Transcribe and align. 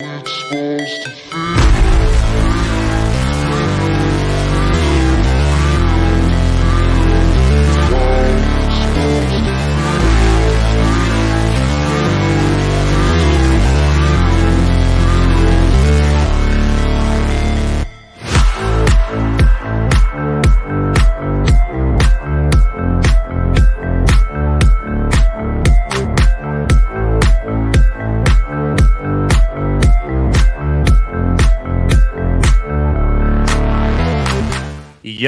It's 0.00 0.32
supposed 0.32 1.02
to 1.04 1.10
feel 1.10 1.63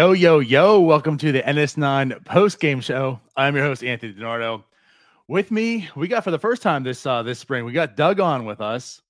Yo, 0.06 0.12
yo, 0.12 0.38
yo, 0.38 0.78
welcome 0.78 1.19
to 1.19 1.33
the 1.33 1.42
NS9 1.42 2.24
post 2.24 2.60
game 2.60 2.80
show. 2.80 3.19
I'm 3.37 3.56
your 3.56 3.64
host, 3.64 3.83
Anthony 3.83 4.14
DiNardo. 4.14 4.62
With 5.27 5.51
me, 5.51 5.91
we 5.97 6.06
got 6.06 6.23
for 6.23 6.30
the 6.30 6.38
first 6.38 6.62
time 6.62 6.84
this 6.84 7.05
uh 7.06 7.24
this 7.24 7.41
spring, 7.41 7.64
we 7.64 7.73
got 7.73 7.97
Doug 7.97 8.20
on 8.20 8.45
with 8.45 8.61
us. 8.61 9.02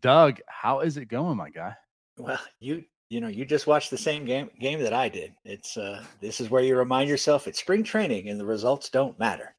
Doug, 0.00 0.38
how 0.46 0.82
is 0.82 0.98
it 0.98 1.06
going, 1.06 1.36
my 1.36 1.50
guy? 1.50 1.74
Well, 2.16 2.38
you 2.60 2.84
you 3.08 3.20
know, 3.20 3.26
you 3.26 3.44
just 3.44 3.66
watched 3.66 3.90
the 3.90 3.98
same 3.98 4.24
game 4.24 4.48
game 4.60 4.78
that 4.82 4.92
I 4.92 5.08
did. 5.08 5.34
It's 5.44 5.76
uh 5.76 6.04
this 6.20 6.40
is 6.40 6.48
where 6.48 6.62
you 6.62 6.76
remind 6.76 7.08
yourself 7.08 7.48
it's 7.48 7.58
spring 7.58 7.82
training 7.82 8.28
and 8.28 8.38
the 8.38 8.46
results 8.46 8.88
don't 8.88 9.18
matter. 9.18 9.56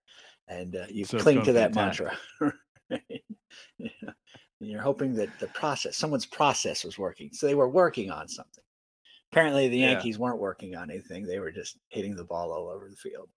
And 0.47 0.77
uh, 0.77 0.85
you 0.89 1.03
so 1.03 1.19
cling 1.19 1.43
to 1.43 1.51
that 1.51 1.75
mantra. 1.75 2.17
And 4.59 4.71
You're 4.71 4.81
hoping 4.81 5.13
that 5.15 5.29
the 5.39 5.47
process, 5.47 5.97
someone's 5.97 6.25
process 6.25 6.83
was 6.83 6.97
working. 6.97 7.29
So 7.31 7.45
they 7.45 7.53
were 7.53 7.69
working 7.69 8.09
on 8.09 8.27
something. 8.27 8.63
Apparently, 9.31 9.67
the 9.67 9.79
Yankees 9.79 10.15
yeah. 10.15 10.21
weren't 10.21 10.39
working 10.39 10.75
on 10.75 10.89
anything; 10.89 11.25
they 11.25 11.39
were 11.39 11.51
just 11.51 11.77
hitting 11.89 12.15
the 12.15 12.23
ball 12.23 12.51
all 12.51 12.69
over 12.69 12.89
the 12.89 12.95
field. 12.95 13.29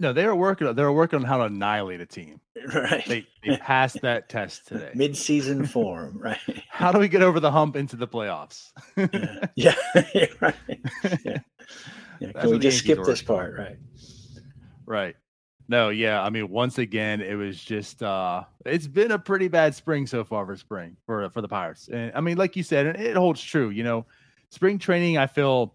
No, 0.00 0.12
they 0.12 0.26
were 0.26 0.36
working. 0.36 0.72
They 0.74 0.82
were 0.82 0.92
working 0.92 1.18
on 1.18 1.24
how 1.24 1.38
to 1.38 1.44
annihilate 1.44 2.00
a 2.00 2.06
team. 2.06 2.40
Right. 2.74 3.04
They, 3.06 3.26
they 3.46 3.56
passed 3.60 4.02
that 4.02 4.28
test 4.28 4.66
today. 4.66 4.90
Mid-season 4.94 5.64
form, 5.66 6.18
right? 6.18 6.38
How 6.68 6.92
do 6.92 6.98
we 6.98 7.08
get 7.08 7.22
over 7.22 7.40
the 7.40 7.50
hump 7.50 7.76
into 7.76 7.96
the 7.96 8.06
playoffs? 8.06 8.72
yeah. 9.54 9.74
yeah, 10.12 10.26
right. 10.40 10.54
Yeah. 11.24 11.38
yeah. 12.20 12.32
Can 12.32 12.50
we 12.50 12.58
just 12.58 12.80
skip 12.80 13.02
this 13.04 13.22
part, 13.22 13.56
right? 13.56 13.78
Right. 14.84 15.16
No, 15.68 15.90
yeah. 15.90 16.20
I 16.20 16.30
mean, 16.30 16.50
once 16.50 16.78
again, 16.78 17.20
it 17.20 17.36
was 17.36 17.62
just 17.62 18.02
uh 18.02 18.44
it's 18.66 18.86
been 18.86 19.12
a 19.12 19.18
pretty 19.18 19.48
bad 19.48 19.74
spring 19.74 20.06
so 20.06 20.24
far 20.24 20.44
for 20.44 20.56
spring 20.56 20.96
for 21.06 21.30
for 21.30 21.40
the 21.40 21.48
Pirates. 21.48 21.88
And 21.88 22.12
I 22.14 22.20
mean, 22.20 22.36
like 22.36 22.56
you 22.56 22.62
said, 22.62 22.86
it 22.86 23.16
holds 23.16 23.42
true. 23.42 23.70
You 23.70 23.84
know, 23.84 24.06
spring 24.50 24.78
training, 24.78 25.18
I 25.18 25.26
feel 25.26 25.74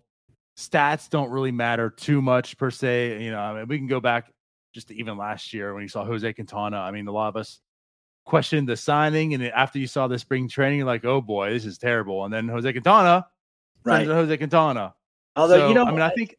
stats 0.58 1.10
don't 1.10 1.30
really 1.30 1.52
matter 1.52 1.90
too 1.90 2.22
much 2.22 2.58
per 2.58 2.72
se. 2.72 3.24
You 3.24 3.32
know, 3.32 3.40
I 3.40 3.54
mean, 3.60 3.68
we 3.68 3.78
can 3.78 3.88
go 3.88 4.00
back 4.00 4.32
just 4.74 4.88
to 4.90 4.96
even 4.96 5.18
last 5.18 5.54
year 5.54 5.74
when 5.74 5.84
you 5.84 5.90
saw 5.90 6.04
Jose 6.06 6.34
Quintana. 6.34 6.78
I 6.78 6.92
mean, 6.92 7.08
a 7.08 7.12
lot 7.12 7.30
of 7.30 7.36
us 7.36 7.60
questioned 8.26 8.68
the 8.68 8.78
signing, 8.78 9.34
and 9.34 9.44
after 9.44 9.80
you 9.80 9.88
saw 9.88 10.08
the 10.08 10.18
spring 10.18 10.48
training, 10.48 10.80
you're 10.80 10.88
like, 10.88 11.06
oh 11.06 11.22
boy, 11.22 11.52
this 11.52 11.66
is 11.66 11.78
terrible. 11.78 12.26
And 12.26 12.34
then 12.34 12.48
Jose 12.48 12.72
Quintana, 12.72 13.28
right? 13.84 14.08
Jose 14.08 14.38
Quintana. 14.38 14.96
Although 15.36 15.60
so, 15.60 15.68
you 15.68 15.74
know, 15.74 15.86
I 15.86 15.92
mean, 15.92 16.02
I 16.02 16.10
think 16.10 16.38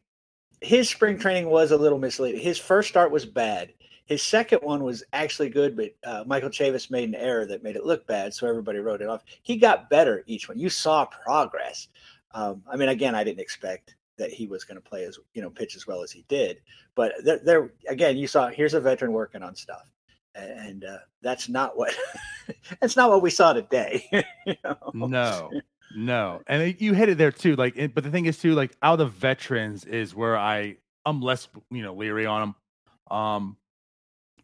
his 0.61 0.89
spring 0.89 1.17
training 1.19 1.49
was 1.49 1.71
a 1.71 1.77
little 1.77 1.99
misleading. 1.99 2.41
His 2.41 2.57
first 2.57 2.89
start 2.89 3.11
was 3.11 3.25
bad. 3.25 3.73
His 4.05 4.21
second 4.21 4.59
one 4.59 4.83
was 4.83 5.03
actually 5.13 5.49
good, 5.49 5.75
but 5.75 5.95
uh, 6.03 6.23
Michael 6.27 6.49
Chavis 6.49 6.91
made 6.91 7.09
an 7.09 7.15
error 7.15 7.45
that 7.47 7.63
made 7.63 7.75
it 7.75 7.85
look 7.85 8.05
bad, 8.05 8.33
so 8.33 8.47
everybody 8.47 8.77
wrote 8.79 9.01
it 9.01 9.09
off. 9.09 9.23
He 9.41 9.57
got 9.57 9.89
better 9.89 10.23
each 10.27 10.47
one. 10.47 10.59
You 10.59 10.69
saw 10.69 11.05
progress. 11.05 11.87
Um, 12.35 12.63
I 12.69 12.75
mean, 12.75 12.89
again, 12.89 13.15
I 13.15 13.23
didn't 13.23 13.39
expect 13.39 13.95
that 14.17 14.29
he 14.29 14.45
was 14.45 14.65
going 14.65 14.75
to 14.75 14.87
play 14.87 15.05
as 15.05 15.17
you 15.33 15.41
know 15.41 15.49
pitch 15.49 15.75
as 15.75 15.87
well 15.87 16.03
as 16.03 16.11
he 16.11 16.25
did, 16.27 16.61
but 16.93 17.13
there, 17.23 17.39
there 17.39 17.73
again, 17.87 18.17
you 18.17 18.27
saw 18.27 18.49
here's 18.49 18.73
a 18.73 18.81
veteran 18.81 19.13
working 19.13 19.41
on 19.41 19.55
stuff, 19.55 19.89
and 20.35 20.83
uh, 20.83 20.97
that's 21.21 21.47
not 21.47 21.77
what 21.77 21.95
that's 22.81 22.97
not 22.97 23.09
what 23.09 23.21
we 23.21 23.29
saw 23.29 23.53
today. 23.53 24.05
you 24.45 24.55
know? 24.65 24.77
No, 24.93 25.49
no, 25.95 26.41
and 26.47 26.75
you 26.79 26.93
hit 26.93 27.07
it 27.07 27.17
there 27.17 27.31
too. 27.31 27.55
Like, 27.55 27.75
but 27.93 28.03
the 28.03 28.11
thing 28.11 28.25
is 28.25 28.37
too, 28.37 28.53
like 28.53 28.75
out 28.81 28.99
of 28.99 29.13
veterans 29.13 29.85
is 29.85 30.13
where 30.13 30.37
I 30.37 30.75
I'm 31.05 31.21
less 31.21 31.47
you 31.71 31.83
know 31.83 31.93
leery 31.93 32.25
on 32.25 32.41
them. 32.41 33.17
Um, 33.17 33.57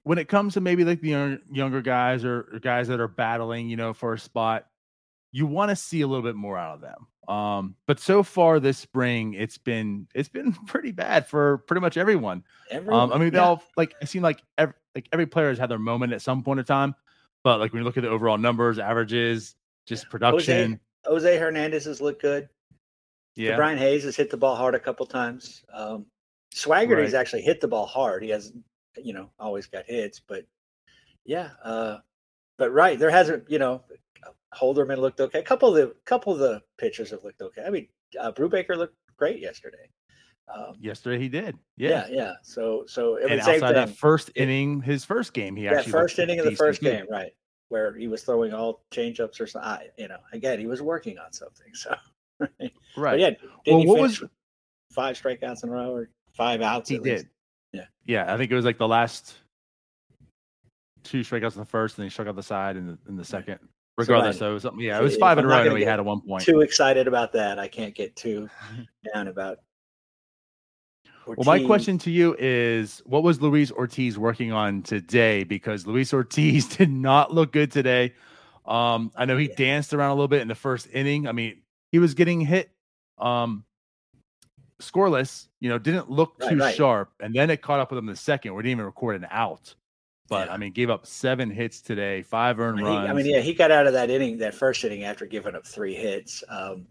when 0.03 0.17
it 0.17 0.29
comes 0.29 0.53
to 0.53 0.61
maybe 0.61 0.85
like 0.85 1.01
the 1.01 1.09
younger, 1.09 1.41
younger 1.51 1.81
guys 1.81 2.23
or, 2.23 2.47
or 2.53 2.59
guys 2.59 2.87
that 2.87 3.01
are 3.01 3.07
battling, 3.07 3.69
you 3.69 3.75
know, 3.75 3.93
for 3.93 4.13
a 4.13 4.19
spot, 4.19 4.65
you 5.31 5.45
want 5.45 5.69
to 5.69 5.75
see 5.75 6.01
a 6.01 6.07
little 6.07 6.23
bit 6.23 6.35
more 6.35 6.57
out 6.57 6.75
of 6.75 6.81
them. 6.81 7.07
Um, 7.27 7.75
but 7.85 7.99
so 7.99 8.23
far 8.23 8.59
this 8.59 8.77
spring, 8.77 9.33
it's 9.35 9.57
been 9.57 10.07
it's 10.15 10.29
been 10.29 10.53
pretty 10.67 10.91
bad 10.91 11.27
for 11.27 11.59
pretty 11.59 11.81
much 11.81 11.97
everyone. 11.97 12.43
everyone 12.69 12.99
um, 12.99 13.13
I 13.13 13.17
mean, 13.17 13.31
they 13.31 13.37
yeah. 13.37 13.45
all 13.45 13.63
like 13.77 13.93
it 14.01 14.09
seemed 14.09 14.23
like 14.23 14.41
every 14.57 14.73
like 14.95 15.07
every 15.13 15.25
player 15.25 15.49
has 15.49 15.57
had 15.57 15.69
their 15.69 15.79
moment 15.79 16.13
at 16.13 16.21
some 16.21 16.43
point 16.43 16.59
in 16.59 16.65
time. 16.65 16.95
But 17.43 17.59
like 17.59 17.73
when 17.73 17.81
you 17.81 17.85
look 17.85 17.97
at 17.97 18.03
the 18.03 18.09
overall 18.09 18.37
numbers, 18.37 18.79
averages, 18.79 19.55
just 19.85 20.09
production. 20.09 20.79
Jose, 21.05 21.29
Jose 21.29 21.37
Hernandez 21.37 21.85
has 21.85 22.01
looked 22.01 22.21
good. 22.21 22.49
Yeah, 23.35 23.55
Brian 23.55 23.77
Hayes 23.77 24.03
has 24.03 24.15
hit 24.15 24.29
the 24.29 24.37
ball 24.37 24.55
hard 24.55 24.75
a 24.75 24.79
couple 24.79 25.05
times. 25.05 25.63
Um, 25.73 26.05
Swagger 26.53 26.97
right. 26.97 27.13
actually 27.13 27.41
hit 27.43 27.61
the 27.61 27.67
ball 27.67 27.85
hard. 27.85 28.23
He 28.23 28.29
has, 28.29 28.51
you 29.01 29.13
know, 29.13 29.29
always 29.39 29.67
got 29.67 29.85
hits, 29.85 30.19
but 30.19 30.45
yeah. 31.25 31.49
Uh, 31.63 31.97
but 32.57 32.71
right, 32.71 32.99
there 32.99 33.09
hasn't, 33.09 33.49
you 33.49 33.57
know, 33.57 33.81
Holderman 34.53 34.97
looked 34.97 35.19
okay. 35.19 35.39
A 35.39 35.43
couple 35.43 35.69
of 35.69 35.75
the 35.75 35.95
couple 36.05 36.33
of 36.33 36.39
the 36.39 36.61
pitchers 36.77 37.11
have 37.11 37.23
looked 37.23 37.41
okay. 37.41 37.63
I 37.65 37.69
mean, 37.69 37.87
uh, 38.19 38.31
Brubaker 38.31 38.75
looked 38.75 38.95
great 39.17 39.39
yesterday. 39.39 39.89
Um, 40.53 40.75
yesterday 40.79 41.21
he 41.21 41.29
did. 41.29 41.57
Yeah, 41.77 41.89
yeah. 41.89 42.07
yeah. 42.09 42.33
So 42.43 42.83
so 42.87 43.15
it 43.15 43.31
and 43.31 43.39
outside 43.39 43.59
thing. 43.59 43.73
that 43.73 43.89
first 43.89 44.31
inning, 44.35 44.81
his 44.81 45.05
first 45.05 45.33
game, 45.33 45.55
he 45.55 45.67
actually 45.67 45.91
first 45.91 46.19
inning 46.19 46.39
of 46.39 46.45
the 46.45 46.55
first 46.55 46.81
game, 46.81 47.05
right, 47.09 47.31
where 47.69 47.95
he 47.95 48.07
was 48.07 48.23
throwing 48.23 48.53
all 48.53 48.83
changeups 48.91 49.39
or 49.39 49.47
something. 49.47 49.87
You 49.97 50.09
know, 50.09 50.17
again, 50.33 50.59
he 50.59 50.67
was 50.67 50.81
working 50.81 51.17
on 51.17 51.31
something. 51.31 51.67
So 51.73 51.95
right, 52.59 52.73
right. 52.97 53.19
yeah. 53.19 53.29
Well, 53.67 53.85
what 53.85 53.99
was 53.99 54.23
five 54.91 55.15
strikeouts 55.15 55.63
in 55.63 55.69
a 55.69 55.71
row 55.71 55.93
or 55.93 56.09
five 56.33 56.61
outs? 56.61 56.89
He 56.89 56.97
did. 56.97 57.03
Least? 57.03 57.25
Yeah, 57.71 57.85
yeah. 58.05 58.33
I 58.33 58.37
think 58.37 58.51
it 58.51 58.55
was 58.55 58.65
like 58.65 58.79
the 58.79 58.87
last 58.87 59.35
two 61.03 61.21
strikeouts 61.21 61.53
in 61.53 61.59
the 61.59 61.65
first, 61.65 61.97
and 61.97 62.03
then 62.03 62.07
he 62.07 62.11
struck 62.11 62.27
out 62.27 62.35
the 62.35 62.43
side 62.43 62.77
in 62.77 62.87
the 62.87 62.97
in 63.07 63.15
the 63.15 63.23
second. 63.23 63.59
Regardless, 63.97 64.37
so, 64.37 64.53
right. 64.53 64.61
so 64.61 64.67
something, 64.67 64.83
yeah, 64.83 64.99
it 64.99 65.03
was 65.03 65.17
five 65.17 65.37
in 65.37 65.45
a 65.45 65.47
row. 65.47 65.73
We 65.73 65.83
had 65.83 65.99
at 65.99 66.05
one 66.05 66.21
point. 66.21 66.43
Too 66.43 66.61
excited 66.61 67.07
about 67.07 67.33
that. 67.33 67.59
I 67.59 67.67
can't 67.67 67.93
get 67.93 68.15
too 68.15 68.49
down 69.13 69.27
about. 69.27 69.59
Ortiz. 71.27 71.45
Well, 71.45 71.59
my 71.59 71.65
question 71.65 71.97
to 71.99 72.11
you 72.11 72.35
is, 72.39 73.01
what 73.05 73.23
was 73.23 73.41
Luis 73.41 73.71
Ortiz 73.71 74.17
working 74.17 74.51
on 74.51 74.81
today? 74.81 75.43
Because 75.43 75.85
Luis 75.85 76.13
Ortiz 76.13 76.67
did 76.77 76.89
not 76.89 77.33
look 77.33 77.51
good 77.51 77.71
today. 77.71 78.13
Um, 78.65 79.11
I 79.15 79.25
know 79.25 79.37
he 79.37 79.49
yeah. 79.49 79.55
danced 79.55 79.93
around 79.93 80.11
a 80.11 80.13
little 80.15 80.27
bit 80.27 80.41
in 80.41 80.47
the 80.47 80.55
first 80.55 80.87
inning. 80.91 81.27
I 81.27 81.31
mean, 81.31 81.61
he 81.91 81.99
was 81.99 82.13
getting 82.13 82.41
hit, 82.41 82.71
um, 83.17 83.65
scoreless. 84.79 85.47
You 85.59 85.69
know, 85.69 85.77
didn't 85.77 86.09
look 86.09 86.35
right, 86.39 86.49
too 86.49 86.57
right. 86.57 86.75
sharp, 86.75 87.11
and 87.19 87.35
then 87.35 87.49
it 87.49 87.61
caught 87.61 87.79
up 87.79 87.91
with 87.91 87.99
him 87.99 88.07
in 88.07 88.13
the 88.13 88.19
second. 88.19 88.55
We 88.55 88.63
didn't 88.63 88.71
even 88.71 88.85
record 88.85 89.15
an 89.15 89.27
out. 89.29 89.75
But 90.31 90.47
yeah. 90.47 90.53
I 90.53 90.57
mean, 90.57 90.71
gave 90.71 90.89
up 90.89 91.05
seven 91.05 91.51
hits 91.51 91.81
today, 91.81 92.21
five 92.21 92.57
earned 92.57 92.79
I 92.79 92.83
mean, 92.83 92.93
runs. 92.93 93.05
He, 93.05 93.09
I 93.09 93.13
mean, 93.13 93.25
yeah, 93.25 93.41
he 93.41 93.53
got 93.53 93.69
out 93.69 93.85
of 93.85 93.91
that 93.91 94.09
inning, 94.09 94.37
that 94.37 94.55
first 94.55 94.81
inning 94.85 95.03
after 95.03 95.25
giving 95.25 95.55
up 95.55 95.67
three 95.67 95.93
hits. 95.93 96.41
Um, 96.47 96.87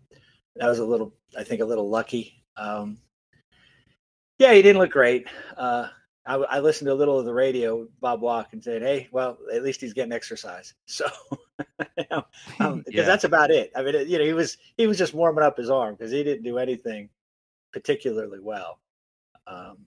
that 0.56 0.68
was 0.68 0.78
a 0.78 0.84
little, 0.84 1.14
I 1.38 1.42
think, 1.42 1.62
a 1.62 1.64
little 1.64 1.88
lucky. 1.88 2.44
Um, 2.58 2.98
yeah, 4.38 4.52
he 4.52 4.60
didn't 4.60 4.78
look 4.78 4.90
great. 4.90 5.26
Uh, 5.56 5.88
I, 6.26 6.34
I, 6.34 6.60
listened 6.60 6.88
to 6.88 6.92
a 6.92 6.94
little 6.94 7.18
of 7.18 7.24
the 7.24 7.32
radio, 7.32 7.88
Bob 8.02 8.20
Walk, 8.20 8.52
and 8.52 8.62
said, 8.62 8.82
"Hey, 8.82 9.08
well, 9.10 9.38
at 9.50 9.62
least 9.62 9.80
he's 9.80 9.94
getting 9.94 10.12
exercise." 10.12 10.74
So, 10.86 11.06
because 11.96 12.24
um, 12.60 12.84
yeah. 12.88 13.04
that's 13.04 13.24
about 13.24 13.50
it. 13.50 13.72
I 13.74 13.82
mean, 13.82 14.06
you 14.06 14.18
know, 14.18 14.24
he 14.24 14.34
was 14.34 14.58
he 14.76 14.86
was 14.86 14.98
just 14.98 15.14
warming 15.14 15.44
up 15.44 15.56
his 15.56 15.70
arm 15.70 15.94
because 15.94 16.12
he 16.12 16.22
didn't 16.22 16.44
do 16.44 16.58
anything 16.58 17.08
particularly 17.72 18.40
well. 18.40 18.80
Um, 19.46 19.78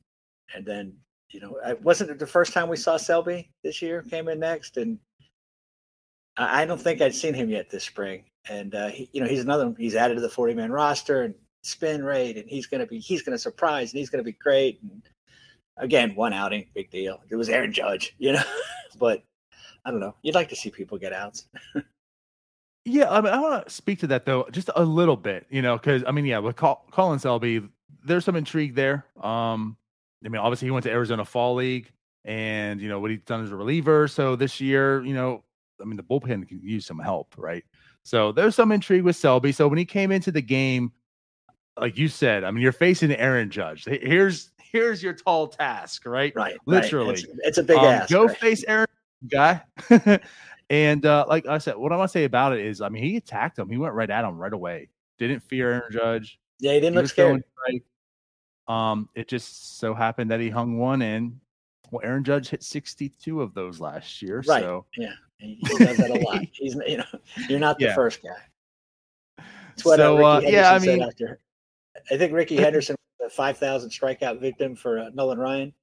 and 0.56 0.66
then 0.66 0.94
you 1.34 1.40
know, 1.40 1.58
I 1.66 1.74
wasn't 1.74 2.12
it 2.12 2.20
the 2.20 2.28
first 2.28 2.54
time 2.54 2.70
we 2.70 2.78
saw 2.78 2.98
Selby 2.98 3.50
this 3.64 3.82
year 3.82 4.04
came 4.04 4.28
in 4.28 4.40
next, 4.40 4.78
and 4.78 5.00
I 6.38 6.66
don't 6.66 6.82
think 6.82 7.02
I'd 7.02 7.16
seen 7.16 7.34
him 7.34 7.50
yet 7.50 7.70
this 7.70 7.84
spring. 7.84 8.26
And 8.50 8.76
uh, 8.76 8.88
he, 8.90 9.10
you 9.14 9.22
know, 9.22 9.28
he's 9.28 9.42
another. 9.42 9.74
He's 9.78 9.96
added 9.96 10.16
to 10.16 10.22
the 10.22 10.30
forty 10.30 10.54
man 10.54 10.72
roster 10.72 11.24
and 11.24 11.36
spin 11.64 12.04
rate, 12.04 12.38
and 12.38 12.48
he's 12.48 12.68
going 12.68 12.82
to 12.82 12.88
be 12.88 13.00
he's 13.00 13.22
going 13.22 13.36
to 13.36 13.42
surprise, 13.42 13.92
and 13.92 14.00
he's 14.00 14.10
going 14.10 14.24
to 14.24 14.30
be 14.30 14.38
great. 14.38 14.80
And 14.82 15.02
again, 15.78 16.14
one 16.16 16.34
outing, 16.34 16.68
big 16.74 16.92
deal. 16.92 17.22
It 17.30 17.36
was 17.36 17.50
Aaron 17.50 17.72
Judge, 17.72 18.16
you 18.20 18.34
know, 18.34 18.44
but 19.00 19.24
I 19.86 19.92
don't 19.92 20.00
know. 20.00 20.16
You'd 20.22 20.36
like 20.36 20.50
to 20.50 20.56
see 20.56 20.70
people 20.70 20.98
get 20.98 21.14
outs. 21.14 21.48
yeah, 22.86 23.10
I 23.10 23.22
mean, 23.22 23.34
I 23.34 23.40
want 23.40 23.66
to 23.66 23.74
speak 23.74 24.00
to 24.00 24.08
that 24.08 24.26
though, 24.26 24.48
just 24.52 24.70
a 24.76 24.84
little 24.84 25.18
bit, 25.18 25.46
you 25.50 25.62
know, 25.62 25.78
because 25.78 26.04
I 26.06 26.12
mean, 26.12 26.26
yeah, 26.26 26.40
with 26.40 26.58
Colin 26.58 27.20
Selby, 27.20 27.62
there's 28.04 28.26
some 28.26 28.36
intrigue 28.36 28.76
there. 28.76 29.06
Um, 29.22 29.78
I 30.26 30.30
mean, 30.30 30.40
obviously 30.40 30.68
he 30.68 30.72
went 30.72 30.84
to 30.84 30.92
Arizona 30.92 31.26
Fall 31.26 31.56
League, 31.56 31.92
and 32.26 32.82
you 32.82 32.90
know 32.90 33.00
what 33.00 33.12
he's 33.12 33.22
done 33.22 33.44
as 33.44 33.52
a 33.52 33.56
reliever. 33.56 34.08
So 34.08 34.36
this 34.36 34.62
year, 34.62 35.04
you 35.04 35.14
know, 35.14 35.44
I 35.82 35.86
mean, 35.86 35.98
the 35.98 36.04
bullpen 36.04 36.48
can 36.48 36.62
use 36.62 36.86
some 36.86 37.00
help, 37.00 37.36
right? 37.38 37.64
So 38.04 38.32
there's 38.32 38.56
some 38.56 38.72
intrigue 38.72 39.04
with 39.04 39.16
Selby. 39.16 39.52
So 39.52 39.68
when 39.68 39.78
he 39.78 39.86
came 39.86 40.12
into 40.12 40.32
the 40.32 40.42
game, 40.42 40.92
like 41.80 41.98
you 41.98 42.08
said, 42.08 42.44
I 42.44 42.52
mean, 42.52 42.62
you're 42.62 42.72
facing 42.72 43.12
Aaron 43.14 43.50
Judge. 43.50 43.86
Here's 43.86 44.52
here's 44.58 45.02
your 45.02 45.14
tall 45.14 45.48
task, 45.48 46.06
right? 46.06 46.34
Right. 46.36 46.56
Literally, 46.66 47.10
right. 47.10 47.20
It's, 47.20 47.28
it's, 47.44 47.58
a 47.58 47.64
big 47.64 47.78
um, 47.78 47.86
ask. 47.86 48.10
Go 48.10 48.26
right? 48.26 48.38
face 48.38 48.64
Aaron 48.68 48.88
guy. 49.28 49.62
and 50.70 51.06
uh, 51.06 51.26
like 51.28 51.46
I 51.46 51.58
said, 51.60 51.78
what 51.78 51.92
I 51.92 51.98
want 51.98 52.10
to 52.10 52.12
say 52.12 52.26
about 52.26 52.54
it 52.54 52.66
is, 52.66 52.82
I 52.82 52.90
mean, 52.90 53.04
he 53.04 53.18
attacked 53.18 53.58
him. 53.58 53.70
He 53.70 53.78
went 53.78 53.94
right 53.94 54.10
at 54.10 54.26
him 54.26 54.38
right 54.38 54.54
away. 54.54 54.90
Didn't 55.18 55.42
fear 55.42 55.72
Aaron 55.72 55.92
Judge. 55.92 56.40
Yeah, 56.60 56.74
he 56.74 56.80
didn't 56.80 56.94
he 56.94 57.00
look 57.00 57.10
scared. 57.10 57.44
Um, 58.68 59.10
it 59.16 59.28
just 59.28 59.80
so 59.80 59.94
happened 59.94 60.32
that 60.32 60.40
he 60.40 60.50
hung 60.50 60.78
one 60.78 61.02
in. 61.02 61.40
Well, 61.92 62.02
Aaron 62.04 62.24
Judge 62.24 62.50
hit 62.50 62.64
62 62.64 63.42
of 63.42 63.54
those 63.54 63.80
last 63.80 64.22
year. 64.22 64.44
Right. 64.48 64.64
So 64.64 64.86
yeah, 64.98 65.14
he, 65.38 65.60
he 65.62 65.86
does 65.86 65.98
that 65.98 66.10
a 66.10 66.20
lot. 66.26 66.44
He's 66.52 66.76
you 66.88 66.98
know, 66.98 67.06
you're 67.50 67.60
not 67.60 67.78
the 67.78 67.86
yeah. 67.86 67.96
first 67.96 68.22
guy. 68.24 69.44
What 69.84 69.98
so, 69.98 70.24
uh, 70.24 70.40
yeah, 70.44 70.72
I 70.72 70.80
mean, 70.80 71.02
after, 71.02 71.40
I 72.12 72.18
think 72.18 72.32
Rickey 72.32 72.58
Henderson, 72.58 72.96
was 73.20 73.32
the 73.32 73.36
5,000 73.36 73.90
strikeout 73.90 74.40
victim 74.40 74.76
for 74.76 75.00
uh, 75.00 75.10
Nolan 75.14 75.40
Ryan, 75.40 75.74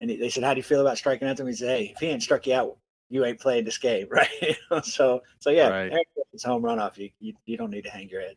and 0.00 0.10
he, 0.10 0.16
they 0.16 0.28
said, 0.28 0.44
"How 0.44 0.52
do 0.52 0.58
you 0.58 0.62
feel 0.62 0.82
about 0.82 0.98
striking 0.98 1.26
out?" 1.26 1.40
Him, 1.40 1.46
he 1.46 1.54
said, 1.54 1.68
"Hey, 1.68 1.92
if 1.94 1.98
he 1.98 2.08
ain't 2.08 2.22
struck 2.22 2.46
you 2.46 2.54
out, 2.54 2.76
you 3.08 3.24
ain't 3.24 3.40
played 3.40 3.64
this 3.64 3.78
game, 3.78 4.06
right?" 4.10 4.28
so, 4.84 5.22
so 5.38 5.50
yeah, 5.50 5.68
right. 5.68 6.06
Home 6.44 6.62
run 6.62 6.78
off 6.78 6.96
you, 6.96 7.10
you. 7.18 7.34
You 7.44 7.56
don't 7.56 7.70
need 7.70 7.84
to 7.84 7.90
hang 7.90 8.08
your 8.08 8.20
head. 8.20 8.36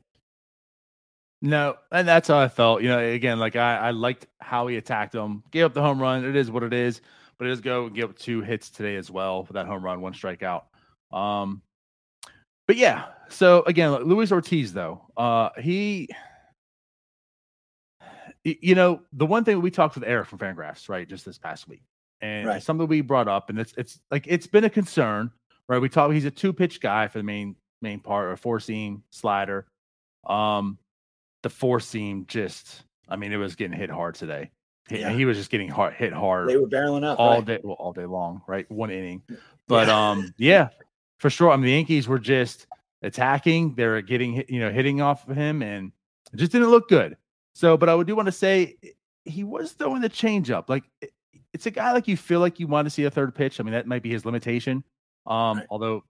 No, 1.45 1.75
and 1.91 2.07
that's 2.07 2.29
how 2.29 2.39
I 2.39 2.47
felt. 2.47 2.81
You 2.81 2.87
know, 2.87 2.99
again, 2.99 3.37
like 3.37 3.57
I, 3.57 3.75
I 3.75 3.91
liked 3.91 4.27
how 4.39 4.65
he 4.67 4.77
attacked 4.77 5.13
him, 5.13 5.43
gave 5.51 5.65
up 5.65 5.73
the 5.73 5.81
home 5.81 6.01
run. 6.01 6.23
It 6.23 6.37
is 6.37 6.49
what 6.49 6.63
it 6.63 6.71
is, 6.71 7.01
but 7.37 7.45
it 7.45 7.49
does 7.49 7.59
go 7.59 7.87
and 7.87 7.93
give 7.93 8.11
up 8.11 8.17
two 8.17 8.39
hits 8.39 8.69
today 8.69 8.95
as 8.95 9.11
well 9.11 9.43
for 9.43 9.51
that 9.51 9.65
home 9.65 9.83
run, 9.83 9.99
one 9.99 10.13
strikeout. 10.13 10.63
Um, 11.11 11.61
but 12.65 12.77
yeah, 12.77 13.07
so 13.27 13.61
again, 13.63 13.91
Luis 13.91 14.31
Ortiz 14.31 14.71
though, 14.71 15.01
uh, 15.17 15.49
he, 15.59 16.07
you 18.45 18.73
know, 18.73 19.01
the 19.11 19.25
one 19.25 19.43
thing 19.43 19.59
we 19.59 19.69
talked 19.69 19.95
with 19.95 20.05
Eric 20.05 20.29
from 20.29 20.39
Fangraphs, 20.39 20.87
right, 20.87 21.09
just 21.09 21.25
this 21.25 21.37
past 21.37 21.67
week, 21.67 21.83
and 22.21 22.47
right. 22.47 22.63
something 22.63 22.87
we 22.87 23.01
brought 23.01 23.27
up, 23.27 23.49
and 23.49 23.59
it's 23.59 23.73
it's 23.77 23.99
like 24.11 24.27
it's 24.29 24.47
been 24.47 24.63
a 24.63 24.69
concern, 24.69 25.29
right? 25.67 25.79
We 25.79 25.89
talked. 25.89 26.13
He's 26.13 26.23
a 26.23 26.31
two 26.31 26.53
pitch 26.53 26.79
guy 26.79 27.09
for 27.09 27.17
the 27.17 27.25
main 27.25 27.57
main 27.81 27.99
part, 27.99 28.29
or 28.29 28.37
four 28.37 28.61
seam 28.61 29.03
slider. 29.09 29.67
Um, 30.25 30.77
the 31.43 31.49
four 31.49 31.79
seam 31.79 32.25
just, 32.27 32.83
I 33.07 33.15
mean, 33.15 33.31
it 33.31 33.37
was 33.37 33.55
getting 33.55 33.77
hit 33.77 33.89
hard 33.89 34.15
today. 34.15 34.49
Yeah. 34.89 35.11
He 35.11 35.25
was 35.25 35.37
just 35.37 35.49
getting 35.49 35.69
hard, 35.69 35.93
hit 35.93 36.11
hard. 36.11 36.49
They 36.49 36.57
were 36.57 36.67
barreling 36.67 37.05
up 37.05 37.19
all 37.19 37.35
right? 37.35 37.45
day, 37.45 37.59
well, 37.63 37.75
all 37.79 37.93
day 37.93 38.05
long, 38.05 38.41
right? 38.47 38.69
One 38.69 38.89
inning, 38.89 39.21
but 39.67 39.87
yeah. 39.87 40.09
um, 40.09 40.33
yeah, 40.37 40.69
for 41.19 41.29
sure. 41.29 41.51
I 41.51 41.55
mean, 41.55 41.65
the 41.65 41.71
Yankees 41.71 42.07
were 42.07 42.19
just 42.19 42.67
attacking. 43.01 43.75
They 43.75 43.85
were 43.85 44.01
getting, 44.01 44.43
you 44.49 44.59
know, 44.59 44.71
hitting 44.71 44.99
off 44.99 45.27
of 45.27 45.37
him, 45.37 45.61
and 45.61 45.91
it 46.33 46.37
just 46.37 46.51
didn't 46.51 46.69
look 46.69 46.89
good. 46.89 47.15
So, 47.53 47.77
but 47.77 47.87
I 47.87 47.95
would 47.95 48.07
do 48.07 48.15
want 48.15 48.25
to 48.25 48.33
say 48.33 48.75
he 49.23 49.43
was 49.43 49.71
throwing 49.71 50.01
the 50.01 50.09
changeup. 50.09 50.67
Like 50.67 50.83
it's 51.53 51.65
a 51.65 51.71
guy 51.71 51.91
like 51.93 52.07
you 52.07 52.17
feel 52.17 52.39
like 52.39 52.59
you 52.59 52.67
want 52.67 52.85
to 52.85 52.89
see 52.89 53.05
a 53.05 53.11
third 53.11 53.33
pitch. 53.33 53.59
I 53.59 53.63
mean, 53.63 53.73
that 53.73 53.87
might 53.87 54.03
be 54.03 54.09
his 54.09 54.25
limitation. 54.25 54.83
Um, 55.25 55.59
right. 55.59 55.67
although 55.69 56.03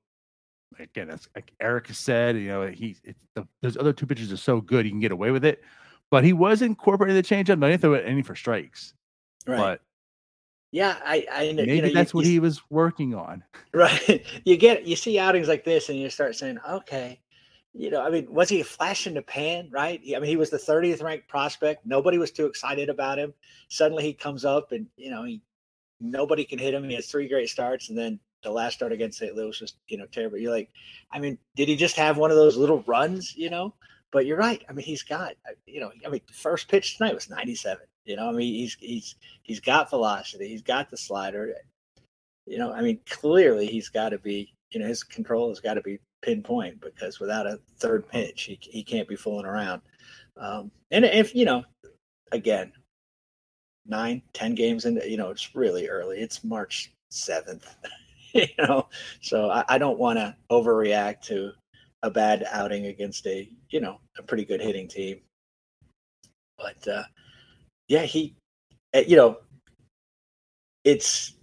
again, 0.79 1.09
as 1.09 1.27
like 1.35 1.51
Eric 1.59 1.87
said, 1.93 2.37
you 2.37 2.47
know, 2.47 2.67
he 2.67 2.95
the, 3.35 3.47
those 3.61 3.77
other 3.77 3.93
two 3.93 4.05
pitches 4.05 4.31
are 4.31 4.37
so 4.37 4.61
good, 4.61 4.85
he 4.85 4.91
can 4.91 4.99
get 4.99 5.11
away 5.11 5.31
with 5.31 5.45
it. 5.45 5.63
But 6.09 6.23
he 6.23 6.33
was 6.33 6.61
incorporating 6.61 7.15
the 7.15 7.23
changeup. 7.23 7.63
I 7.63 7.69
didn't 7.69 7.81
throw 7.81 7.93
it 7.93 8.03
any 8.05 8.21
for 8.21 8.35
strikes. 8.35 8.93
Right. 9.47 9.57
But 9.57 9.81
yeah, 10.71 10.97
I, 11.05 11.25
I 11.31 11.53
maybe 11.53 11.75
you 11.75 11.81
know, 11.81 11.93
that's 11.93 12.13
you, 12.13 12.17
what 12.17 12.25
you, 12.25 12.31
he 12.31 12.39
was 12.39 12.61
working 12.69 13.13
on. 13.15 13.43
Right. 13.73 14.23
You 14.45 14.55
get 14.57 14.85
you 14.85 14.95
see 14.95 15.17
outings 15.17 15.47
like 15.47 15.63
this, 15.63 15.89
and 15.89 15.97
you 15.97 16.09
start 16.09 16.35
saying, 16.35 16.59
okay, 16.69 17.19
you 17.73 17.89
know, 17.89 18.03
I 18.03 18.11
mean, 18.11 18.31
was 18.31 18.49
he 18.49 18.61
a 18.61 18.63
flash 18.63 19.07
in 19.07 19.15
the 19.15 19.21
pan? 19.23 19.69
Right. 19.71 19.99
I 20.15 20.19
mean, 20.19 20.29
he 20.29 20.35
was 20.35 20.51
the 20.51 20.57
30th 20.57 21.01
ranked 21.01 21.27
prospect. 21.27 21.85
Nobody 21.85 22.19
was 22.19 22.31
too 22.31 22.45
excited 22.45 22.89
about 22.89 23.17
him. 23.17 23.33
Suddenly, 23.69 24.03
he 24.03 24.13
comes 24.13 24.45
up, 24.45 24.71
and 24.71 24.85
you 24.95 25.09
know, 25.09 25.23
he 25.23 25.41
nobody 25.99 26.43
can 26.43 26.59
hit 26.59 26.73
him. 26.73 26.87
He 26.87 26.95
has 26.95 27.07
three 27.07 27.27
great 27.27 27.49
starts, 27.49 27.89
and 27.89 27.97
then 27.97 28.19
the 28.43 28.51
last 28.51 28.75
start 28.75 28.91
against 28.91 29.19
St. 29.19 29.35
Louis 29.35 29.59
was, 29.59 29.75
you 29.87 29.97
know, 29.97 30.05
terrible. 30.05 30.37
You're 30.37 30.51
like, 30.51 30.69
I 31.11 31.19
mean, 31.19 31.37
did 31.55 31.67
he 31.67 31.75
just 31.75 31.95
have 31.95 32.17
one 32.17 32.31
of 32.31 32.37
those 32.37 32.57
little 32.57 32.83
runs, 32.87 33.35
you 33.35 33.49
know? 33.49 33.73
But 34.11 34.25
you're 34.25 34.37
right. 34.37 34.63
I 34.69 34.73
mean, 34.73 34.85
he's 34.85 35.01
got, 35.01 35.33
uh, 35.49 35.53
you 35.65 35.79
know, 35.79 35.91
I 36.05 36.09
mean, 36.09 36.21
first 36.31 36.67
pitch 36.67 36.97
tonight 36.97 37.15
was 37.15 37.29
97. 37.29 37.85
You 38.05 38.17
know, 38.17 38.27
I 38.27 38.31
mean, 38.31 38.53
he's 38.53 38.75
he's 38.79 39.15
he's 39.43 39.59
got 39.59 39.89
velocity. 39.89 40.47
He's 40.47 40.61
got 40.61 40.89
the 40.89 40.97
slider. 40.97 41.55
You 42.45 42.57
know, 42.57 42.73
I 42.73 42.81
mean, 42.81 42.99
clearly 43.09 43.65
he's 43.65 43.89
got 43.89 44.09
to 44.09 44.19
be, 44.19 44.53
you 44.71 44.79
know, 44.79 44.87
his 44.87 45.03
control 45.03 45.49
has 45.49 45.61
got 45.61 45.75
to 45.75 45.81
be 45.81 45.99
pinpoint 46.21 46.81
because 46.81 47.19
without 47.19 47.47
a 47.47 47.59
third 47.79 48.07
pitch, 48.07 48.43
he 48.43 48.59
he 48.61 48.83
can't 48.83 49.07
be 49.07 49.15
fooling 49.15 49.45
around. 49.45 49.81
Um, 50.37 50.69
and 50.91 51.05
if 51.05 51.33
you 51.33 51.45
know, 51.45 51.63
again, 52.31 52.73
nine, 53.85 54.21
ten 54.33 54.53
games 54.55 54.85
into, 54.85 55.09
you 55.09 55.17
know, 55.17 55.29
it's 55.29 55.55
really 55.55 55.87
early. 55.87 56.19
It's 56.19 56.43
March 56.43 56.93
seventh. 57.09 57.75
you 58.47 58.47
know, 58.57 58.89
so 59.21 59.49
I, 59.49 59.63
I 59.69 59.77
don't 59.77 59.99
want 59.99 60.17
to 60.17 60.35
overreact 60.51 61.21
to 61.23 61.51
a 62.01 62.09
bad 62.09 62.45
outing 62.51 62.87
against 62.87 63.25
a 63.27 63.49
you 63.69 63.79
know 63.79 63.99
a 64.17 64.23
pretty 64.23 64.45
good 64.45 64.61
hitting 64.61 64.87
team. 64.87 65.19
But 66.57 66.87
uh, 66.87 67.03
yeah, 67.87 68.03
he, 68.03 68.35
eh, 68.93 69.03
you 69.07 69.15
know, 69.15 69.37
it's 70.83 71.35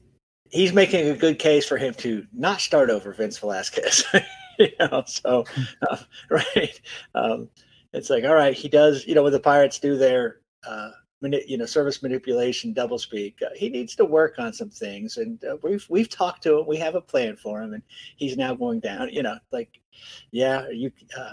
he's 0.51 0.73
making 0.73 1.09
a 1.09 1.17
good 1.17 1.39
case 1.39 1.67
for 1.67 1.79
him 1.79 1.95
to 1.95 2.27
not 2.33 2.61
start 2.61 2.91
over 2.91 3.13
Vince 3.13 3.39
Velasquez. 3.39 4.05
you 4.59 4.69
know, 4.81 5.05
so 5.07 5.45
uh, 5.91 5.97
right, 6.29 6.81
um, 7.15 7.49
it's 7.93 8.11
like 8.11 8.25
all 8.25 8.35
right, 8.35 8.55
he 8.55 8.69
does. 8.69 9.07
You 9.07 9.15
know, 9.15 9.23
when 9.23 9.33
the 9.33 9.41
Pirates 9.41 9.79
do 9.79 9.97
their 9.97 10.41
uh, 10.67 10.91
you 11.23 11.59
know 11.59 11.67
service 11.67 12.03
manipulation 12.03 12.73
double 12.73 12.99
speak 12.99 13.39
uh, 13.43 13.51
he 13.55 13.69
needs 13.69 13.95
to 13.95 14.05
work 14.05 14.39
on 14.39 14.53
some 14.53 14.71
things 14.71 15.19
and 15.19 15.45
uh, 15.45 15.57
we've 15.63 15.87
we've 15.91 16.09
talked 16.09 16.43
to 16.43 16.59
him 16.59 16.67
we 16.67 16.77
have 16.77 16.95
a 16.95 17.01
plan 17.01 17.37
for 17.37 17.61
him 17.63 17.75
and 17.75 17.83
he's 18.17 18.37
now 18.37 18.55
going 18.55 18.81
down 18.81 19.09
you 19.11 19.23
know 19.23 19.37
like 19.53 19.81
yeah 20.31 20.69
you 20.71 20.91
uh, 21.19 21.33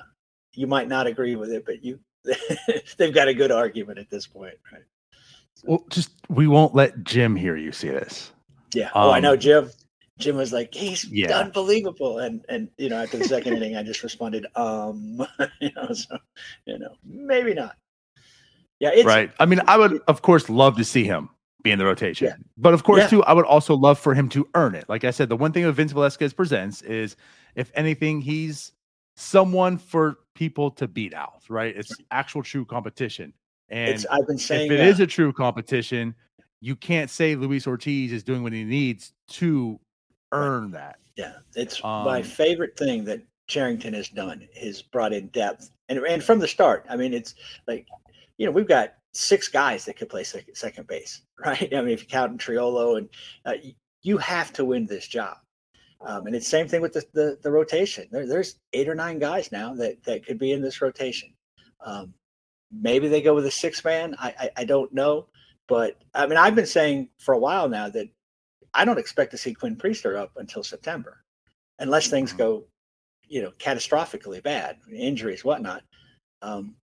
you 0.54 0.68
might 0.68 0.90
not 0.90 1.08
agree 1.08 1.36
with 1.36 1.52
it 1.52 1.66
but 1.66 1.84
you 1.84 2.00
they've 2.98 3.14
got 3.14 3.30
a 3.30 3.34
good 3.34 3.52
argument 3.52 3.98
at 3.98 4.10
this 4.10 4.28
point 4.28 4.56
right? 4.74 4.84
So, 5.56 5.64
well 5.68 5.86
just 5.90 6.12
we 6.28 6.48
won't 6.48 6.76
let 6.76 7.04
jim 7.04 7.36
hear 7.36 7.56
you 7.56 7.72
see 7.72 7.90
this. 7.90 8.32
Yeah 8.74 8.90
oh 8.94 9.12
i 9.12 9.22
know 9.22 9.34
um, 9.34 9.40
jim 9.40 9.72
jim 10.18 10.36
was 10.36 10.52
like 10.52 10.74
he's 10.74 11.06
yeah. 11.06 11.40
unbelievable 11.40 12.20
and 12.20 12.44
and 12.50 12.70
you 12.78 12.90
know 12.90 13.02
after 13.02 13.18
the 13.18 13.24
second 13.24 13.54
inning 13.54 13.78
i 13.78 13.84
just 13.84 14.04
responded 14.04 14.46
um 14.58 15.26
you 15.62 15.72
know 15.78 15.94
so 15.94 16.18
you 16.66 16.78
know 16.78 16.94
maybe 17.06 17.54
not 17.54 17.78
yeah, 18.80 19.02
right. 19.04 19.32
I 19.40 19.46
mean, 19.46 19.62
I 19.68 19.78
would 19.78 20.02
of 20.08 20.22
course 20.22 20.50
love 20.50 20.78
to 20.78 20.84
see 20.84 21.04
him 21.04 21.30
be 21.64 21.72
in 21.72 21.80
the 21.80 21.86
rotation, 21.86 22.28
yeah. 22.28 22.36
but 22.58 22.74
of 22.74 22.84
course 22.84 23.02
yeah. 23.02 23.08
too, 23.08 23.24
I 23.24 23.34
would 23.34 23.46
also 23.46 23.76
love 23.76 24.00
for 24.00 24.14
him 24.14 24.30
to 24.30 24.48
earn 24.56 24.76
it. 24.76 24.88
Like 24.88 25.04
I 25.04 25.12
said, 25.12 25.30
the 25.30 25.36
one 25.36 25.52
thing 25.52 25.64
that 25.64 25.74
Vince 25.74 25.92
Velasquez 25.92 26.34
presents 26.34 26.82
is, 26.82 27.16
if 27.56 27.72
anything, 27.76 28.22
he's 28.22 28.72
someone 29.16 29.78
for 29.78 30.18
people 30.36 30.72
to 30.72 30.88
beat 30.88 31.14
out. 31.14 31.42
Right? 31.50 31.76
It's 31.76 31.94
actual 32.12 32.44
true 32.44 32.66
competition. 32.66 33.34
And 33.70 33.90
it's, 33.90 34.06
I've 34.06 34.28
been 34.28 34.38
saying 34.38 34.72
if 34.72 34.80
it 34.80 34.80
is 34.80 35.00
a 35.00 35.08
true 35.08 35.34
competition, 35.34 36.16
you 36.62 36.76
can't 36.76 37.10
say 37.10 37.36
Luis 37.36 37.68
Ortiz 37.68 38.14
is 38.14 38.24
doing 38.24 38.44
what 38.44 38.54
he 38.54 38.64
needs 38.64 39.14
to 39.30 39.80
earn 40.32 40.72
that. 40.72 41.00
Yeah, 41.16 41.34
it's 41.56 41.84
um, 41.84 42.06
my 42.06 42.22
favorite 42.22 42.78
thing 42.78 43.04
that 43.06 43.22
Cherington 43.48 43.94
has 43.94 44.10
done 44.10 44.48
Has 44.62 44.82
brought 44.82 45.14
in 45.14 45.28
depth 45.28 45.72
and 45.90 46.00
and 46.00 46.24
from 46.24 46.40
the 46.40 46.48
start. 46.48 46.86
I 46.90 46.96
mean, 46.96 47.14
it's 47.14 47.36
like 47.68 47.88
you 48.38 48.46
know, 48.46 48.52
we've 48.52 48.68
got 48.68 48.94
six 49.14 49.48
guys 49.48 49.86
that 49.86 49.98
could 49.98 50.10
play 50.10 50.24
second, 50.24 50.56
second 50.56 50.88
base, 50.88 51.22
right? 51.46 51.74
I 51.74 51.82
mean, 51.82 51.94
if 51.94 52.02
you 52.02 52.08
count 52.08 52.32
in 52.32 52.38
Triolo, 52.38 52.98
and 52.98 53.10
uh, 53.46 53.54
you 54.02 54.18
have 54.18 54.54
to 54.54 54.66
win 54.66 54.86
this 54.86 55.08
job. 55.08 55.38
Um, 56.02 56.28
and 56.28 56.36
it's 56.36 56.48
same 56.48 56.68
thing 56.68 56.82
with 56.82 56.94
the, 56.94 57.04
the, 57.14 57.40
the 57.42 57.52
rotation. 57.52 58.08
There, 58.12 58.28
there's 58.28 58.60
eight 58.74 58.88
or 58.88 58.96
nine 58.96 59.18
guys 59.18 59.52
now 59.52 59.74
that, 59.76 60.04
that 60.04 60.26
could 60.26 60.38
be 60.38 60.52
in 60.52 60.62
this 60.62 60.82
rotation. 60.82 61.34
Um, 61.84 62.14
maybe 62.72 63.08
they 63.08 63.22
go 63.22 63.34
with 63.34 63.46
a 63.46 63.52
six 63.52 63.84
man. 63.84 64.16
I, 64.20 64.34
I, 64.40 64.50
I 64.58 64.64
don't 64.66 64.94
know, 64.94 65.28
but 65.68 65.98
I 66.14 66.28
mean, 66.28 66.38
I've 66.38 66.56
been 66.56 66.68
saying 66.68 67.10
for 67.18 67.34
a 67.34 67.40
while 67.40 67.68
now 67.68 67.90
that 67.90 68.08
I 68.74 68.86
don't 68.86 69.00
expect 69.00 69.32
to 69.32 69.38
see 69.38 69.54
Quinn 69.54 69.76
Priester 69.76 70.18
up 70.18 70.32
until 70.38 70.64
September, 70.64 71.24
unless 71.80 72.08
things 72.08 72.30
mm-hmm. 72.30 72.38
go, 72.38 72.64
you 73.28 73.42
know, 73.42 73.52
catastrophically 73.58 74.42
bad, 74.44 74.78
injuries, 74.94 75.44
whatnot. 75.44 75.84
Um, 76.44 76.76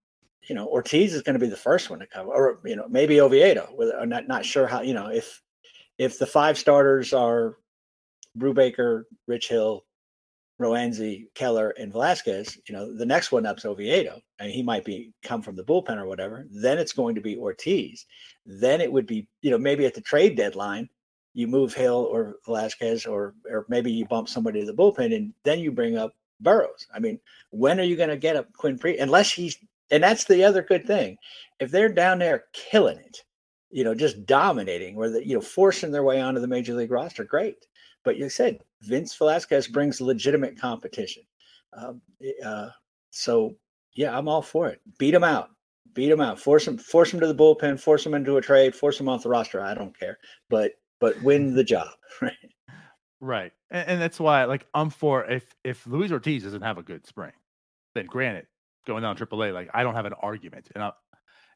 you 0.48 0.54
know, 0.54 0.66
Ortiz 0.66 1.14
is 1.14 1.22
going 1.22 1.34
to 1.34 1.40
be 1.40 1.48
the 1.48 1.56
first 1.56 1.90
one 1.90 1.98
to 2.00 2.06
come, 2.06 2.28
or 2.28 2.60
you 2.64 2.76
know, 2.76 2.86
maybe 2.88 3.20
Oviedo. 3.20 3.68
I'm 3.98 4.08
not 4.08 4.28
not 4.28 4.44
sure 4.44 4.66
how. 4.66 4.82
You 4.82 4.94
know, 4.94 5.08
if 5.08 5.42
if 5.98 6.18
the 6.18 6.26
five 6.26 6.58
starters 6.58 7.12
are 7.12 7.56
Brubaker, 8.38 9.04
Rich 9.26 9.48
Hill, 9.48 9.84
Roansy, 10.60 11.26
Keller, 11.34 11.70
and 11.70 11.92
Velasquez, 11.92 12.58
you 12.68 12.74
know, 12.74 12.96
the 12.96 13.06
next 13.06 13.32
one 13.32 13.46
up's 13.46 13.64
Oviedo, 13.64 14.20
and 14.38 14.50
he 14.50 14.62
might 14.62 14.84
be 14.84 15.12
come 15.22 15.42
from 15.42 15.56
the 15.56 15.64
bullpen 15.64 15.98
or 15.98 16.06
whatever. 16.06 16.46
Then 16.50 16.78
it's 16.78 16.92
going 16.92 17.14
to 17.14 17.20
be 17.20 17.36
Ortiz. 17.36 18.06
Then 18.46 18.80
it 18.80 18.92
would 18.92 19.06
be, 19.06 19.26
you 19.42 19.50
know, 19.50 19.58
maybe 19.58 19.86
at 19.86 19.94
the 19.94 20.00
trade 20.00 20.36
deadline, 20.36 20.88
you 21.32 21.48
move 21.48 21.74
Hill 21.74 22.08
or 22.10 22.36
Velasquez, 22.44 23.06
or 23.06 23.34
or 23.50 23.66
maybe 23.68 23.90
you 23.90 24.06
bump 24.06 24.28
somebody 24.28 24.60
to 24.60 24.66
the 24.66 24.74
bullpen, 24.74 25.14
and 25.14 25.32
then 25.44 25.58
you 25.60 25.72
bring 25.72 25.96
up 25.96 26.14
Burrows. 26.40 26.86
I 26.94 26.98
mean, 26.98 27.18
when 27.50 27.80
are 27.80 27.84
you 27.84 27.96
going 27.96 28.08
to 28.10 28.16
get 28.16 28.36
up 28.36 28.52
Quinn 28.52 28.78
Priest? 28.78 29.00
Unless 29.00 29.32
he's, 29.32 29.58
and 29.90 30.02
that's 30.02 30.24
the 30.24 30.44
other 30.44 30.62
good 30.62 30.86
thing. 30.86 31.16
If 31.60 31.70
they're 31.70 31.88
down 31.88 32.18
there 32.18 32.44
killing 32.52 32.98
it, 32.98 33.18
you 33.70 33.84
know, 33.84 33.94
just 33.94 34.26
dominating, 34.26 34.96
or 34.96 35.10
the, 35.10 35.26
you 35.26 35.34
know, 35.34 35.40
forcing 35.40 35.90
their 35.90 36.04
way 36.04 36.20
onto 36.20 36.40
the 36.40 36.46
major 36.46 36.74
league 36.74 36.90
roster, 36.90 37.24
great. 37.24 37.56
But 38.04 38.16
you 38.16 38.28
said 38.28 38.58
Vince 38.82 39.14
Velasquez 39.16 39.68
brings 39.68 40.00
legitimate 40.00 40.60
competition. 40.60 41.22
Um, 41.72 42.00
uh, 42.44 42.68
so 43.10 43.56
yeah, 43.94 44.16
I'm 44.16 44.28
all 44.28 44.42
for 44.42 44.68
it. 44.68 44.80
Beat 44.98 45.14
him 45.14 45.24
out. 45.24 45.50
Beat 45.94 46.10
him 46.10 46.20
out. 46.20 46.38
Force 46.38 46.66
him. 46.66 46.78
Force 46.78 47.12
him 47.12 47.20
to 47.20 47.26
the 47.26 47.34
bullpen. 47.34 47.78
Force 47.78 48.04
him 48.04 48.14
into 48.14 48.36
a 48.36 48.40
trade. 48.40 48.74
Force 48.74 48.98
him 48.98 49.08
off 49.08 49.22
the 49.22 49.28
roster. 49.28 49.60
I 49.60 49.74
don't 49.74 49.98
care. 49.98 50.18
But 50.50 50.72
but 51.00 51.20
win 51.22 51.54
the 51.54 51.64
job. 51.64 51.88
Right. 52.22 52.32
Right. 53.20 53.52
And, 53.70 53.88
and 53.88 54.00
that's 54.00 54.20
why, 54.20 54.44
like, 54.44 54.66
I'm 54.72 54.88
for 54.88 55.24
if 55.24 55.52
if 55.64 55.84
Luis 55.86 56.12
Ortiz 56.12 56.44
doesn't 56.44 56.62
have 56.62 56.78
a 56.78 56.82
good 56.82 57.06
spring, 57.06 57.32
then 57.94 58.06
granted, 58.06 58.46
going 58.86 59.02
down 59.02 59.16
AAA, 59.16 59.52
like, 59.52 59.70
I 59.74 59.82
don't 59.82 59.94
have 59.94 60.06
an 60.06 60.14
argument. 60.14 60.68
And 60.74 60.84
I, 60.84 60.92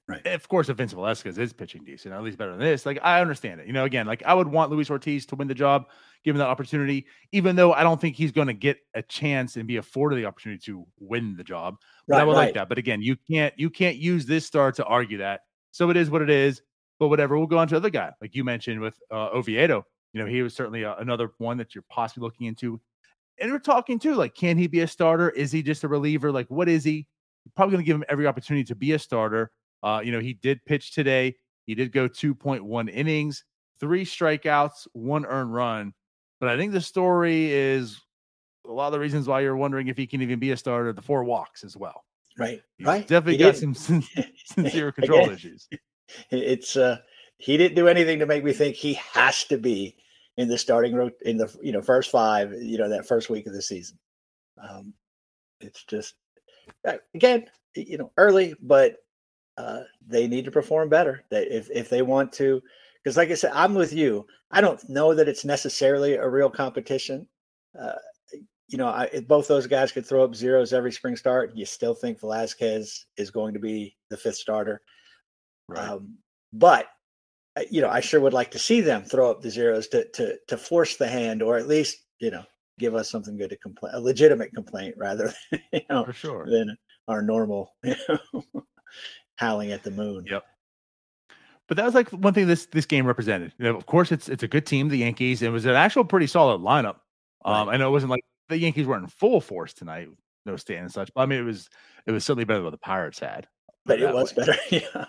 Right. 0.09 0.27
Of 0.27 0.49
course, 0.49 0.71
if 0.71 0.79
Vince 0.79 0.95
Velasquez 0.95 1.37
is 1.37 1.53
pitching 1.53 1.85
decent, 1.85 2.15
at 2.15 2.23
least 2.23 2.39
better 2.39 2.53
than 2.53 2.61
this, 2.61 2.87
like 2.87 2.99
I 3.03 3.21
understand 3.21 3.61
it. 3.61 3.67
You 3.67 3.75
know, 3.75 3.85
again, 3.85 4.07
like 4.07 4.23
I 4.25 4.33
would 4.33 4.49
want 4.49 4.71
Luis 4.71 4.89
Ortiz 4.89 5.27
to 5.27 5.37
win 5.37 5.49
the 5.49 5.55
job, 5.55 5.85
given 6.25 6.39
that 6.39 6.49
opportunity, 6.49 7.05
even 7.33 7.57
though 7.57 7.75
I 7.75 7.83
don't 7.83 8.01
think 8.01 8.17
he's 8.17 8.33
going 8.33 8.47
to 8.47 8.55
get 8.55 8.79
a 8.95 9.03
chance 9.03 9.57
and 9.57 9.67
be 9.67 9.77
afforded 9.77 10.17
the 10.17 10.25
opportunity 10.25 10.63
to 10.65 10.87
win 10.99 11.37
the 11.37 11.45
job. 11.45 11.77
But 12.07 12.15
right, 12.15 12.21
I 12.23 12.25
would 12.25 12.37
right. 12.37 12.45
like 12.47 12.55
that. 12.55 12.71
But 12.71 12.79
again, 12.79 13.03
you 13.03 13.17
can't 13.31 13.53
you 13.59 13.69
can't 13.69 13.97
use 13.97 14.25
this 14.25 14.47
star 14.47 14.73
to 14.73 14.85
argue 14.87 15.19
that. 15.19 15.43
So 15.73 15.91
it 15.91 15.97
is 15.99 16.09
what 16.09 16.23
it 16.23 16.31
is. 16.31 16.63
But 16.99 17.09
whatever, 17.09 17.37
we'll 17.37 17.47
go 17.47 17.59
on 17.59 17.69
to 17.69 17.77
other 17.77 17.91
guy, 17.91 18.11
like 18.23 18.35
you 18.35 18.45
mentioned 18.45 18.81
with 18.81 18.99
uh, 19.11 19.29
Oviedo. 19.35 19.85
You 20.15 20.23
know, 20.23 20.27
he 20.27 20.41
was 20.41 20.55
certainly 20.55 20.85
a, 20.85 20.97
another 20.97 21.33
one 21.37 21.59
that 21.59 21.75
you're 21.75 21.85
possibly 21.91 22.25
looking 22.25 22.47
into. 22.47 22.81
And 23.39 23.53
we're 23.53 23.59
talking 23.59 23.99
too, 23.99 24.15
like, 24.15 24.35
can 24.35 24.57
he 24.57 24.67
be 24.69 24.81
a 24.81 24.89
starter? 24.89 25.29
Is 25.29 25.53
he 25.53 25.63
just 25.63 25.85
a 25.85 25.89
reliever? 25.89 26.33
Like, 26.33 26.49
what 26.49 26.67
is 26.69 26.83
he? 26.83 27.07
Probably 27.55 27.73
going 27.75 27.85
to 27.85 27.87
give 27.87 27.97
him 27.97 28.05
every 28.09 28.27
opportunity 28.27 28.65
to 28.65 28.75
be 28.75 28.93
a 28.93 28.99
starter. 28.99 29.51
Uh, 29.83 30.01
you 30.03 30.13
know, 30.13 30.21
he 30.21 30.35
did 30.35 30.65
pitch 30.65 30.93
today. 30.95 31.35
He 31.67 31.75
did 31.75 31.93
go 31.93 32.09
2.1 32.09 32.91
innings, 32.91 33.45
three 33.79 34.05
strikeouts, 34.05 34.87
one 34.93 35.27
earned 35.27 35.53
run. 35.53 35.93
But 36.41 36.49
I 36.49 36.57
think 36.57 36.73
the 36.73 36.81
story 36.81 37.53
is 37.53 38.01
a 38.67 38.73
lot 38.73 38.87
of 38.87 38.93
the 38.93 39.01
reasons 39.01 39.27
why 39.27 39.41
you're 39.41 39.57
wondering 39.57 39.89
if 39.89 39.97
he 39.97 40.07
can 40.07 40.23
even 40.23 40.39
be 40.39 40.51
a 40.53 40.57
starter, 40.57 40.93
the 40.93 41.03
four 41.03 41.25
walks 41.25 41.65
as 41.65 41.77
well. 41.77 42.05
Right. 42.39 42.63
He's 42.77 42.87
right. 42.87 43.07
Definitely 43.07 43.39
he 43.39 43.39
got 43.39 43.55
did. 43.61 43.77
some 43.77 44.03
sincere 44.47 44.93
control 44.93 45.25
Again, 45.25 45.35
issues. 45.35 45.69
It's 46.31 46.75
uh 46.75 46.97
he 47.37 47.59
didn't 47.59 47.77
do 47.77 47.87
anything 47.87 48.19
to 48.21 48.27
make 48.27 48.43
me 48.43 48.55
think 48.55 48.77
he 48.77 48.95
has 48.95 49.45
to 49.45 49.59
be 49.59 49.95
in 50.39 50.49
the 50.49 50.57
starting 50.57 51.11
in 51.21 51.37
the 51.37 51.55
you 51.63 51.71
know 51.71 51.83
first 51.83 52.11
five, 52.11 52.51
you 52.55 52.79
know, 52.79 52.89
that 52.89 53.07
first 53.07 53.29
week 53.29 53.47
of 53.47 53.53
the 53.53 53.61
season. 53.61 53.99
Um 54.59 54.95
it's 55.61 55.85
just 55.85 56.15
again, 57.15 57.47
you 57.75 57.99
know, 57.99 58.13
early, 58.17 58.55
but 58.61 58.97
uh, 59.57 59.83
they 60.07 60.27
need 60.27 60.45
to 60.45 60.51
perform 60.51 60.89
better. 60.89 61.25
That 61.31 61.55
if 61.55 61.71
if 61.71 61.89
they 61.89 62.03
want 62.03 62.33
to, 62.35 62.63
because 63.03 63.17
like 63.17 63.31
I 63.31 63.35
said, 63.35 63.53
I'm 63.55 63.75
with 63.75 63.93
you. 63.93 64.27
I 64.51 64.61
don't 64.61 64.81
know 64.89 65.15
that 65.15 65.29
it's 65.29 65.45
necessarily 65.45 66.15
a 66.15 66.29
real 66.29 66.51
competition. 66.51 67.27
Uh, 67.79 67.93
you 68.69 68.77
know, 68.77 68.89
I, 68.89 69.09
both 69.27 69.49
those 69.49 69.67
guys 69.67 69.93
could 69.93 70.07
throw 70.07 70.23
up 70.23 70.35
zeros 70.35 70.73
every 70.73 70.93
spring 70.93 71.17
start. 71.17 71.57
You 71.57 71.65
still 71.65 71.95
think 71.95 72.21
Velasquez 72.21 73.07
is 73.17 73.31
going 73.31 73.55
to 73.55 73.61
be 73.61 73.97
the 74.11 74.17
fifth 74.17 74.37
starter, 74.37 74.83
right. 75.69 75.89
um, 75.89 76.17
but 76.53 76.87
uh, 77.57 77.63
you 77.71 77.81
know, 77.81 77.89
I 77.89 78.01
sure 78.01 78.21
would 78.21 78.35
like 78.35 78.51
to 78.53 78.59
see 78.59 78.81
them 78.81 79.05
throw 79.05 79.31
up 79.31 79.41
the 79.41 79.51
zeros 79.51 79.89
to 79.89 80.09
to 80.11 80.37
to 80.49 80.57
force 80.59 80.97
the 80.97 81.09
hand, 81.09 81.43
or 81.43 81.57
at 81.57 81.67
least 81.67 82.05
you 82.21 82.31
know, 82.31 82.45
give 82.79 82.95
us 82.95 83.11
something 83.11 83.37
good 83.37 83.51
to 83.51 83.57
complain, 83.57 83.93
a 83.95 84.01
legitimate 84.01 84.53
complaint 84.55 84.95
rather 84.97 85.33
than 85.51 85.63
you 85.73 85.81
know, 85.91 86.05
For 86.05 86.13
sure. 86.13 86.47
than 86.47 86.77
our 87.09 87.23
normal. 87.23 87.75
You 87.85 87.95
know? 88.09 88.45
howling 89.39 89.73
at 89.73 89.83
the 89.83 89.91
moon. 89.91 90.27
Yep. 90.29 90.45
But 91.69 91.77
that 91.77 91.85
was 91.85 91.95
like 91.95 92.09
one 92.11 92.35
thing 92.35 92.47
this 92.47 92.67
this 92.67 92.87
game 92.87 93.07
represented. 93.07 93.53
You 93.59 93.67
know, 93.67 93.77
of 93.77 93.87
course, 93.87 94.11
it's 94.11 94.29
it's 94.29 94.43
a 94.43 94.49
good 94.49 94.67
team, 94.67 94.89
the 94.89 94.99
Yankees. 94.99 95.43
It 95.43 95.51
was 95.51 95.65
an 95.65 95.75
actual 95.75 96.05
pretty 96.05 96.27
solid 96.27 96.61
lineup. 96.61 96.97
Um, 97.45 97.69
right. 97.69 97.75
I 97.75 97.77
know 97.77 97.89
it 97.89 97.93
wasn't 97.93 98.11
like 98.11 98.25
the 98.49 98.59
Yankees 98.59 98.87
weren't 98.87 99.05
in 99.05 99.09
full 99.09 99.41
force 99.41 99.75
tonight, 99.75 100.09
no 100.47 100.57
stand 100.57 100.81
and 100.81 100.93
such. 100.93 101.13
But 101.15 101.23
I 101.23 101.27
mean, 101.27 101.41
it 101.41 101.45
was 101.45 101.69
it 102.07 102.13
was 102.13 102.25
certainly 102.25 102.45
better 102.45 102.59
than 102.59 102.65
what 102.65 102.71
the 102.71 102.79
Pirates 102.79 103.19
had. 103.19 103.47
But 103.85 104.01
it 104.01 104.13
was 104.13 104.35
way. 104.35 104.47
better, 104.47 104.59
yeah. 104.71 105.05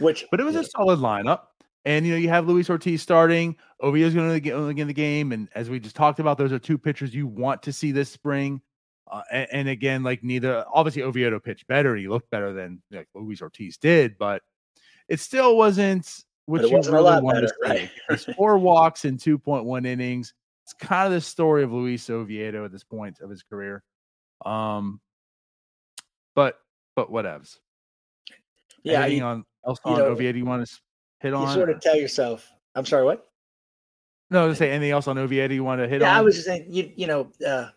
Which, 0.00 0.24
but 0.30 0.40
it 0.40 0.44
was 0.44 0.54
yeah. 0.54 0.62
a 0.62 0.64
solid 0.64 0.98
lineup. 0.98 1.42
And 1.88 2.04
you 2.04 2.12
know, 2.12 2.18
you 2.18 2.28
have 2.28 2.46
Luis 2.46 2.68
Ortiz 2.68 3.00
starting. 3.00 3.56
Oviedo's 3.80 4.12
going 4.12 4.30
to 4.30 4.40
get 4.40 4.54
in 4.54 4.86
the 4.86 4.92
game, 4.92 5.32
and 5.32 5.48
as 5.54 5.70
we 5.70 5.80
just 5.80 5.96
talked 5.96 6.20
about, 6.20 6.36
those 6.36 6.52
are 6.52 6.58
two 6.58 6.76
pitchers 6.76 7.14
you 7.14 7.26
want 7.26 7.62
to 7.62 7.72
see 7.72 7.92
this 7.92 8.10
spring. 8.10 8.60
Uh, 9.10 9.22
and, 9.32 9.48
and, 9.52 9.68
again, 9.70 10.02
like 10.02 10.22
neither 10.22 10.66
obviously 10.70 11.00
Oviedo 11.00 11.40
pitched 11.40 11.66
better. 11.66 11.96
He 11.96 12.06
looked 12.06 12.28
better 12.28 12.52
than 12.52 12.82
like 12.90 13.08
Luis 13.14 13.40
Ortiz 13.40 13.78
did, 13.78 14.18
but 14.18 14.42
it 15.08 15.18
still 15.18 15.56
wasn't 15.56 16.24
what 16.44 16.60
you 16.60 16.76
wasn't 16.76 16.94
really 16.94 17.22
wanted 17.22 17.50
better, 17.62 17.80
to 17.80 17.88
see. 17.88 17.90
Right? 18.10 18.36
four 18.36 18.58
walks 18.58 19.06
in 19.06 19.16
2.1 19.16 19.86
innings. 19.86 20.34
It's 20.64 20.74
kind 20.74 21.06
of 21.06 21.14
the 21.14 21.22
story 21.22 21.62
of 21.62 21.72
Luis 21.72 22.10
Oviedo 22.10 22.66
at 22.66 22.70
this 22.70 22.84
point 22.84 23.20
of 23.20 23.30
his 23.30 23.42
career. 23.42 23.82
Um, 24.44 25.00
but 26.34 26.58
but 26.94 27.10
whatevs. 27.10 27.56
Yeah, 28.82 29.04
anything 29.04 29.22
on 29.22 29.44
else 29.66 29.78
on 29.86 29.92
you 29.92 29.98
know, 30.00 30.04
Oviedo 30.08 30.36
you 30.36 30.44
want 30.44 30.68
to 30.68 30.78
hit 31.20 31.34
on? 31.34 31.48
You 31.48 31.54
sort 31.54 31.70
of 31.70 31.80
tell 31.80 31.96
yourself. 31.96 32.50
I'm 32.74 32.86
sorry, 32.86 33.04
what? 33.04 33.26
No, 34.30 34.48
to 34.48 34.54
say 34.54 34.70
anything 34.70 34.90
else 34.90 35.08
on 35.08 35.16
Oviedo 35.16 35.54
you 35.54 35.64
want 35.64 35.80
to 35.80 35.88
hit 35.88 36.02
yeah, 36.02 36.10
on? 36.10 36.16
I 36.16 36.20
was 36.20 36.34
just 36.34 36.46
saying, 36.46 36.66
you 36.68 36.92
you 36.96 37.06
know, 37.06 37.30
uh, 37.46 37.68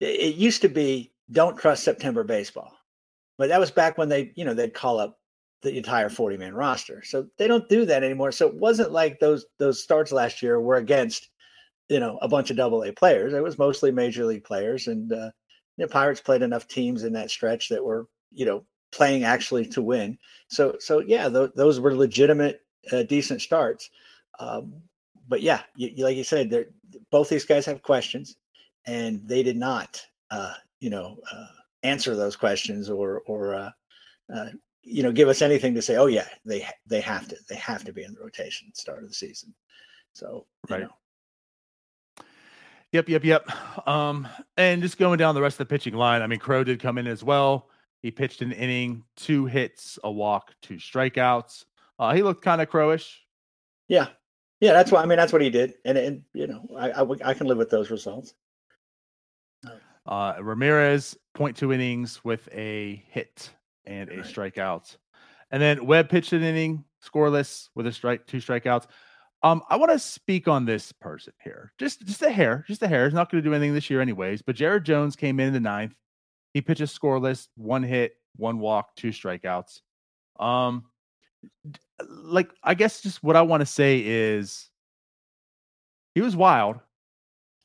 it 0.00 0.36
used 0.36 0.62
to 0.62 0.68
be 0.68 1.12
don't 1.32 1.56
trust 1.58 1.82
September 1.82 2.24
baseball, 2.24 2.76
but 3.38 3.48
that 3.48 3.60
was 3.60 3.70
back 3.70 3.98
when 3.98 4.08
they, 4.08 4.32
you 4.36 4.44
know, 4.44 4.54
they'd 4.54 4.74
call 4.74 5.00
up 5.00 5.18
the 5.62 5.76
entire 5.76 6.08
40 6.08 6.36
man 6.36 6.54
roster. 6.54 7.02
So 7.04 7.26
they 7.38 7.48
don't 7.48 7.68
do 7.68 7.84
that 7.86 8.04
anymore. 8.04 8.32
So 8.32 8.46
it 8.46 8.54
wasn't 8.54 8.92
like 8.92 9.18
those 9.18 9.46
those 9.58 9.82
starts 9.82 10.12
last 10.12 10.42
year 10.42 10.60
were 10.60 10.76
against, 10.76 11.28
you 11.88 12.00
know, 12.00 12.18
a 12.22 12.28
bunch 12.28 12.50
of 12.50 12.56
double 12.56 12.82
A 12.82 12.92
players. 12.92 13.32
It 13.32 13.42
was 13.42 13.58
mostly 13.58 13.90
major 13.90 14.24
league 14.24 14.44
players. 14.44 14.86
And 14.86 15.12
uh, 15.12 15.30
the 15.78 15.88
Pirates 15.88 16.20
played 16.20 16.42
enough 16.42 16.68
teams 16.68 17.02
in 17.02 17.12
that 17.14 17.30
stretch 17.30 17.68
that 17.70 17.84
were, 17.84 18.06
you 18.32 18.44
know, 18.44 18.64
playing 18.92 19.24
actually 19.24 19.66
to 19.66 19.82
win. 19.82 20.18
So 20.48 20.76
so 20.78 21.00
yeah, 21.00 21.28
th- 21.28 21.52
those 21.54 21.80
were 21.80 21.94
legitimate, 21.94 22.62
uh, 22.92 23.02
decent 23.02 23.42
starts. 23.42 23.90
Um, 24.38 24.74
but 25.28 25.42
yeah, 25.42 25.62
you, 25.74 25.90
you, 25.94 26.04
like 26.04 26.16
you 26.16 26.24
said, 26.24 26.66
both 27.10 27.28
these 27.28 27.44
guys 27.44 27.66
have 27.66 27.82
questions 27.82 28.36
and 28.86 29.26
they 29.26 29.42
did 29.42 29.56
not, 29.56 30.00
uh, 30.30 30.54
you 30.80 30.90
know, 30.90 31.18
uh, 31.32 31.46
answer 31.82 32.14
those 32.16 32.36
questions 32.36 32.88
or 32.90 33.22
or 33.26 33.54
uh, 33.54 33.70
uh, 34.34 34.48
you 34.82 35.02
know 35.02 35.12
give 35.12 35.28
us 35.28 35.42
anything 35.42 35.74
to 35.74 35.82
say. 35.82 35.96
Oh 35.96 36.06
yeah, 36.06 36.28
they 36.44 36.66
they 36.86 37.00
have 37.00 37.28
to 37.28 37.36
they 37.48 37.56
have 37.56 37.84
to 37.84 37.92
be 37.92 38.04
in 38.04 38.14
the 38.14 38.20
rotation 38.20 38.72
start 38.74 39.02
of 39.02 39.08
the 39.08 39.14
season. 39.14 39.54
So 40.12 40.46
right. 40.68 40.82
Know. 40.82 40.90
Yep, 42.92 43.08
yep, 43.08 43.24
yep. 43.24 43.86
Um, 43.88 44.28
and 44.56 44.80
just 44.80 44.96
going 44.96 45.18
down 45.18 45.34
the 45.34 45.42
rest 45.42 45.54
of 45.54 45.68
the 45.68 45.74
pitching 45.74 45.94
line, 45.94 46.22
I 46.22 46.26
mean, 46.28 46.38
Crowe 46.38 46.64
did 46.64 46.80
come 46.80 46.98
in 46.98 47.06
as 47.06 47.22
well. 47.22 47.68
He 48.06 48.12
pitched 48.12 48.40
an 48.40 48.52
inning, 48.52 49.02
two 49.16 49.46
hits, 49.46 49.98
a 50.04 50.08
walk, 50.12 50.54
two 50.62 50.76
strikeouts. 50.76 51.64
Uh, 51.98 52.14
he 52.14 52.22
looked 52.22 52.40
kind 52.40 52.62
of 52.62 52.70
crowish. 52.70 53.16
Yeah, 53.88 54.06
yeah, 54.60 54.74
that's 54.74 54.92
what 54.92 55.02
I 55.02 55.06
mean. 55.06 55.18
That's 55.18 55.32
what 55.32 55.42
he 55.42 55.50
did, 55.50 55.74
and 55.84 55.98
and 55.98 56.22
you 56.32 56.46
know, 56.46 56.68
I, 56.78 57.02
I, 57.02 57.30
I 57.30 57.34
can 57.34 57.48
live 57.48 57.58
with 57.58 57.68
those 57.68 57.90
results. 57.90 58.32
Uh, 60.06 60.34
Ramirez, 60.40 61.16
0.2 61.36 61.74
innings 61.74 62.24
with 62.24 62.48
a 62.52 63.02
hit 63.08 63.50
and 63.86 64.08
a 64.08 64.18
strikeout. 64.18 64.96
And 65.50 65.60
then 65.60 65.84
Webb 65.84 66.08
pitched 66.08 66.32
an 66.32 66.44
inning, 66.44 66.84
scoreless 67.04 67.70
with 67.74 67.88
a 67.88 67.92
strike, 67.92 68.24
two 68.28 68.38
strikeouts. 68.38 68.86
Um, 69.42 69.64
I 69.68 69.74
want 69.78 69.90
to 69.90 69.98
speak 69.98 70.46
on 70.46 70.64
this 70.64 70.92
person 70.92 71.32
here. 71.42 71.72
Just 71.76 72.06
just 72.06 72.22
a 72.22 72.30
hair, 72.30 72.64
just 72.68 72.84
a 72.84 72.88
hair. 72.88 73.06
He's 73.06 73.14
not 73.14 73.32
going 73.32 73.42
to 73.42 73.50
do 73.50 73.52
anything 73.52 73.74
this 73.74 73.90
year, 73.90 74.00
anyways. 74.00 74.42
But 74.42 74.54
Jared 74.54 74.84
Jones 74.84 75.16
came 75.16 75.40
in, 75.40 75.48
in 75.48 75.54
the 75.54 75.58
ninth. 75.58 75.96
He 76.56 76.62
pitches 76.62 76.98
scoreless, 76.98 77.48
one 77.58 77.82
hit, 77.82 78.16
one 78.36 78.60
walk, 78.60 78.96
two 78.96 79.10
strikeouts. 79.10 79.82
Um, 80.40 80.86
like 82.08 82.48
I 82.62 82.72
guess 82.72 83.02
just 83.02 83.22
what 83.22 83.36
I 83.36 83.42
want 83.42 83.60
to 83.60 83.66
say 83.66 84.02
is 84.02 84.70
he 86.14 86.22
was 86.22 86.34
wild. 86.34 86.80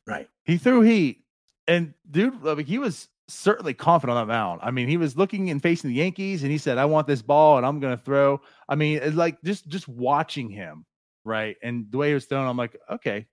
Right. 0.05 0.27
He 0.43 0.57
threw 0.57 0.81
heat 0.81 1.23
and 1.69 1.93
dude, 2.09 2.43
like 2.43 2.67
he 2.67 2.79
was 2.79 3.07
certainly 3.29 3.73
confident 3.73 4.17
on 4.17 4.27
that 4.27 4.33
mound. 4.33 4.59
I 4.61 4.71
mean, 4.71 4.89
he 4.89 4.97
was 4.97 5.15
looking 5.15 5.49
and 5.51 5.61
facing 5.61 5.89
the 5.89 5.95
Yankees, 5.95 6.43
and 6.43 6.51
he 6.51 6.57
said, 6.57 6.77
"I 6.77 6.83
want 6.83 7.07
this 7.07 7.21
ball, 7.21 7.55
and 7.55 7.65
I'm 7.65 7.79
going 7.79 7.97
to 7.97 8.03
throw." 8.03 8.41
I 8.67 8.75
mean, 8.75 8.99
it's 9.01 9.15
like 9.15 9.41
just 9.41 9.69
just 9.69 9.87
watching 9.87 10.49
him, 10.49 10.85
right, 11.23 11.55
and 11.63 11.89
the 11.89 11.97
way 11.97 12.09
he 12.09 12.13
was 12.13 12.25
throwing, 12.25 12.45
I'm 12.45 12.57
like, 12.57 12.75
okay, 12.91 13.25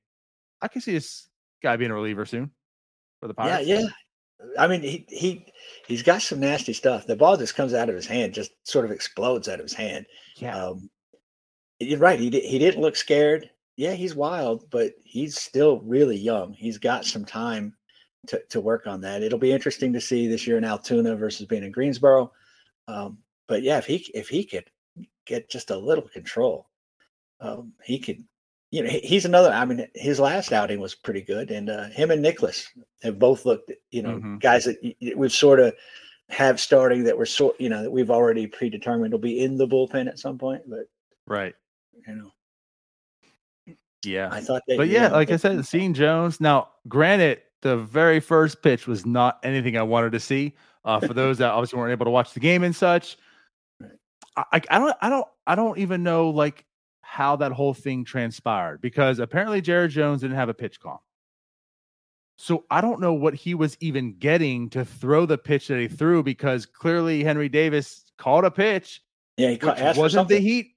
I 0.63 0.69
can 0.69 0.83
see 0.83 0.93
this 0.93 1.29
guy 1.65 1.77
being 1.77 1.91
a 1.91 1.95
reliever 1.95 2.27
soon 2.27 2.53
for 3.21 3.27
the 3.27 3.35
Pirates. 3.35 3.67
Yeah, 3.67 3.81
yeah. 3.81 3.87
I 4.59 4.67
mean, 4.67 4.83
he 4.83 5.05
he 5.09 5.47
he's 5.87 6.03
got 6.03 6.23
some 6.23 6.41
nasty 6.41 6.73
stuff. 6.73 7.07
The 7.07 7.17
ball 7.17 7.37
just 7.37 7.57
comes 7.57 7.75
out 7.75 7.89
of 7.89 7.95
his 7.95 8.07
hand, 8.07 8.35
just 8.35 8.53
sort 8.65 8.85
of 8.85 8.91
explodes 8.91 9.49
out 9.49 9.59
of 9.59 9.65
his 9.65 9.75
hand. 9.75 10.07
Yeah. 10.37 10.57
Um, 10.57 10.91
you're 11.81 11.99
right. 11.99 12.19
He 12.21 12.31
he 12.31 12.59
didn't 12.59 12.81
look 12.81 12.97
scared. 12.97 13.51
yeah, 13.77 13.93
he's 13.93 14.15
wild, 14.17 14.69
but 14.71 14.93
he's 15.05 15.41
still 15.41 15.81
really 15.81 16.17
young. 16.17 16.53
He's 16.53 16.79
got 16.79 17.05
some 17.05 17.25
time 17.25 17.75
to, 18.27 18.43
to 18.51 18.61
work 18.61 18.87
on 18.89 19.01
that. 19.03 19.23
It'll 19.23 19.39
be 19.39 19.53
interesting 19.53 19.93
to 19.93 20.01
see 20.01 20.27
this 20.27 20.47
year 20.47 20.59
in 20.59 20.65
Altoona 20.65 21.15
versus 21.17 21.47
being 21.47 21.63
in 21.63 21.71
Greensboro. 21.73 22.33
Um, 22.89 23.19
but 23.47 23.63
yeah, 23.63 23.79
if 23.79 23.87
he 23.87 23.97
if 24.15 24.29
he 24.29 24.45
could 24.45 24.69
get 25.27 25.49
just 25.49 25.71
a 25.71 25.77
little 25.77 26.09
control, 26.09 26.69
um, 27.41 27.73
he 27.85 27.99
could. 27.99 28.25
You 28.71 28.83
know, 28.83 28.91
he's 28.91 29.25
another. 29.25 29.51
I 29.51 29.65
mean, 29.65 29.87
his 29.95 30.21
last 30.21 30.53
outing 30.53 30.81
was 30.81 30.95
pretty 30.95 31.23
good, 31.23 31.51
and 31.51 31.71
uh, 31.71 31.89
him 31.89 32.11
and 32.11 32.21
Nicolas 32.21 32.69
have 33.03 33.19
both 33.19 33.47
looked. 33.47 33.73
You 33.91 34.03
know, 34.03 34.17
mm-hmm. 34.17 34.39
guys 34.39 34.65
that 34.65 34.77
we've 35.17 35.33
sort 35.33 35.59
of 35.61 35.75
have 36.29 36.61
starting 36.61 37.05
that 37.05 37.17
we're 37.17 37.25
sort. 37.25 37.59
You 37.59 37.71
know, 37.71 37.83
that 37.83 37.91
we've 37.91 38.11
already 38.11 38.47
predetermined 38.47 39.13
will 39.13 39.21
be 39.21 39.41
in 39.41 39.57
the 39.57 39.67
bullpen 39.67 40.07
at 40.07 40.19
some 40.19 40.37
point. 40.37 40.63
But 40.69 40.87
right, 41.27 41.55
you 42.07 42.15
know, 42.15 43.75
yeah, 44.05 44.29
I 44.31 44.41
thought. 44.41 44.63
but 44.67 44.89
yeah, 44.89 45.09
know, 45.09 45.15
like 45.15 45.31
I 45.31 45.37
said, 45.37 45.65
seeing 45.65 45.95
Jones 45.95 46.41
now. 46.41 46.69
Granted, 46.89 47.41
the 47.63 47.79
very 47.79 48.21
first 48.21 48.63
pitch 48.63 48.87
was 48.87 49.07
not 49.07 49.39
anything 49.43 49.77
I 49.77 49.83
wanted 49.83 50.13
to 50.13 50.21
see. 50.21 50.55
Uh, 50.85 51.01
for 51.01 51.13
those 51.13 51.39
that 51.39 51.51
obviously 51.51 51.79
weren't 51.79 51.93
able 51.93 52.07
to 52.07 52.11
watch 52.11 52.33
the 52.33 52.41
game 52.41 52.63
and 52.63 52.75
such, 52.75 53.19
I, 54.37 54.61
I 54.71 54.79
don't, 54.79 54.97
I 55.03 55.09
don't, 55.11 55.27
I 55.47 55.55
don't 55.55 55.79
even 55.79 56.03
know 56.03 56.31
like 56.31 56.65
how 57.09 57.35
that 57.35 57.53
whole 57.53 57.73
thing 57.73 58.05
transpired 58.05 58.83
because 58.83 59.19
apparently 59.19 59.63
Jared 59.63 59.91
Jones 59.91 60.21
didn't 60.21 60.37
have 60.37 60.51
a 60.51 60.55
pitch 60.55 60.79
PitchCom. 60.79 60.99
So 62.37 62.67
I 62.71 62.83
don't 62.83 63.01
know 63.01 63.15
what 63.15 63.35
he 63.35 63.55
was 63.55 63.79
even 63.81 64.19
getting 64.19 64.69
to 64.71 64.85
throw 64.85 65.25
the 65.25 65.39
pitch 65.39 65.69
that 65.69 65.81
he 65.81 65.89
threw 65.89 66.23
because 66.23 66.67
clearly 66.67 67.25
Henry 67.25 67.49
Davis 67.49 68.05
called 68.19 68.45
a 68.45 68.51
pitch. 68.51 69.03
Yeah, 69.39 69.49
he 69.51 69.57
caught, 69.57 69.97
wasn't 69.97 70.29
the 70.29 70.39
heat, 70.39 70.73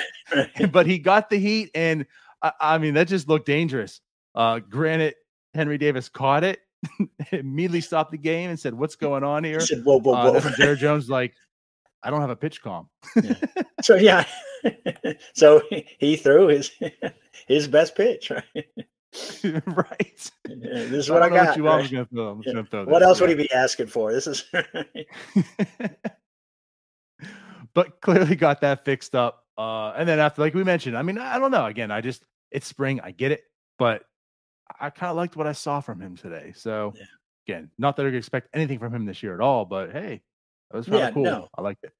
but 0.72 0.86
he 0.86 0.98
got 0.98 1.30
the 1.30 1.38
heat, 1.38 1.70
and 1.74 2.04
I, 2.42 2.52
I 2.60 2.78
mean 2.78 2.94
that 2.94 3.08
just 3.08 3.26
looked 3.26 3.46
dangerous. 3.46 4.00
Uh, 4.34 4.58
granted, 4.58 5.14
Henry 5.54 5.78
Davis 5.78 6.08
caught 6.08 6.44
it, 6.44 6.60
immediately 7.32 7.80
stopped 7.80 8.10
the 8.10 8.18
game 8.18 8.50
and 8.50 8.60
said, 8.60 8.74
"What's 8.74 8.96
going 8.96 9.24
on 9.24 9.44
here?" 9.44 9.60
He 9.60 9.66
said, 9.66 9.84
"Whoa, 9.84 10.00
whoa, 10.00 10.14
uh, 10.14 10.32
whoa!" 10.32 10.38
Uh, 10.38 10.56
Jared 10.56 10.80
Jones 10.80 11.08
like, 11.08 11.32
"I 12.02 12.10
don't 12.10 12.20
have 12.20 12.30
a 12.30 12.36
PitchCom." 12.36 12.88
yeah. 13.22 13.34
So 13.82 13.94
yeah, 13.94 14.24
so 15.34 15.62
he 15.98 16.16
threw 16.16 16.48
his 16.48 16.70
his 17.46 17.68
best 17.68 17.94
pitch, 17.94 18.30
right? 18.30 18.44
right. 19.66 20.30
Yeah, 20.48 20.84
this 20.84 20.92
is 20.92 21.10
what 21.10 21.22
I, 21.22 21.26
I 21.26 21.30
got. 21.30 21.60
What, 21.60 21.80
right? 21.80 21.90
gonna 21.90 22.06
throw. 22.06 22.34
Gonna 22.44 22.64
throw 22.64 22.84
what 22.84 23.02
else 23.02 23.20
would 23.20 23.30
he 23.30 23.36
be 23.36 23.50
asking 23.52 23.86
for? 23.88 24.12
This 24.12 24.26
is. 24.26 24.44
but 27.74 28.00
clearly 28.00 28.36
got 28.36 28.60
that 28.60 28.84
fixed 28.84 29.14
up. 29.14 29.44
Uh, 29.58 29.92
and 29.96 30.08
then 30.08 30.18
after, 30.18 30.42
like 30.42 30.54
we 30.54 30.64
mentioned, 30.64 30.98
I 30.98 31.02
mean, 31.02 31.18
I 31.18 31.38
don't 31.38 31.50
know. 31.50 31.66
Again, 31.66 31.90
I 31.90 32.00
just 32.00 32.24
it's 32.50 32.66
spring. 32.66 33.00
I 33.02 33.10
get 33.10 33.32
it, 33.32 33.44
but 33.78 34.02
I 34.80 34.90
kind 34.90 35.10
of 35.10 35.16
liked 35.16 35.36
what 35.36 35.46
I 35.46 35.52
saw 35.52 35.80
from 35.80 36.00
him 36.00 36.16
today. 36.16 36.52
So 36.54 36.92
yeah. 36.96 37.04
again, 37.46 37.70
not 37.78 37.96
that 37.96 38.06
I 38.06 38.10
could 38.10 38.16
expect 38.16 38.48
anything 38.54 38.78
from 38.78 38.94
him 38.94 39.06
this 39.06 39.22
year 39.22 39.34
at 39.34 39.40
all, 39.40 39.64
but 39.64 39.92
hey, 39.92 40.20
that 40.70 40.76
was 40.76 40.88
yeah, 40.88 41.10
cool. 41.10 41.24
No. 41.24 41.48
I 41.56 41.62
liked 41.62 41.84
it. 41.84 41.92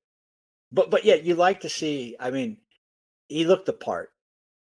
But 0.73 0.91
but 0.91 1.05
yeah, 1.05 1.15
you 1.15 1.35
like 1.35 1.61
to 1.61 1.69
see. 1.69 2.17
I 2.19 2.31
mean, 2.31 2.59
he 3.29 3.45
looked 3.45 3.67
the 3.67 3.73
part, 3.73 4.11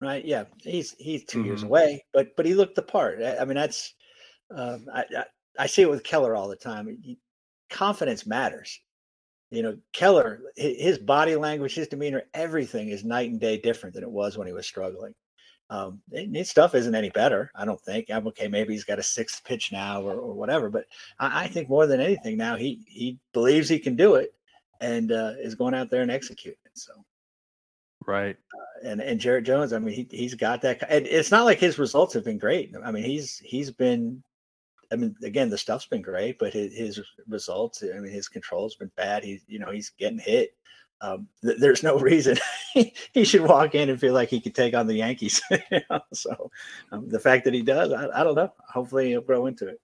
right? 0.02 0.24
Yeah, 0.24 0.46
he's 0.62 0.96
he's 0.98 1.24
2 1.26 1.40
mm-hmm. 1.40 1.48
years 1.48 1.64
away, 1.64 2.06
but 2.14 2.36
but 2.36 2.46
he 2.46 2.54
looked 2.54 2.76
the 2.76 2.82
part. 2.82 3.22
I, 3.22 3.38
I 3.38 3.46
mean, 3.46 3.56
that's 3.56 3.94
um, 4.56 4.86
I, 4.94 5.06
I, 5.18 5.26
I 5.60 5.68
see 5.68 5.82
it 5.82 5.90
with 5.90 6.04
Keller 6.04 6.36
all 6.36 6.48
the 6.48 6.56
time. 6.56 6.98
Confidence 7.70 8.26
matters. 8.26 8.80
You 9.52 9.64
know, 9.64 9.78
Keller, 9.94 10.42
his 10.56 10.98
body 10.98 11.36
language, 11.36 11.76
his 11.76 11.88
demeanor, 11.88 12.24
everything 12.34 12.90
is 12.90 13.06
night 13.06 13.30
and 13.30 13.40
day 13.40 13.58
different 13.58 13.94
than 13.94 14.04
it 14.04 14.10
was 14.10 14.38
when 14.38 14.48
he 14.48 14.54
was 14.54 14.66
struggling. 14.66 15.14
Um, 15.70 16.02
his 16.12 16.50
stuff 16.50 16.76
isn't 16.76 16.94
any 16.94 17.10
better, 17.10 17.52
I 17.56 17.66
don't 17.66 17.82
think. 17.82 18.12
I'm 18.12 18.28
okay, 18.28 18.48
maybe 18.48 18.74
he's 18.74 18.84
got 18.84 19.00
a 19.00 19.04
sixth 19.04 19.44
pitch 19.44 19.72
now 19.72 20.02
or, 20.02 20.14
or 20.14 20.34
whatever, 20.34 20.70
but 20.70 20.86
I, 21.20 21.46
I, 21.46 21.48
think 21.48 21.70
more 21.70 21.88
than 21.88 22.00
anything 22.00 22.38
now 22.38 22.56
he 22.56 22.84
he 22.86 23.18
believes 23.34 23.68
he 23.68 23.80
can 23.80 23.96
do 23.96 24.14
it 24.14 24.32
and 24.82 25.12
uh, 25.12 25.34
is 25.40 25.56
going 25.56 25.74
out 25.74 25.90
there 25.90 26.02
and 26.02 26.12
executing. 26.12 26.60
So, 26.74 26.94
right. 28.06 28.36
Uh, 28.54 28.88
and 28.88 29.02
and 29.02 29.20
Jared 29.20 29.46
Jones, 29.46 29.74
I 29.74 29.80
mean, 29.80 29.94
he 29.94 30.08
he's 30.10 30.36
got 30.36 30.62
that. 30.62 30.84
And 30.90 31.06
it's 31.08 31.32
not 31.32 31.46
like 31.46 31.60
his 31.60 31.80
results 31.80 32.14
have 32.14 32.26
been 32.26 32.38
great. 32.38 32.74
I 32.84 32.92
mean, 32.92 33.04
he's 33.04 33.40
he's 33.40 33.72
been. 33.72 34.24
I 34.92 34.98
mean, 34.98 35.16
again, 35.24 35.50
the 35.50 35.58
stuff's 35.58 35.88
been 35.88 36.04
great, 36.04 36.38
but 36.38 36.54
his, 36.54 36.72
his 36.72 37.02
results, 37.28 37.84
I 37.84 38.00
mean, 38.00 38.12
his 38.12 38.28
control's 38.28 38.76
been 38.76 38.92
bad. 38.96 39.24
He's, 39.24 39.44
you 39.48 39.58
know, 39.58 39.72
he's 39.72 39.90
getting 39.90 40.20
hit 40.20 40.54
um, 41.02 41.28
th- 41.44 41.60
there's 41.60 41.84
no 41.84 41.98
reason 42.00 42.38
he 43.14 43.24
should 43.24 43.42
walk 43.42 43.76
in 43.76 43.90
and 43.90 44.00
feel 44.00 44.14
like 44.14 44.30
he 44.30 44.42
could 44.42 44.56
take 44.56 44.74
on 44.74 44.88
the 44.88 44.96
Yankees. 44.96 45.42
so 46.14 46.52
um, 46.92 47.10
the 47.10 47.20
fact 47.20 47.46
that 47.46 47.54
he 47.54 47.62
does, 47.62 47.92
I, 47.92 48.08
I, 48.20 48.24
don't 48.24 48.36
know. 48.36 48.52
Hopefully 48.70 49.10
he'll 49.10 49.22
grow 49.22 49.46
into 49.48 49.68
it. 49.68 49.80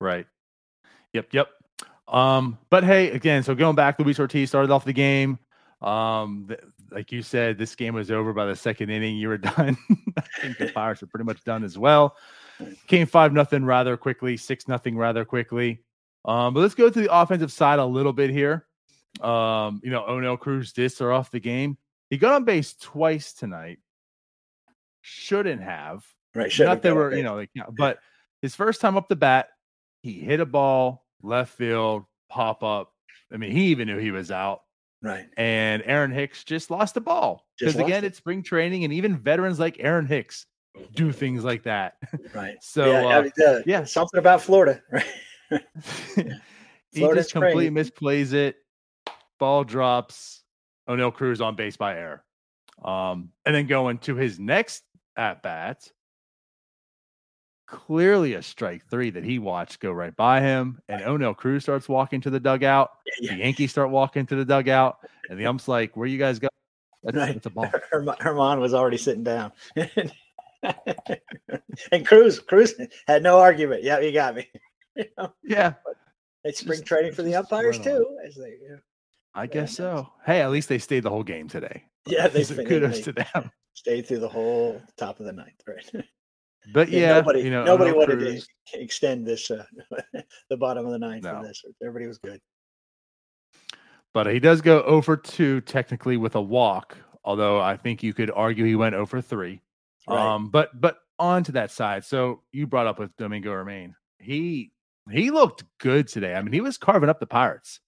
Right. 0.00 0.26
Yep. 1.12 1.28
Yep. 1.32 1.48
Um, 2.08 2.58
but 2.70 2.84
hey, 2.84 3.10
again, 3.10 3.42
so 3.42 3.54
going 3.54 3.76
back, 3.76 3.98
Luis 3.98 4.18
Ortiz 4.18 4.48
started 4.48 4.70
off 4.70 4.84
the 4.84 4.92
game. 4.92 5.38
Um, 5.82 6.46
th- 6.48 6.60
like 6.90 7.10
you 7.10 7.22
said, 7.22 7.58
this 7.58 7.74
game 7.74 7.94
was 7.94 8.10
over 8.10 8.32
by 8.32 8.46
the 8.46 8.56
second 8.56 8.90
inning. 8.90 9.16
You 9.16 9.28
were 9.28 9.38
done. 9.56 9.76
I 10.16 10.22
think 10.40 10.58
the 10.58 10.70
Pirates 10.72 11.02
are 11.02 11.06
pretty 11.06 11.24
much 11.24 11.42
done 11.44 11.64
as 11.64 11.76
well. 11.76 12.16
Came 12.86 13.06
five 13.06 13.32
nothing 13.32 13.64
rather 13.64 13.96
quickly, 13.96 14.36
six 14.36 14.68
nothing 14.68 14.96
rather 14.96 15.24
quickly. 15.24 15.82
Um, 16.24 16.54
but 16.54 16.60
let's 16.60 16.74
go 16.74 16.88
to 16.88 17.00
the 17.00 17.14
offensive 17.14 17.52
side 17.52 17.78
a 17.78 17.84
little 17.84 18.12
bit 18.12 18.30
here. 18.30 18.66
Um, 19.20 19.80
you 19.84 19.90
know, 19.90 20.02
Oneil 20.02 20.38
Cruz 20.38 20.72
did 20.72 20.90
start 20.90 21.12
off 21.12 21.30
the 21.30 21.40
game. 21.40 21.76
He 22.10 22.18
got 22.18 22.34
on 22.34 22.44
base 22.44 22.74
twice 22.74 23.32
tonight. 23.32 23.78
Shouldn't 25.02 25.62
have. 25.62 26.04
Right. 26.34 26.50
Should 26.50 26.66
Not 26.66 26.82
that 26.82 26.94
were, 26.94 27.14
you 27.14 27.22
know, 27.22 27.36
like, 27.36 27.50
but 27.76 27.98
his 28.42 28.54
first 28.54 28.80
time 28.80 28.96
up 28.96 29.08
the 29.08 29.16
bat, 29.16 29.48
he 30.02 30.12
hit 30.12 30.40
a 30.40 30.46
ball 30.46 31.05
left 31.26 31.52
field, 31.52 32.04
pop 32.28 32.62
up. 32.62 32.92
I 33.32 33.36
mean, 33.36 33.50
he 33.50 33.66
even 33.66 33.88
knew 33.88 33.98
he 33.98 34.10
was 34.10 34.30
out. 34.30 34.62
Right. 35.02 35.26
And 35.36 35.82
Aaron 35.84 36.10
Hicks 36.10 36.44
just 36.44 36.70
lost 36.70 36.94
the 36.94 37.00
ball. 37.00 37.46
Because 37.58 37.76
again, 37.76 38.04
it. 38.04 38.08
it's 38.08 38.18
spring 38.18 38.42
training, 38.42 38.84
and 38.84 38.92
even 38.92 39.16
veterans 39.16 39.58
like 39.58 39.76
Aaron 39.80 40.06
Hicks 40.06 40.46
do 40.94 41.12
things 41.12 41.44
like 41.44 41.62
that. 41.64 41.94
Right. 42.34 42.56
so 42.60 42.90
yeah, 42.90 43.30
uh, 43.46 43.50
uh, 43.50 43.62
yeah. 43.66 43.84
something 43.84 44.18
about 44.18 44.42
Florida. 44.42 44.82
Right. 45.48 45.62
he 46.90 47.02
just 47.02 47.30
completely 47.30 47.70
misplays 47.70 48.32
it 48.32 48.56
ball 49.38 49.64
drops, 49.64 50.42
Oneil 50.88 51.12
Cruz 51.12 51.40
on 51.40 51.56
base 51.56 51.76
by 51.76 51.96
error. 51.96 52.24
Um, 52.84 53.30
and 53.44 53.54
then 53.54 53.66
going 53.66 53.98
to 53.98 54.14
his 54.14 54.38
next 54.38 54.82
at 55.16 55.42
bat, 55.42 55.90
clearly 57.66 58.34
a 58.34 58.42
strike 58.42 58.86
three 58.88 59.10
that 59.10 59.24
he 59.24 59.38
watched 59.38 59.80
go 59.80 59.92
right 59.92 60.14
by 60.16 60.40
him. 60.40 60.80
And 60.88 61.02
Oneil 61.02 61.36
Cruz 61.36 61.62
starts 61.62 61.88
walking 61.88 62.20
to 62.22 62.30
the 62.30 62.40
dugout. 62.40 62.90
Yeah, 63.20 63.32
The 63.32 63.38
Yankees 63.40 63.70
start 63.70 63.90
walking 63.90 64.26
to 64.26 64.36
the 64.36 64.44
dugout. 64.44 64.98
And 65.28 65.38
the 65.38 65.46
ump's 65.48 65.68
like, 65.68 65.96
Where 65.96 66.06
you 66.06 66.18
guys 66.18 66.38
go? 66.38 66.48
That's, 67.02 67.16
right. 67.16 67.34
that's 67.34 67.46
a 67.46 67.50
ball. 67.50 67.66
Germán 67.92 68.60
was 68.60 68.74
already 68.74 68.96
sitting 68.96 69.22
down. 69.24 69.52
and 71.92 72.06
Cruz, 72.06 72.40
Cruz 72.40 72.74
had 73.06 73.22
no 73.22 73.38
argument. 73.38 73.82
Yeah, 73.84 74.00
you 74.00 74.12
got 74.12 74.34
me. 74.34 74.48
you 74.96 75.04
know? 75.16 75.32
Yeah. 75.44 75.74
it's 76.44 76.60
spring 76.60 76.78
just, 76.78 76.86
training 76.86 77.12
for 77.12 77.22
the 77.22 77.34
umpires 77.34 77.78
too, 77.78 78.06
as 78.26 78.34
they 78.34 78.56
you 78.62 78.70
know. 78.70 78.78
I 79.34 79.46
guess 79.46 79.76
so. 79.76 80.10
Hey, 80.24 80.40
at 80.40 80.50
least 80.50 80.68
they 80.68 80.78
stayed 80.78 81.02
the 81.02 81.10
whole 81.10 81.22
game 81.22 81.46
today. 81.46 81.84
Yeah, 82.06 82.28
they 82.28 82.42
so 82.42 82.54
kudos 82.64 83.00
to 83.00 83.12
them. 83.12 83.50
Stayed 83.74 84.06
through 84.06 84.20
the 84.20 84.28
whole 84.28 84.80
top 84.96 85.20
of 85.20 85.26
the 85.26 85.32
ninth, 85.32 85.62
right? 85.68 86.06
But 86.72 86.88
yeah, 86.88 87.14
nobody, 87.14 87.42
you 87.42 87.50
know, 87.50 87.64
nobody 87.64 87.92
wanted 87.92 88.20
to 88.20 88.80
extend 88.80 89.26
this 89.26 89.50
uh, 89.50 89.64
the 90.50 90.56
bottom 90.56 90.86
of 90.86 90.92
the 90.92 90.98
ninth 90.98 91.24
no. 91.24 91.40
for 91.40 91.46
this. 91.46 91.62
Everybody 91.82 92.06
was 92.06 92.18
good. 92.18 92.40
But 94.12 94.26
he 94.26 94.40
does 94.40 94.60
go 94.62 94.82
over 94.82 95.16
two 95.16 95.60
technically 95.62 96.16
with 96.16 96.34
a 96.34 96.40
walk, 96.40 96.96
although 97.24 97.60
I 97.60 97.76
think 97.76 98.02
you 98.02 98.14
could 98.14 98.30
argue 98.30 98.64
he 98.64 98.74
went 98.74 98.94
over 98.94 99.20
three. 99.20 99.60
Right. 100.08 100.34
Um, 100.34 100.50
but 100.50 100.80
but 100.80 100.98
on 101.18 101.44
to 101.44 101.52
that 101.52 101.70
side. 101.70 102.04
So 102.04 102.42
you 102.52 102.66
brought 102.66 102.86
up 102.86 102.98
with 102.98 103.16
Domingo 103.16 103.50
Germán. 103.50 103.94
He 104.18 104.72
he 105.10 105.30
looked 105.30 105.64
good 105.78 106.08
today. 106.08 106.34
I 106.34 106.42
mean, 106.42 106.52
he 106.52 106.60
was 106.60 106.78
carving 106.78 107.08
up 107.08 107.20
the 107.20 107.26
Pirates. 107.26 107.80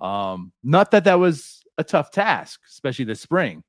Um, 0.00 0.52
not 0.62 0.90
that 0.92 1.04
that 1.04 1.18
was 1.18 1.62
a 1.78 1.84
tough 1.84 2.10
task, 2.10 2.60
especially 2.68 3.04
this 3.04 3.20
spring, 3.20 3.62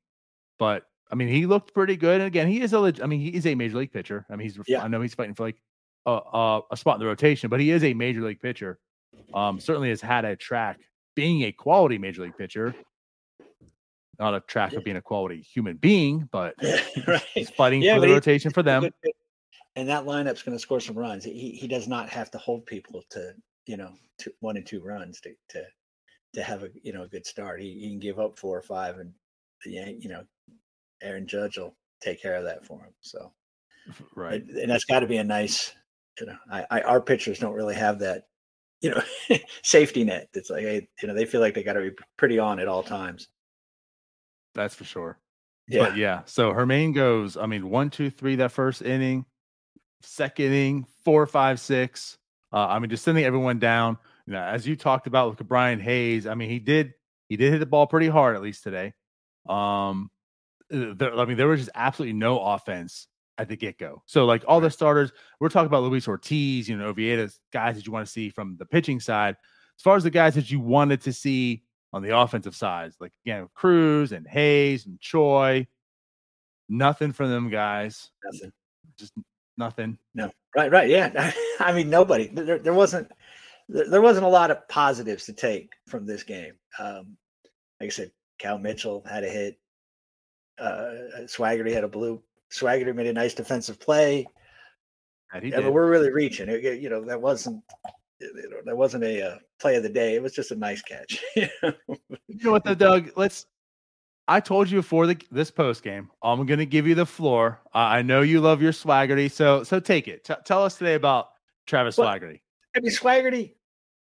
but 0.58 0.84
I 1.10 1.14
mean, 1.14 1.28
he 1.28 1.46
looked 1.46 1.72
pretty 1.72 1.96
good. 1.96 2.20
And 2.20 2.26
again, 2.26 2.48
he 2.48 2.60
is 2.60 2.72
a, 2.72 2.80
leg- 2.80 3.00
I 3.00 3.06
mean, 3.06 3.20
he 3.20 3.28
is 3.28 3.46
a 3.46 3.54
major 3.54 3.78
league 3.78 3.92
pitcher. 3.92 4.26
I 4.28 4.36
mean, 4.36 4.48
he's, 4.48 4.58
yeah. 4.66 4.82
I 4.82 4.88
know 4.88 5.00
he's 5.00 5.14
fighting 5.14 5.34
for 5.34 5.44
like 5.44 5.60
a, 6.04 6.10
a, 6.10 6.60
a, 6.72 6.76
spot 6.76 6.96
in 6.96 7.00
the 7.00 7.06
rotation, 7.06 7.48
but 7.48 7.60
he 7.60 7.70
is 7.70 7.84
a 7.84 7.94
major 7.94 8.22
league 8.22 8.40
pitcher. 8.40 8.78
Um, 9.32 9.60
certainly 9.60 9.88
has 9.90 10.00
had 10.00 10.24
a 10.24 10.36
track 10.36 10.80
being 11.14 11.44
a 11.44 11.52
quality 11.52 11.98
major 11.98 12.22
league 12.22 12.36
pitcher, 12.36 12.74
not 14.18 14.34
a 14.34 14.40
track 14.40 14.72
of 14.74 14.84
being 14.84 14.96
a 14.96 15.02
quality 15.02 15.40
human 15.40 15.76
being, 15.76 16.28
but 16.30 16.54
right. 17.06 17.24
he's 17.34 17.50
fighting 17.50 17.82
yeah, 17.82 17.94
for 17.94 18.00
the 18.00 18.08
rotation 18.08 18.52
for 18.52 18.62
them. 18.62 18.90
And 19.74 19.88
that 19.88 20.04
lineup's 20.04 20.42
going 20.42 20.56
to 20.56 20.62
score 20.62 20.80
some 20.80 20.96
runs. 20.96 21.24
He 21.24 21.50
he 21.50 21.68
does 21.68 21.86
not 21.86 22.08
have 22.08 22.30
to 22.30 22.38
hold 22.38 22.64
people 22.66 23.02
to 23.10 23.34
you 23.66 23.76
know 23.76 23.92
two, 24.18 24.30
one 24.40 24.56
and 24.56 24.66
two 24.66 24.80
runs 24.80 25.20
to 25.22 25.34
to 25.50 25.64
to 26.34 26.42
have 26.42 26.62
a 26.62 26.68
you 26.82 26.92
know 26.92 27.02
a 27.02 27.08
good 27.08 27.26
start. 27.26 27.60
He, 27.60 27.74
he 27.74 27.90
can 27.90 27.98
give 27.98 28.18
up 28.18 28.38
four 28.38 28.56
or 28.56 28.62
five, 28.62 28.98
and 28.98 29.12
you 29.64 30.08
know 30.08 30.22
Aaron 31.02 31.26
Judge 31.26 31.58
will 31.58 31.76
take 32.00 32.20
care 32.20 32.34
of 32.34 32.44
that 32.44 32.64
for 32.64 32.80
him. 32.80 32.92
So, 33.00 33.32
right, 34.16 34.42
and, 34.42 34.50
and 34.50 34.70
that's 34.70 34.84
got 34.84 35.00
to 35.00 35.06
be 35.06 35.18
a 35.18 35.24
nice. 35.24 35.72
You 36.20 36.26
know, 36.26 36.36
I, 36.50 36.64
I 36.70 36.80
our 36.82 37.00
pitchers 37.00 37.38
don't 37.38 37.54
really 37.54 37.74
have 37.74 37.98
that. 38.00 38.24
You 38.80 38.90
know, 38.90 39.02
safety 39.62 40.04
net. 40.04 40.28
It's 40.34 40.50
like 40.50 40.62
hey, 40.62 40.88
you 41.00 41.08
know 41.08 41.14
they 41.14 41.24
feel 41.24 41.40
like 41.40 41.54
they 41.54 41.62
got 41.62 41.74
to 41.74 41.80
be 41.80 41.96
pretty 42.16 42.38
on 42.38 42.60
at 42.60 42.68
all 42.68 42.82
times. 42.82 43.28
That's 44.54 44.74
for 44.74 44.84
sure. 44.84 45.18
Yeah, 45.68 45.84
but 45.84 45.96
yeah. 45.96 46.22
So 46.26 46.52
Germán 46.52 46.94
goes. 46.94 47.36
I 47.36 47.46
mean, 47.46 47.68
one, 47.68 47.90
two, 47.90 48.10
three. 48.10 48.36
That 48.36 48.52
first 48.52 48.82
inning, 48.82 49.24
second 50.02 50.46
inning, 50.46 50.86
four, 51.04 51.26
five, 51.26 51.60
six. 51.60 52.18
Uh, 52.52 52.66
I 52.66 52.78
mean, 52.78 52.90
just 52.90 53.04
sending 53.04 53.24
everyone 53.24 53.58
down. 53.58 53.98
You 54.26 54.34
know, 54.34 54.42
as 54.42 54.66
you 54.66 54.76
talked 54.76 55.06
about, 55.06 55.40
at 55.40 55.48
Brian 55.48 55.80
Hayes. 55.80 56.26
I 56.26 56.34
mean, 56.34 56.50
he 56.50 56.58
did 56.58 56.94
he 57.28 57.36
did 57.36 57.52
hit 57.52 57.58
the 57.58 57.66
ball 57.66 57.86
pretty 57.86 58.08
hard 58.08 58.36
at 58.36 58.42
least 58.42 58.62
today. 58.62 58.92
Um, 59.48 60.10
there, 60.70 61.18
I 61.18 61.24
mean, 61.24 61.36
there 61.36 61.48
was 61.48 61.60
just 61.60 61.70
absolutely 61.74 62.14
no 62.14 62.38
offense 62.38 63.08
at 63.38 63.48
the 63.48 63.56
get 63.56 63.78
go. 63.78 64.02
So, 64.06 64.24
like 64.24 64.44
all 64.46 64.60
the 64.60 64.70
starters, 64.70 65.12
we're 65.40 65.48
talking 65.48 65.66
about 65.66 65.82
Luis 65.82 66.08
Ortiz, 66.08 66.68
you 66.68 66.76
know, 66.76 66.86
Oviedo's 66.86 67.40
guys 67.52 67.76
that 67.76 67.86
you 67.86 67.92
want 67.92 68.06
to 68.06 68.12
see 68.12 68.30
from 68.30 68.56
the 68.58 68.66
pitching 68.66 69.00
side. 69.00 69.36
As 69.78 69.82
far 69.82 69.96
as 69.96 70.04
the 70.04 70.10
guys 70.10 70.34
that 70.34 70.50
you 70.50 70.60
wanted 70.60 71.02
to 71.02 71.12
see 71.12 71.62
on 71.92 72.02
the 72.02 72.16
offensive 72.16 72.56
side, 72.56 72.92
like 73.00 73.12
again, 73.24 73.48
Cruz 73.54 74.12
and 74.12 74.26
Hayes 74.26 74.86
and 74.86 74.98
Choi, 75.00 75.66
nothing 76.68 77.12
from 77.12 77.30
them 77.30 77.50
guys. 77.50 78.10
Nothing. 78.24 78.52
Just 78.98 79.12
nothing. 79.58 79.98
No. 80.14 80.30
Right. 80.54 80.70
Right. 80.70 80.88
Yeah. 80.88 81.32
I 81.60 81.72
mean, 81.72 81.90
nobody. 81.90 82.28
There, 82.28 82.58
there 82.58 82.74
wasn't. 82.74 83.10
There 83.68 84.00
wasn't 84.00 84.26
a 84.26 84.28
lot 84.28 84.52
of 84.52 84.68
positives 84.68 85.26
to 85.26 85.32
take 85.32 85.72
from 85.88 86.06
this 86.06 86.22
game. 86.22 86.52
Um, 86.78 87.16
like 87.80 87.88
I 87.88 87.90
said, 87.90 88.12
Cal 88.38 88.58
Mitchell 88.58 89.02
had 89.08 89.24
a 89.24 89.28
hit. 89.28 89.58
Uh, 90.58 91.24
Swaggerty 91.24 91.72
had 91.72 91.84
a 91.84 91.88
blue. 91.88 92.22
Swaggerty 92.50 92.94
made 92.94 93.06
a 93.06 93.12
nice 93.12 93.34
defensive 93.34 93.78
play. 93.80 94.26
Yeah, 95.42 95.60
but 95.60 95.72
we're 95.72 95.90
really 95.90 96.10
reaching. 96.10 96.48
It, 96.48 96.80
you 96.80 96.88
know, 96.88 97.04
that 97.04 97.20
wasn't. 97.20 97.62
You 98.20 98.48
know, 98.50 98.56
that 98.64 98.76
wasn't 98.76 99.04
a 99.04 99.22
uh, 99.22 99.38
play 99.60 99.76
of 99.76 99.82
the 99.82 99.90
day. 99.90 100.14
It 100.14 100.22
was 100.22 100.32
just 100.32 100.50
a 100.50 100.56
nice 100.56 100.80
catch. 100.80 101.22
you 101.36 101.48
know 102.42 102.52
what, 102.52 102.64
though, 102.64 102.74
Doug? 102.74 103.10
Let's. 103.16 103.46
I 104.28 104.40
told 104.40 104.70
you 104.70 104.78
before 104.78 105.06
the, 105.06 105.20
this 105.30 105.50
post 105.50 105.84
game, 105.84 106.10
I'm 106.22 106.46
going 106.46 106.58
to 106.58 106.66
give 106.66 106.86
you 106.86 106.96
the 106.96 107.06
floor. 107.06 107.60
Uh, 107.74 107.78
I 107.78 108.02
know 108.02 108.22
you 108.22 108.40
love 108.40 108.62
your 108.62 108.72
Swaggerty, 108.72 109.30
so 109.30 109.62
so 109.62 109.78
take 109.78 110.08
it. 110.08 110.24
T- 110.24 110.34
tell 110.44 110.64
us 110.64 110.78
today 110.78 110.94
about 110.94 111.30
Travis 111.66 111.98
well, 111.98 112.08
Swaggerty. 112.08 112.40
I 112.74 112.80
mean, 112.80 112.92
Swaggerty, 112.92 113.54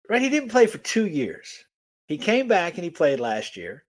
right? 0.09 0.21
He 0.21 0.29
didn't 0.29 0.49
play 0.49 0.67
for 0.67 0.79
two 0.79 1.07
years. 1.07 1.65
He 2.07 2.17
came 2.17 2.47
back 2.47 2.75
and 2.75 2.83
he 2.83 2.89
played 2.89 3.19
last 3.19 3.55
year 3.55 3.85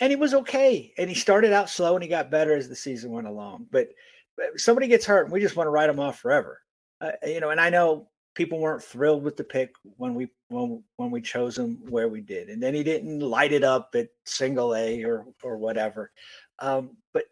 and 0.00 0.10
he 0.10 0.16
was 0.16 0.34
okay. 0.34 0.92
And 0.98 1.08
he 1.08 1.14
started 1.14 1.52
out 1.52 1.70
slow 1.70 1.94
and 1.94 2.02
he 2.02 2.08
got 2.08 2.30
better 2.30 2.54
as 2.54 2.68
the 2.68 2.76
season 2.76 3.10
went 3.10 3.26
along. 3.26 3.66
But, 3.70 3.88
but 4.36 4.58
somebody 4.60 4.88
gets 4.88 5.06
hurt 5.06 5.24
and 5.24 5.32
we 5.32 5.40
just 5.40 5.56
want 5.56 5.66
to 5.66 5.70
write 5.70 5.90
him 5.90 6.00
off 6.00 6.18
forever. 6.18 6.60
Uh, 7.00 7.12
you 7.26 7.40
know, 7.40 7.50
and 7.50 7.60
I 7.60 7.70
know 7.70 8.08
people 8.36 8.60
weren't 8.60 8.82
thrilled 8.82 9.24
with 9.24 9.36
the 9.36 9.44
pick 9.44 9.72
when 9.96 10.14
we 10.14 10.28
when 10.48 10.82
when 10.96 11.10
we 11.10 11.20
chose 11.20 11.58
him 11.58 11.78
where 11.88 12.08
we 12.08 12.20
did, 12.20 12.48
and 12.48 12.62
then 12.62 12.74
he 12.74 12.84
didn't 12.84 13.20
light 13.20 13.52
it 13.52 13.64
up 13.64 13.94
at 13.94 14.08
single 14.24 14.74
A 14.74 15.02
or 15.04 15.26
or 15.42 15.56
whatever. 15.56 16.12
Um, 16.60 16.96
but 17.12 17.24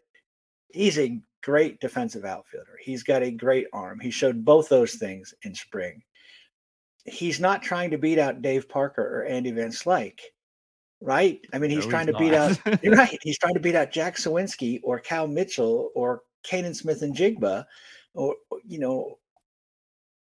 he's 0.73 0.99
a 0.99 1.19
great 1.41 1.79
defensive 1.79 2.25
outfielder. 2.25 2.77
He's 2.81 3.03
got 3.03 3.23
a 3.23 3.31
great 3.31 3.67
arm. 3.71 3.99
He 3.99 4.11
showed 4.11 4.43
both 4.43 4.67
those 4.67 4.95
things 4.95 5.33
in 5.43 5.55
spring. 5.55 6.03
He's 7.05 7.39
not 7.39 7.61
trying 7.61 7.91
to 7.91 7.99
beat 7.99 8.17
out 8.17 8.41
Dave 8.41 8.67
Parker 8.67 9.03
or 9.03 9.25
Andy 9.25 9.51
Van 9.51 9.69
Slyke 9.69 10.21
right? 11.01 11.39
I 11.53 11.59
mean, 11.59 11.71
he's 11.71 11.85
no, 11.85 11.91
trying 11.91 12.07
he's 12.07 12.15
to 12.15 12.19
beat 12.19 12.33
out. 12.33 12.83
you're 12.83 12.95
right. 12.95 13.17
He's 13.21 13.37
trying 13.37 13.53
to 13.53 13.59
beat 13.59 13.75
out 13.75 13.91
Jack 13.91 14.17
Suwinski 14.17 14.79
or 14.83 14.99
Cal 14.99 15.27
Mitchell 15.27 15.91
or 15.95 16.21
Canaan 16.43 16.73
Smith-Njigba, 16.73 17.65
or 18.13 18.35
you 18.65 18.79
know, 18.79 19.17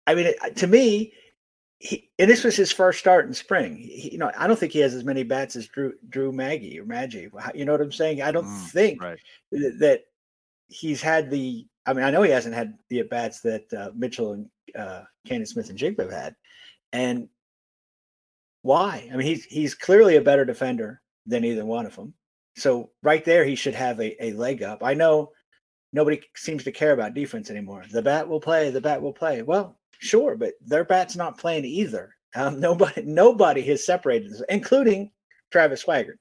I 0.07 0.15
mean, 0.15 0.33
to 0.55 0.67
me, 0.67 1.13
he, 1.79 2.09
and 2.19 2.29
this 2.29 2.43
was 2.43 2.55
his 2.55 2.71
first 2.71 2.99
start 2.99 3.25
in 3.25 3.33
spring. 3.33 3.75
He, 3.75 4.11
you 4.11 4.17
know, 4.17 4.31
I 4.37 4.47
don't 4.47 4.57
think 4.57 4.71
he 4.71 4.79
has 4.79 4.93
as 4.93 5.03
many 5.03 5.23
bats 5.23 5.55
as 5.55 5.67
Drew 5.67 5.93
Drew 6.09 6.31
Maggie 6.31 6.79
or 6.79 6.85
Maggi. 6.85 7.29
You 7.55 7.65
know 7.65 7.71
what 7.71 7.81
I'm 7.81 7.91
saying? 7.91 8.21
I 8.21 8.31
don't 8.31 8.45
mm, 8.45 8.69
think 8.69 9.01
right. 9.01 9.19
that 9.51 10.01
he's 10.67 11.01
had 11.01 11.31
the. 11.31 11.65
I 11.87 11.93
mean, 11.93 12.05
I 12.05 12.11
know 12.11 12.21
he 12.21 12.29
hasn't 12.29 12.53
had 12.53 12.77
the 12.89 12.99
at 12.99 13.09
bats 13.09 13.41
that 13.41 13.73
uh, 13.73 13.89
Mitchell 13.95 14.33
and 14.33 14.49
uh, 14.77 15.01
Canaan 15.25 15.47
Smith-Njigba 15.47 16.01
have 16.01 16.11
had, 16.11 16.35
and 16.93 17.27
why? 18.61 19.09
I 19.11 19.15
mean, 19.15 19.25
he's 19.25 19.45
he's 19.45 19.73
clearly 19.75 20.15
a 20.15 20.21
better 20.21 20.45
defender 20.45 21.01
than 21.25 21.45
either 21.45 21.65
one 21.65 21.85
of 21.85 21.95
them. 21.95 22.13
So 22.55 22.91
right 23.01 23.23
there, 23.23 23.45
he 23.45 23.55
should 23.55 23.75
have 23.75 23.99
a, 23.99 24.23
a 24.23 24.33
leg 24.33 24.61
up. 24.63 24.83
I 24.83 24.93
know 24.93 25.31
nobody 25.93 26.21
seems 26.35 26.63
to 26.63 26.71
care 26.71 26.91
about 26.91 27.13
defense 27.13 27.49
anymore. 27.49 27.83
The 27.91 28.01
bat 28.01 28.27
will 28.27 28.39
play. 28.39 28.69
The 28.69 28.81
bat 28.81 29.01
will 29.01 29.13
play. 29.13 29.41
Well, 29.41 29.77
sure, 29.99 30.35
but 30.35 30.53
their 30.65 30.83
bat's 30.83 31.15
not 31.15 31.37
playing 31.37 31.65
either. 31.65 32.15
Um, 32.35 32.59
nobody 32.59 33.01
nobody 33.03 33.61
has 33.63 33.85
separated 33.85 34.31
this, 34.31 34.43
including 34.49 35.11
Travis 35.51 35.81
Swagger. 35.81 36.17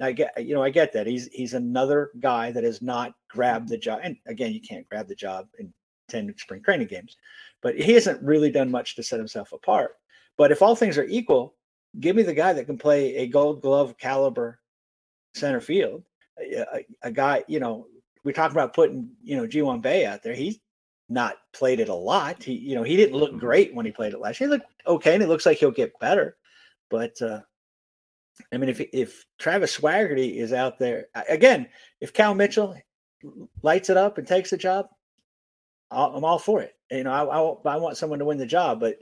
I 0.00 0.12
get 0.12 0.32
you 0.42 0.54
know 0.54 0.62
I 0.62 0.70
get 0.70 0.92
that 0.94 1.06
he's 1.06 1.28
he's 1.32 1.54
another 1.54 2.10
guy 2.20 2.50
that 2.52 2.64
has 2.64 2.82
not 2.82 3.12
grabbed 3.28 3.68
the 3.68 3.78
job. 3.78 4.00
And 4.02 4.16
again, 4.26 4.52
you 4.52 4.60
can't 4.60 4.88
grab 4.88 5.08
the 5.08 5.14
job 5.14 5.48
in 5.58 5.72
ten 6.08 6.34
spring 6.38 6.62
training 6.62 6.88
games, 6.88 7.16
but 7.62 7.78
he 7.78 7.92
hasn't 7.92 8.22
really 8.22 8.50
done 8.50 8.70
much 8.70 8.96
to 8.96 9.02
set 9.02 9.18
himself 9.18 9.52
apart. 9.52 9.92
But 10.38 10.50
if 10.50 10.62
all 10.62 10.74
things 10.74 10.96
are 10.96 11.04
equal, 11.04 11.54
give 11.98 12.16
me 12.16 12.22
the 12.22 12.34
guy 12.34 12.52
that 12.52 12.66
can 12.66 12.78
play 12.78 13.16
a 13.16 13.26
gold 13.26 13.62
glove 13.62 13.96
caliber 13.98 14.58
center 15.34 15.60
field. 15.60 16.02
A, 16.38 16.84
a, 17.02 17.10
guy, 17.12 17.44
you 17.46 17.60
know, 17.60 17.86
we 18.24 18.32
talk 18.32 18.52
about 18.52 18.74
putting, 18.74 19.10
you 19.22 19.36
know, 19.36 19.46
Ji-hwan 19.46 19.80
Bae 19.80 20.04
out 20.04 20.22
there. 20.22 20.34
He's 20.34 20.58
not 21.08 21.36
played 21.52 21.80
it 21.80 21.88
a 21.88 21.94
lot. 21.94 22.42
He, 22.42 22.54
you 22.54 22.74
know, 22.74 22.82
he 22.82 22.96
didn't 22.96 23.18
look 23.18 23.30
mm-hmm. 23.30 23.38
great 23.38 23.74
when 23.74 23.86
he 23.86 23.92
played 23.92 24.14
it 24.14 24.20
last 24.20 24.40
year. 24.40 24.48
He 24.48 24.52
looked 24.52 24.66
okay, 24.86 25.14
and 25.14 25.22
it 25.22 25.28
looks 25.28 25.46
like 25.46 25.58
he'll 25.58 25.70
get 25.70 25.98
better. 26.00 26.36
But 26.90 27.20
uh, 27.20 27.40
I 28.52 28.56
mean, 28.56 28.70
if 28.70 28.80
if 28.92 29.26
Travis 29.38 29.76
Swaggerty 29.76 30.36
is 30.36 30.52
out 30.52 30.78
there 30.78 31.06
again, 31.28 31.68
if 32.00 32.12
Cal 32.12 32.34
Mitchell 32.34 32.76
lights 33.62 33.90
it 33.90 33.96
up 33.96 34.18
and 34.18 34.26
takes 34.26 34.50
the 34.50 34.56
job, 34.56 34.86
I'm 35.90 36.24
all 36.24 36.38
for 36.38 36.62
it. 36.62 36.74
You 36.90 37.04
know, 37.04 37.12
I, 37.12 37.24
I, 37.24 37.74
I 37.74 37.76
want 37.76 37.96
someone 37.96 38.18
to 38.18 38.24
win 38.24 38.38
the 38.38 38.46
job, 38.46 38.80
but 38.80 38.98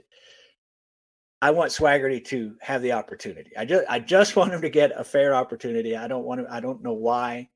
I 1.41 1.49
want 1.51 1.71
Swaggerty 1.71 2.23
to 2.25 2.55
have 2.61 2.83
the 2.83 2.91
opportunity. 2.91 3.51
I 3.57 3.65
just 3.65 3.85
I 3.89 3.99
just 3.99 4.35
want 4.35 4.53
him 4.53 4.61
to 4.61 4.69
get 4.69 4.91
a 4.95 5.03
fair 5.03 5.33
opportunity. 5.33 5.97
I 5.97 6.07
don't 6.07 6.23
want 6.23 6.41
to. 6.41 6.53
I 6.53 6.59
don't 6.59 6.83
know 6.83 6.93
why. 6.93 7.49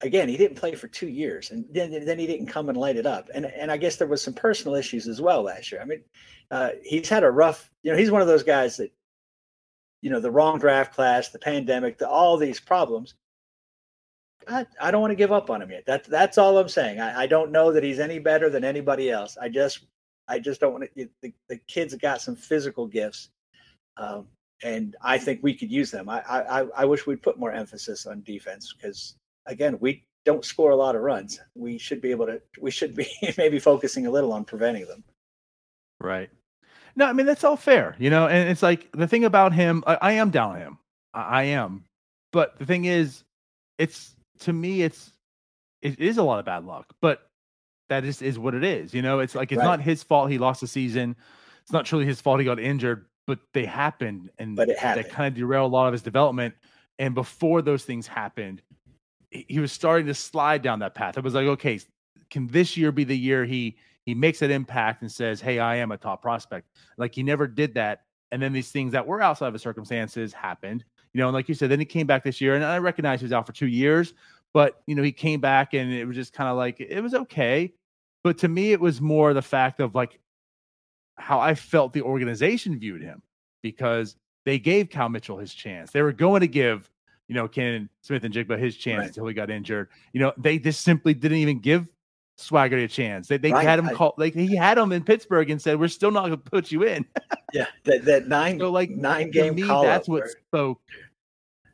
Again, 0.00 0.28
he 0.28 0.36
didn't 0.36 0.56
play 0.56 0.74
for 0.74 0.88
two 0.88 1.06
years, 1.06 1.52
and 1.52 1.64
then 1.70 2.04
then 2.04 2.18
he 2.18 2.26
didn't 2.26 2.48
come 2.48 2.68
and 2.68 2.76
light 2.76 2.96
it 2.96 3.06
up. 3.06 3.28
And 3.32 3.46
and 3.46 3.70
I 3.70 3.76
guess 3.76 3.96
there 3.96 4.08
was 4.08 4.20
some 4.20 4.34
personal 4.34 4.74
issues 4.74 5.06
as 5.06 5.20
well 5.20 5.42
last 5.42 5.70
year. 5.70 5.80
I 5.80 5.84
mean, 5.84 6.02
uh, 6.50 6.70
he's 6.82 7.08
had 7.08 7.22
a 7.22 7.30
rough. 7.30 7.70
You 7.84 7.92
know, 7.92 7.98
he's 7.98 8.10
one 8.10 8.20
of 8.20 8.26
those 8.26 8.42
guys 8.42 8.76
that, 8.78 8.90
you 10.00 10.10
know, 10.10 10.18
the 10.18 10.30
wrong 10.30 10.58
draft 10.58 10.94
class, 10.94 11.28
the 11.28 11.38
pandemic, 11.38 11.98
the, 11.98 12.08
all 12.08 12.36
these 12.36 12.58
problems. 12.58 13.14
I, 14.48 14.66
I 14.80 14.90
don't 14.90 15.00
want 15.00 15.12
to 15.12 15.16
give 15.16 15.30
up 15.30 15.50
on 15.50 15.62
him 15.62 15.70
yet. 15.70 15.84
That's 15.86 16.08
that's 16.08 16.36
all 16.36 16.58
I'm 16.58 16.68
saying. 16.68 16.98
I, 16.98 17.22
I 17.22 17.26
don't 17.28 17.52
know 17.52 17.70
that 17.70 17.84
he's 17.84 18.00
any 18.00 18.18
better 18.18 18.50
than 18.50 18.64
anybody 18.64 19.08
else. 19.08 19.36
I 19.40 19.48
just 19.48 19.86
I 20.28 20.38
just 20.38 20.60
don't 20.60 20.72
want 20.72 20.84
to. 20.96 21.08
The, 21.20 21.32
the 21.48 21.56
kids 21.68 21.94
got 21.94 22.20
some 22.20 22.36
physical 22.36 22.86
gifts, 22.86 23.30
um, 23.96 24.26
and 24.62 24.96
I 25.02 25.18
think 25.18 25.40
we 25.42 25.54
could 25.54 25.70
use 25.70 25.90
them. 25.90 26.08
I, 26.08 26.22
I 26.28 26.66
I 26.76 26.84
wish 26.84 27.06
we'd 27.06 27.22
put 27.22 27.38
more 27.38 27.52
emphasis 27.52 28.06
on 28.06 28.22
defense 28.22 28.72
because 28.72 29.16
again, 29.46 29.76
we 29.80 30.04
don't 30.24 30.44
score 30.44 30.70
a 30.70 30.76
lot 30.76 30.94
of 30.94 31.02
runs. 31.02 31.40
We 31.54 31.78
should 31.78 32.00
be 32.00 32.10
able 32.10 32.26
to. 32.26 32.40
We 32.60 32.70
should 32.70 32.94
be 32.94 33.08
maybe 33.38 33.58
focusing 33.58 34.06
a 34.06 34.10
little 34.10 34.32
on 34.32 34.44
preventing 34.44 34.86
them. 34.86 35.04
Right. 36.00 36.30
No, 36.94 37.06
I 37.06 37.12
mean 37.12 37.26
that's 37.26 37.44
all 37.44 37.56
fair, 37.56 37.96
you 37.98 38.10
know. 38.10 38.26
And 38.28 38.48
it's 38.48 38.62
like 38.62 38.90
the 38.92 39.08
thing 39.08 39.24
about 39.24 39.52
him. 39.52 39.82
I, 39.86 39.98
I 40.00 40.12
am 40.12 40.30
down 40.30 40.52
on 40.52 40.58
him. 40.58 40.78
I, 41.14 41.20
I 41.20 41.42
am, 41.44 41.84
but 42.32 42.58
the 42.58 42.66
thing 42.66 42.84
is, 42.84 43.24
it's 43.78 44.14
to 44.40 44.52
me, 44.52 44.82
it's 44.82 45.12
it 45.80 45.98
is 45.98 46.18
a 46.18 46.22
lot 46.22 46.38
of 46.38 46.44
bad 46.44 46.64
luck. 46.64 46.86
But 47.00 47.26
that 47.88 48.04
just 48.04 48.22
is 48.22 48.38
what 48.38 48.54
it 48.54 48.64
is. 48.64 48.94
You 48.94 49.02
know, 49.02 49.20
it's 49.20 49.34
like 49.34 49.52
it's 49.52 49.58
right. 49.58 49.64
not 49.64 49.80
his 49.80 50.02
fault 50.02 50.30
he 50.30 50.38
lost 50.38 50.60
the 50.60 50.66
season. 50.66 51.16
It's 51.62 51.72
not 51.72 51.86
truly 51.86 52.04
his 52.04 52.20
fault 52.20 52.40
he 52.40 52.46
got 52.46 52.58
injured, 52.58 53.06
but 53.26 53.38
they 53.54 53.64
happened 53.64 54.30
and 54.38 54.56
but 54.56 54.68
it 54.68 54.78
happened. 54.78 55.06
that 55.06 55.12
kind 55.12 55.28
of 55.28 55.34
derailed 55.34 55.70
a 55.70 55.74
lot 55.74 55.86
of 55.86 55.92
his 55.92 56.02
development. 56.02 56.54
And 56.98 57.14
before 57.14 57.62
those 57.62 57.84
things 57.84 58.06
happened, 58.06 58.62
he 59.30 59.58
was 59.58 59.72
starting 59.72 60.06
to 60.06 60.14
slide 60.14 60.62
down 60.62 60.80
that 60.80 60.94
path. 60.94 61.16
It 61.16 61.24
was 61.24 61.34
like, 61.34 61.46
okay, 61.46 61.80
can 62.30 62.46
this 62.48 62.76
year 62.76 62.92
be 62.92 63.04
the 63.04 63.16
year 63.16 63.44
he 63.44 63.76
he 64.04 64.14
makes 64.14 64.40
that 64.40 64.50
impact 64.50 65.02
and 65.02 65.10
says, 65.10 65.40
"Hey, 65.40 65.58
I 65.58 65.76
am 65.76 65.92
a 65.92 65.96
top 65.96 66.22
prospect." 66.22 66.66
Like 66.98 67.14
he 67.14 67.22
never 67.22 67.46
did 67.46 67.74
that, 67.74 68.02
and 68.32 68.42
then 68.42 68.52
these 68.52 68.70
things 68.70 68.92
that 68.92 69.06
were 69.06 69.22
outside 69.22 69.48
of 69.48 69.52
his 69.52 69.62
circumstances 69.62 70.32
happened. 70.32 70.84
You 71.12 71.20
know, 71.20 71.28
and 71.28 71.34
like 71.34 71.48
you 71.48 71.54
said, 71.54 71.70
then 71.70 71.78
he 71.78 71.84
came 71.84 72.06
back 72.06 72.24
this 72.24 72.40
year, 72.40 72.54
and 72.54 72.64
I 72.64 72.78
recognize 72.78 73.20
he 73.20 73.26
was 73.26 73.32
out 73.32 73.46
for 73.46 73.52
two 73.52 73.66
years, 73.66 74.14
but 74.54 74.82
you 74.86 74.94
know, 74.94 75.02
he 75.02 75.12
came 75.12 75.40
back 75.40 75.74
and 75.74 75.92
it 75.92 76.04
was 76.04 76.16
just 76.16 76.32
kind 76.32 76.48
of 76.48 76.56
like 76.56 76.80
it 76.80 77.00
was 77.00 77.14
okay. 77.14 77.72
But 78.24 78.38
to 78.38 78.48
me, 78.48 78.72
it 78.72 78.80
was 78.80 79.00
more 79.00 79.34
the 79.34 79.42
fact 79.42 79.80
of 79.80 79.94
like 79.94 80.18
how 81.16 81.40
I 81.40 81.54
felt 81.54 81.92
the 81.92 82.02
organization 82.02 82.78
viewed 82.78 83.02
him 83.02 83.22
because 83.62 84.16
they 84.44 84.58
gave 84.58 84.90
Cal 84.90 85.08
Mitchell 85.08 85.38
his 85.38 85.52
chance. 85.54 85.90
They 85.90 86.02
were 86.02 86.12
going 86.12 86.40
to 86.40 86.48
give, 86.48 86.90
you 87.28 87.34
know, 87.34 87.46
Cannon 87.48 87.88
Smith 88.02 88.24
and 88.24 88.34
Jigba 88.34 88.58
his 88.58 88.76
chance 88.76 88.98
Right. 89.00 89.08
until 89.08 89.26
he 89.26 89.34
got 89.34 89.50
injured. 89.50 89.88
You 90.12 90.20
know, 90.20 90.32
they 90.36 90.58
just 90.58 90.82
simply 90.82 91.14
didn't 91.14 91.38
even 91.38 91.60
give 91.60 91.86
Swagger 92.36 92.78
a 92.78 92.88
chance. 92.88 93.28
They, 93.28 93.36
they 93.36 93.52
Right, 93.52 93.66
had 93.66 93.78
him 93.78 93.88
call 93.90 94.14
like 94.16 94.34
he 94.34 94.56
had 94.56 94.78
him 94.78 94.90
in 94.92 95.04
Pittsburgh 95.04 95.50
and 95.50 95.60
said, 95.60 95.78
"We're 95.78 95.88
still 95.88 96.10
not 96.10 96.22
going 96.22 96.32
to 96.32 96.38
put 96.38 96.72
you 96.72 96.82
in." 96.84 97.04
Yeah, 97.52 97.66
that 97.84 98.04
that 98.06 98.26
nine 98.28 98.58
So 98.58 98.70
like 98.70 98.90
nine 98.90 99.30
game 99.30 99.54
me, 99.54 99.62
that's 99.62 100.08
what 100.08 100.28
spoke 100.28 100.80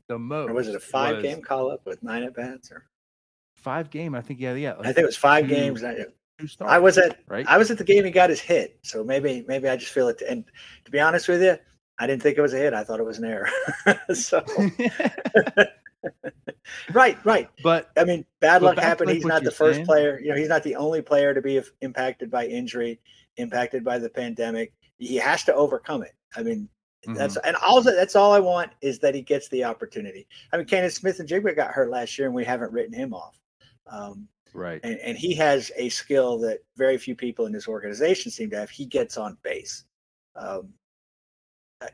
the 0.08 0.18
most. 0.18 0.50
or 0.50 0.54
was 0.54 0.68
it 0.68 0.74
a 0.74 0.80
five 0.80 1.16
was 1.16 1.24
game 1.24 1.42
call 1.42 1.70
up 1.70 1.84
with 1.86 2.02
nine 2.02 2.22
at 2.24 2.34
bats? 2.34 2.70
Or 2.72 2.86
five 3.56 3.90
game? 3.90 4.14
I 4.14 4.20
think 4.20 4.40
yeah, 4.40 4.54
yeah. 4.54 4.74
I 4.80 4.84
think 4.86 4.98
it 4.98 5.06
was 5.06 5.16
five 5.16 5.48
two- 5.48 5.54
games. 5.54 5.84
I, 5.84 6.06
I 6.60 6.78
was 6.78 6.98
at 6.98 7.18
right. 7.28 7.46
I 7.48 7.58
was 7.58 7.70
at 7.70 7.78
the 7.78 7.84
game 7.84 8.04
he 8.04 8.10
got 8.10 8.30
his 8.30 8.40
hit, 8.40 8.78
so 8.82 9.02
maybe 9.04 9.44
maybe 9.48 9.68
I 9.68 9.76
just 9.76 9.92
feel 9.92 10.08
it. 10.08 10.22
And 10.28 10.44
to 10.84 10.90
be 10.90 11.00
honest 11.00 11.28
with 11.28 11.42
you, 11.42 11.56
I 11.98 12.06
didn't 12.06 12.22
think 12.22 12.38
it 12.38 12.42
was 12.42 12.54
a 12.54 12.58
hit. 12.58 12.74
I 12.74 12.84
thought 12.84 13.00
it 13.00 13.04
was 13.04 13.18
an 13.18 13.24
error. 13.24 13.48
so 14.14 14.44
right, 16.92 17.18
right. 17.24 17.48
but 17.62 17.90
I 17.96 18.04
mean, 18.04 18.24
bad 18.40 18.62
luck 18.62 18.78
happened. 18.78 19.08
like, 19.08 19.16
He's 19.16 19.24
not 19.24 19.42
the 19.42 19.50
first 19.50 19.76
saying. 19.76 19.86
player. 19.86 20.20
You 20.20 20.30
know, 20.30 20.36
he's 20.36 20.48
not 20.48 20.62
the 20.62 20.76
only 20.76 21.02
player 21.02 21.34
to 21.34 21.42
be 21.42 21.60
impacted 21.80 22.30
by 22.30 22.46
injury, 22.46 23.00
impacted 23.36 23.84
by 23.84 23.98
the 23.98 24.08
pandemic. 24.08 24.72
He 24.98 25.16
has 25.16 25.44
to 25.44 25.54
overcome 25.54 26.02
it. 26.02 26.14
I 26.36 26.42
mean, 26.42 26.68
that's 27.06 27.36
Mhm. 27.36 27.40
and 27.44 27.56
all. 27.56 27.82
That's 27.82 28.16
all 28.16 28.32
I 28.32 28.40
want 28.40 28.72
is 28.80 28.98
that 29.00 29.14
he 29.14 29.22
gets 29.22 29.48
the 29.48 29.64
opportunity. 29.64 30.26
I 30.52 30.56
mean, 30.56 30.66
Canaan 30.66 30.90
Smith-Njigba 30.90 31.54
got 31.54 31.70
hurt 31.70 31.90
last 31.90 32.18
year, 32.18 32.26
and 32.26 32.34
we 32.34 32.44
haven't 32.44 32.72
written 32.72 32.92
him 32.92 33.14
off. 33.14 33.38
Um, 33.86 34.28
right. 34.52 34.80
and, 34.82 34.98
and 34.98 35.16
he 35.16 35.34
has 35.34 35.70
a 35.76 35.88
skill 35.88 36.38
that 36.40 36.58
very 36.76 36.98
few 36.98 37.14
people 37.14 37.46
in 37.46 37.52
this 37.52 37.68
organization 37.68 38.30
seem 38.30 38.50
to 38.50 38.56
have. 38.58 38.70
He 38.70 38.84
gets 38.84 39.16
on 39.16 39.38
base, 39.42 39.84
um, 40.36 40.74
uh, 41.80 41.88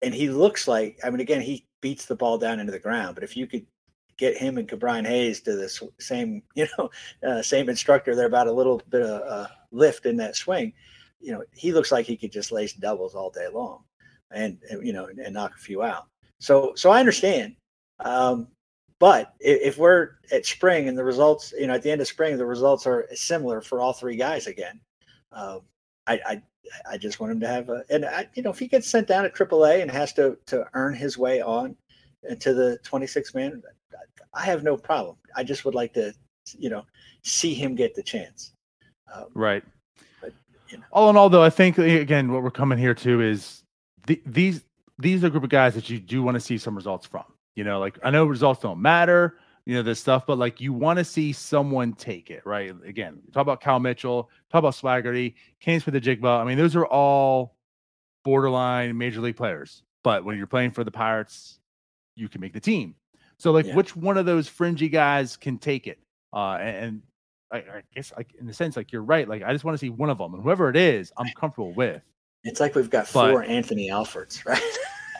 and 0.00 0.14
he 0.14 0.28
looks 0.30 0.66
like. 0.66 0.98
I 1.04 1.10
mean, 1.10 1.20
again, 1.20 1.40
he 1.42 1.66
beats 1.80 2.06
the 2.06 2.16
ball 2.16 2.38
down 2.38 2.58
into 2.60 2.72
the 2.72 2.78
ground. 2.78 3.14
But 3.14 3.24
if 3.24 3.36
you 3.36 3.46
could 3.46 3.66
get 4.16 4.36
him 4.36 4.56
and 4.58 4.68
Ke'Bryan 4.68 5.06
Hayes 5.06 5.40
to 5.42 5.56
the 5.56 5.68
same, 6.00 6.42
you 6.54 6.66
know, 6.78 6.90
uh, 7.26 7.42
same 7.42 7.68
instructor, 7.68 8.14
they're 8.14 8.26
about 8.26 8.46
a 8.48 8.52
little 8.52 8.80
bit 8.88 9.02
of 9.02 9.22
uh, 9.22 9.48
lift 9.70 10.06
in 10.06 10.16
that 10.16 10.36
swing. 10.36 10.72
You 11.20 11.32
know, 11.32 11.44
he 11.52 11.72
looks 11.72 11.92
like 11.92 12.06
he 12.06 12.16
could 12.16 12.32
just 12.32 12.50
lace 12.50 12.72
doubles 12.72 13.14
all 13.14 13.30
day 13.30 13.46
long, 13.52 13.84
and, 14.34 14.58
and 14.70 14.86
you 14.86 14.92
know, 14.92 15.06
and, 15.06 15.18
and 15.18 15.34
knock 15.34 15.52
a 15.56 15.60
few 15.60 15.82
out. 15.82 16.06
So, 16.40 16.72
so 16.76 16.90
I 16.90 17.00
understand. 17.00 17.54
Um, 18.00 18.48
but 18.98 19.34
i- 19.40 19.48
if 19.62 19.78
we're 19.78 20.10
at 20.30 20.46
spring 20.46 20.88
and 20.88 20.96
the 20.96 21.04
results, 21.04 21.52
you 21.58 21.66
know, 21.66 21.74
at 21.74 21.82
the 21.82 21.90
end 21.90 22.00
of 22.00 22.06
spring, 22.08 22.36
the 22.36 22.46
results 22.46 22.86
are 22.86 23.06
similar 23.14 23.60
for 23.60 23.80
all 23.80 23.92
three 23.92 24.16
guys 24.16 24.46
again. 24.46 24.80
Um, 25.32 25.60
I, 26.06 26.20
I, 26.26 26.42
I 26.90 26.96
just 26.98 27.20
want 27.20 27.32
him 27.32 27.40
to 27.40 27.48
have 27.48 27.68
a, 27.68 27.84
and 27.90 28.04
I, 28.04 28.28
you 28.34 28.42
know, 28.42 28.50
if 28.50 28.58
he 28.58 28.66
gets 28.68 28.88
sent 28.88 29.08
down 29.08 29.24
at 29.24 29.34
AAA 29.34 29.82
and 29.82 29.90
has 29.90 30.12
to 30.14 30.36
to 30.46 30.66
earn 30.74 30.94
his 30.94 31.18
way 31.18 31.40
on 31.40 31.76
into 32.28 32.54
the 32.54 32.78
26 32.84 33.34
man, 33.34 33.62
I 34.34 34.42
have 34.44 34.62
no 34.62 34.76
problem. 34.76 35.16
I 35.36 35.44
just 35.44 35.64
would 35.64 35.74
like 35.74 35.92
to, 35.94 36.12
you 36.58 36.70
know, 36.70 36.84
see 37.22 37.54
him 37.54 37.74
get 37.74 37.94
the 37.94 38.02
chance. 38.02 38.52
Um, 39.12 39.26
Right. 39.34 39.62
But, 40.20 40.32
you 40.68 40.78
know. 40.78 40.84
All 40.92 41.10
in 41.10 41.16
all, 41.16 41.28
though, 41.28 41.42
I 41.42 41.50
think 41.50 41.78
again, 41.78 42.32
what 42.32 42.42
we're 42.42 42.50
coming 42.50 42.78
here 42.78 42.94
to 42.94 43.20
is 43.20 43.61
the, 44.06 44.20
these 44.26 44.64
these 44.98 45.24
are 45.24 45.28
a 45.28 45.30
group 45.30 45.44
of 45.44 45.50
guys 45.50 45.74
that 45.74 45.88
you 45.90 45.98
do 45.98 46.22
want 46.22 46.34
to 46.36 46.40
see 46.40 46.58
some 46.58 46.74
results 46.76 47.06
from. 47.06 47.24
You 47.54 47.64
know, 47.64 47.80
like 47.80 47.98
I 48.02 48.10
know 48.10 48.24
results 48.24 48.60
don't 48.62 48.80
matter, 48.80 49.38
you 49.66 49.74
know, 49.74 49.82
this 49.82 50.00
stuff, 50.00 50.26
but 50.26 50.38
like 50.38 50.60
you 50.60 50.72
want 50.72 50.98
to 50.98 51.04
see 51.04 51.32
someone 51.32 51.92
take 51.92 52.30
it, 52.30 52.42
right? 52.46 52.72
Again, 52.86 53.20
talk 53.32 53.42
about 53.42 53.60
Cal 53.60 53.80
Mitchell, 53.80 54.30
talk 54.50 54.60
about 54.60 54.74
Swaggerty, 54.74 55.34
Canaan 55.60 55.80
Smith-Njigba. 55.80 56.40
I 56.40 56.44
mean, 56.44 56.58
those 56.58 56.76
are 56.76 56.86
all 56.86 57.56
borderline 58.24 58.96
major 58.96 59.20
league 59.20 59.36
players. 59.36 59.82
But 60.04 60.24
when 60.24 60.36
you're 60.38 60.46
playing 60.46 60.72
for 60.72 60.82
the 60.84 60.90
Pirates, 60.90 61.58
you 62.16 62.28
can 62.28 62.40
make 62.40 62.52
the 62.52 62.60
team. 62.60 62.94
So, 63.38 63.52
like, 63.52 63.66
Yeah. 63.66 63.74
which 63.76 63.94
one 63.96 64.16
of 64.16 64.26
those 64.26 64.48
fringy 64.48 64.88
guys 64.88 65.36
can 65.36 65.58
take 65.58 65.86
it? 65.86 65.98
Uh, 66.32 66.56
and, 66.60 67.02
I, 67.52 67.58
I 67.58 67.82
guess, 67.94 68.12
like 68.16 68.34
in 68.40 68.46
the 68.46 68.54
sense, 68.54 68.76
like 68.76 68.92
you're 68.92 69.02
right. 69.02 69.28
Like 69.28 69.42
I 69.42 69.52
just 69.52 69.62
want 69.64 69.74
to 69.74 69.78
see 69.78 69.90
one 69.90 70.08
of 70.08 70.18
them, 70.18 70.32
and 70.32 70.42
whoever 70.42 70.70
it 70.70 70.76
is, 70.76 71.12
I'm 71.18 71.28
comfortable 71.36 71.74
with. 71.74 72.02
It's 72.44 72.60
like 72.60 72.74
we've 72.74 72.90
got 72.90 73.10
But- 73.12 73.30
four 73.30 73.42
Anthony 73.44 73.88
Alfords, 73.90 74.44
right? 74.46 74.62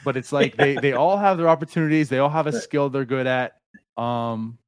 But 0.05 0.17
it's 0.17 0.33
like 0.33 0.57
they 0.57 0.75
they 0.77 0.93
all 0.95 1.17
have 1.17 1.39
their 1.39 1.49
opportunities. 1.49 2.09
They 2.09 2.19
all 2.19 2.29
have 2.31 2.47
a 2.49 2.53
skill 2.53 2.91
they're 2.91 3.05
good 3.05 3.27
at. 3.27 3.59
Um, 3.97 4.59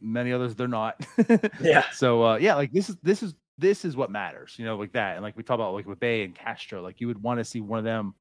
many 0.00 0.32
others 0.32 0.54
they're 0.56 0.66
not. 0.66 1.04
yeah, 1.60 1.84
So 1.92 2.24
uh, 2.24 2.36
yeah, 2.36 2.54
like 2.56 2.72
this 2.72 2.90
is 2.90 2.96
this 3.02 3.22
is 3.22 3.34
this 3.58 3.84
is 3.84 3.94
what 3.96 4.10
matters, 4.10 4.54
you 4.58 4.64
know, 4.64 4.76
like 4.76 4.92
that. 4.92 5.14
And 5.14 5.22
like 5.22 5.36
we 5.36 5.42
talk 5.42 5.54
about 5.54 5.74
like 5.74 5.86
with 5.86 6.00
Bae 6.00 6.22
and 6.24 6.34
Castro, 6.34 6.82
like 6.82 7.00
you 7.00 7.06
would 7.06 7.22
want 7.22 7.38
to 7.38 7.44
see 7.44 7.60
one 7.60 7.78
of 7.78 7.84
them 7.84 8.14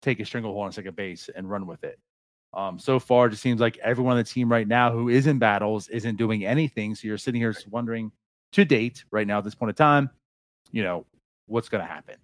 take 0.00 0.20
a 0.20 0.24
stranglehold 0.24 0.64
on 0.64 0.72
second 0.72 0.94
base 0.96 1.28
and 1.34 1.50
run 1.50 1.66
with 1.66 1.82
it. 1.84 1.98
Um, 2.54 2.78
so 2.78 3.00
far, 3.00 3.26
it 3.26 3.30
just 3.30 3.42
seems 3.42 3.60
like 3.60 3.76
everyone 3.78 4.12
on 4.12 4.18
the 4.18 4.24
team 4.24 4.50
right 4.50 4.68
now 4.68 4.92
who 4.92 5.08
is 5.08 5.26
in 5.26 5.40
battles 5.40 5.88
isn't 5.88 6.16
doing 6.16 6.46
anything. 6.46 6.94
So 6.94 7.08
you're 7.08 7.18
sitting 7.18 7.40
here 7.40 7.52
just 7.52 7.68
wondering 7.68 8.12
to 8.52 8.64
date 8.64 9.04
right 9.10 9.26
now 9.26 9.38
at 9.38 9.44
this 9.44 9.56
point 9.56 9.70
in 9.70 9.74
time, 9.74 10.08
you 10.70 10.84
know, 10.84 11.04
what's 11.46 11.68
going 11.68 11.84
to 11.84 11.92
happen. 11.92 12.14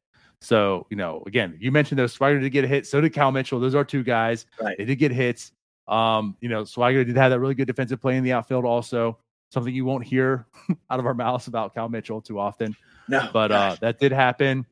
So, 0.43 0.87
you 0.91 0.97
know, 0.97 1.23
again, 1.27 1.57
you 1.61 1.71
mentioned 1.71 1.99
those 1.99 2.13
Swagger 2.13 2.41
did 2.41 2.51
get 2.51 2.65
a 2.65 2.69
hit. 2.69 2.87
So 2.87 3.01
did 3.01 3.13
Cal 3.13 3.31
Mitchell. 3.31 3.61
Those 3.61 3.75
are 3.75 3.85
two 3.85 4.03
guys. 4.03 4.47
Right. 4.61 4.77
They 4.79 4.85
did 4.87 4.97
get 4.97 5.13
hits. 5.13 5.53
Um, 5.87 6.37
you 6.41 6.49
know, 6.49 6.65
Swagger 6.65 7.05
did 7.05 7.17
have 7.17 7.31
that 7.31 7.41
really 7.41 7.55
good 7.55 7.67
defensive 7.67 8.01
play 8.01 8.17
in 8.17 8.25
the 8.25 8.33
outfield 8.33 8.65
also. 8.65 9.19
Something 9.53 9.75
you 9.75 9.85
won't 9.85 10.05
hear 10.05 10.47
out 10.91 10.99
of 11.01 11.07
our 11.07 11.15
mouths 11.15 11.47
about 11.49 11.75
Cal 11.75 11.89
Mitchell 11.89 12.21
too 12.21 12.39
often. 12.39 12.75
no, 13.09 13.29
But 13.33 13.51
uh 13.53 13.77
that 13.81 13.99
did 13.99 14.13
happen. 14.13 14.65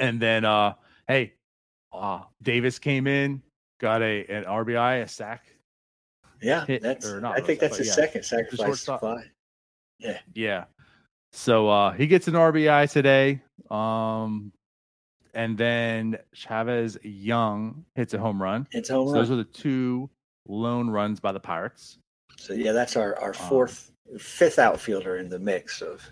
And 0.00 0.18
then 0.18 0.44
uh 0.46 0.72
hey, 1.06 1.34
uh 1.92 2.22
Davis 2.42 2.78
came 2.78 3.06
in, 3.06 3.42
got 3.78 4.00
a 4.02 4.24
an 4.26 4.44
RBI, 4.44 5.02
a 5.02 5.08
sack. 5.08 5.44
yeah, 6.40 6.64
hit- 6.66 6.82
that's. 6.82 7.06
or 7.06 7.20
not 7.20 7.36
I 7.38 7.42
think 7.42 7.60
that's 7.60 7.76
his 7.76 7.88
yeah, 7.88 7.92
second 7.92 8.22
sacrifice 8.24 8.84
fly. 8.84 9.24
Yeah. 9.98 10.18
Yeah. 10.34 10.64
So 11.32 11.68
uh 11.68 11.92
he 11.92 12.06
gets 12.06 12.26
an 12.26 12.34
RBI 12.34 12.90
today. 12.90 13.42
Um 13.70 14.50
and 15.34 15.56
then 15.56 16.18
Chavez 16.34 16.98
Young 17.02 17.84
hits 17.94 18.14
a 18.14 18.18
home 18.18 18.42
run. 18.42 18.66
It's 18.72 18.88
home 18.88 19.08
So 19.08 19.12
run. 19.12 19.20
those 19.22 19.30
are 19.30 19.36
the 19.36 19.44
two 19.44 20.08
lone 20.46 20.90
runs 20.90 21.20
by 21.20 21.32
the 21.32 21.40
Pirates. 21.40 21.98
So 22.36 22.52
yeah, 22.54 22.72
that's 22.72 22.96
our 22.96 23.18
our 23.18 23.30
Um, 23.30 23.48
fourth, 23.48 23.92
fifth 24.18 24.58
outfielder 24.58 25.16
in 25.16 25.28
the 25.28 25.38
mix 25.38 25.80
of, 25.82 26.02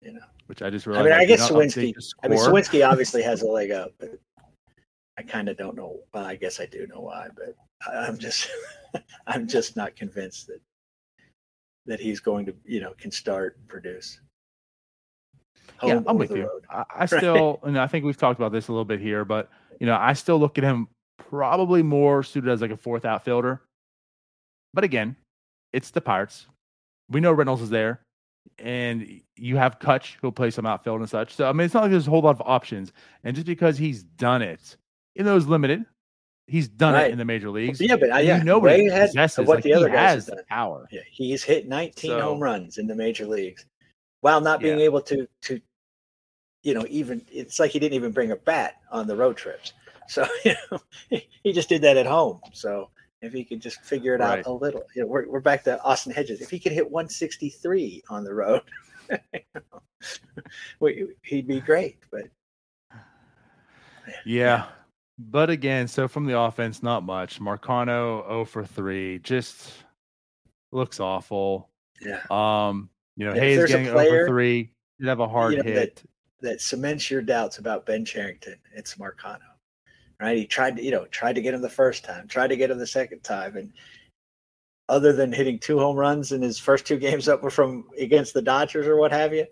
you 0.00 0.12
know. 0.14 0.20
Which 0.46 0.62
I 0.62 0.70
just 0.70 0.86
really 0.86 1.00
I 1.00 1.02
mean, 1.04 1.12
I 1.12 1.20
did 1.20 1.28
guess 1.28 1.50
not 1.50 1.52
Suwinski. 1.52 1.94
I 2.22 2.28
mean. 2.28 2.38
Suwinski 2.38 2.88
obviously 2.88 3.22
has 3.22 3.42
a 3.42 3.46
leg 3.46 3.70
up, 3.70 3.92
but 3.98 4.10
I 5.18 5.22
kind 5.22 5.48
of 5.48 5.56
don't 5.56 5.76
know. 5.76 6.00
Well, 6.12 6.24
I 6.24 6.36
guess 6.36 6.58
I 6.60 6.66
do 6.66 6.86
know 6.88 7.00
why, 7.00 7.28
but 7.36 7.54
I- 7.86 8.06
I'm 8.06 8.18
just, 8.18 8.48
I'm 9.26 9.46
just 9.46 9.76
not 9.76 9.94
convinced 9.96 10.46
that 10.48 10.60
that 11.86 11.98
he's 12.00 12.20
going 12.20 12.46
to, 12.46 12.54
you 12.64 12.80
know, 12.80 12.92
can 12.98 13.10
start 13.10 13.56
and 13.58 13.68
produce. 13.68 14.20
Yeah, 15.82 16.00
I'm 16.06 16.16
with 16.18 16.30
you. 16.30 16.42
road. 16.46 16.64
I, 16.70 16.84
I 17.00 17.06
still, 17.18 17.60
and 17.62 17.78
I 17.78 17.86
think 17.86 18.04
we've 18.04 18.16
talked 18.16 18.38
about 18.38 18.52
this 18.52 18.68
a 18.68 18.72
little 18.72 18.84
bit 18.84 19.00
here, 19.00 19.24
but 19.24 19.50
you 19.80 19.86
know, 19.86 19.96
I 19.96 20.12
still 20.12 20.38
look 20.38 20.58
at 20.58 20.64
him 20.64 20.88
probably 21.18 21.82
more 21.82 22.22
suited 22.22 22.50
as 22.50 22.60
like 22.60 22.70
a 22.70 22.76
fourth 22.76 23.04
outfielder. 23.04 23.60
But 24.74 24.84
again, 24.84 25.16
it's 25.72 25.90
the 25.90 26.00
Pirates. 26.00 26.46
We 27.10 27.20
know 27.20 27.32
Reynolds 27.32 27.62
is 27.62 27.70
there, 27.70 28.00
and 28.58 29.20
you 29.36 29.56
have 29.56 29.78
Kutch 29.78 30.16
who'll 30.20 30.32
play 30.32 30.50
some 30.50 30.66
outfield 30.66 31.00
and 31.00 31.08
such. 31.10 31.34
So 31.34 31.48
I 31.48 31.52
mean, 31.52 31.64
it's 31.64 31.74
not 31.74 31.82
like 31.82 31.90
there's 31.90 32.06
a 32.06 32.10
whole 32.10 32.22
lot 32.22 32.30
of 32.38 32.42
options. 32.46 32.92
And 33.24 33.34
just 33.34 33.46
because 33.46 33.76
he's 33.76 34.02
done 34.02 34.40
it, 34.42 34.76
even 35.16 35.26
though 35.26 35.36
it's 35.36 35.46
limited, 35.46 35.84
he's 36.46 36.68
done 36.68 36.94
Right. 36.94 37.06
it 37.08 37.12
in 37.12 37.18
the 37.18 37.24
major 37.24 37.50
leagues. 37.50 37.80
Yeah, 37.80 37.96
but 37.96 38.10
uh, 38.10 38.14
I, 38.16 38.20
yeah, 38.20 38.38
you 38.38 38.44
know 38.44 38.58
what 38.58 38.64
way 38.64 38.80
he 38.82 38.86
ahead 38.88 39.08
possesses. 39.08 39.38
of 39.40 39.46
what 39.48 39.56
like, 39.58 39.64
the 39.64 39.74
other 39.74 39.88
he 39.88 39.94
guys 39.94 40.14
has 40.14 40.26
have 40.28 40.36
done. 40.36 40.44
power. 40.48 40.88
Yeah, 40.90 41.00
he's 41.10 41.42
hit 41.42 41.68
19 41.68 42.10
So- 42.10 42.20
home 42.20 42.40
runs 42.40 42.78
in 42.78 42.86
the 42.86 42.94
major 42.94 43.26
leagues, 43.26 43.66
while 44.22 44.40
not 44.40 44.60
being 44.60 44.78
Yeah. 44.78 44.86
able 44.86 45.02
to 45.02 45.28
to, 45.42 45.60
you 46.62 46.72
know, 46.74 46.86
even 46.88 47.24
it's 47.30 47.60
like 47.60 47.70
he 47.72 47.78
didn't 47.78 47.94
even 47.94 48.10
bring 48.12 48.30
a 48.32 48.36
bat 48.36 48.76
on 48.90 49.06
the 49.06 49.14
road 49.16 49.36
trips. 49.36 49.74
So 50.08 50.26
you 50.44 50.54
know, 50.70 50.78
he, 51.44 51.52
just 51.52 51.68
did 51.68 51.82
that 51.82 51.96
at 51.96 52.06
home. 52.06 52.40
So 52.52 52.88
if 53.20 53.32
he 53.32 53.44
could 53.44 53.60
just 53.60 53.82
figure 53.84 54.14
it 54.14 54.20
Right. 54.20 54.38
out 54.40 54.46
a 54.46 54.52
little, 54.52 54.82
you 54.96 55.02
know, 55.02 55.08
we're 55.08 55.28
we're 55.28 55.40
back 55.40 55.62
to 55.64 55.80
Austin 55.82 56.12
Hedges. 56.12 56.40
If 56.40 56.50
he 56.50 56.58
could 56.58 56.72
hit 56.72 56.90
163 56.90 58.02
on 58.08 58.24
the 58.24 58.34
road, 58.34 58.62
we- 60.80 61.14
he'd 61.22 61.46
be 61.46 61.60
great. 61.60 61.98
But 62.10 62.24
Yeah. 64.24 64.66
But 65.18 65.50
again, 65.50 65.86
so 65.88 66.08
from 66.08 66.24
the 66.26 66.38
offense, 66.38 66.82
not 66.82 67.02
much. 67.04 67.38
Marcano 67.40 68.26
0 68.26 68.44
for 68.46 68.64
3, 68.64 69.18
just 69.20 69.72
looks 70.72 70.98
awful. 71.00 71.68
yeah, 72.00 72.20
Um, 72.30 72.88
you 73.16 73.26
know, 73.26 73.34
Hayes 73.34 73.66
getting 73.66 73.86
0 73.86 73.94
player, 73.94 74.26
for 74.26 74.32
3, 74.32 74.70
did 75.00 75.08
have 75.08 75.20
a 75.20 75.28
hard 75.28 75.52
you 75.52 75.62
know, 75.62 75.70
hit. 75.70 76.02
that 76.40 76.60
cements 76.60 77.10
your 77.10 77.22
doubts 77.22 77.58
about 77.58 77.86
Ben 77.86 78.04
Cherington. 78.04 78.56
It's 78.74 78.94
Marcano, 78.96 79.40
right? 80.20 80.36
He 80.36 80.46
tried 80.46 80.76
to, 80.76 80.82
you 80.82 80.90
know, 80.90 81.06
tried 81.06 81.34
to 81.34 81.42
get 81.42 81.54
him 81.54 81.62
the 81.62 81.68
first 81.68 82.04
time, 82.04 82.28
tried 82.28 82.48
to 82.48 82.56
get 82.56 82.70
him 82.70 82.78
the 82.78 82.86
second 82.86 83.20
time, 83.20 83.56
and 83.56 83.72
other 84.88 85.12
than 85.12 85.32
hitting 85.32 85.58
two 85.58 85.78
home 85.78 85.96
runs 85.96 86.32
in 86.32 86.42
his 86.42 86.58
first 86.58 86.86
two 86.86 86.98
games 86.98 87.28
up 87.28 87.50
from 87.52 87.84
against 87.98 88.34
the 88.34 88.42
Dodgers 88.42 88.86
or 88.86 88.96
what 88.96 89.12
have 89.12 89.32
you, 89.32 89.46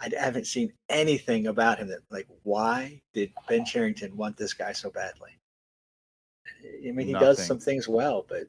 I 0.00 0.10
haven't 0.18 0.46
seen 0.46 0.72
anything 0.88 1.48
about 1.48 1.78
him 1.78 1.88
that 1.88 2.00
like 2.10 2.26
why 2.42 3.00
did 3.12 3.32
Ben 3.48 3.64
Cherington 3.64 4.16
want 4.16 4.36
this 4.36 4.54
guy 4.54 4.72
so 4.72 4.90
badly? 4.90 5.30
I 6.64 6.90
mean, 6.90 7.06
he 7.06 7.12
does 7.12 7.44
some 7.44 7.58
things 7.58 7.88
well, 7.88 8.24
but 8.28 8.44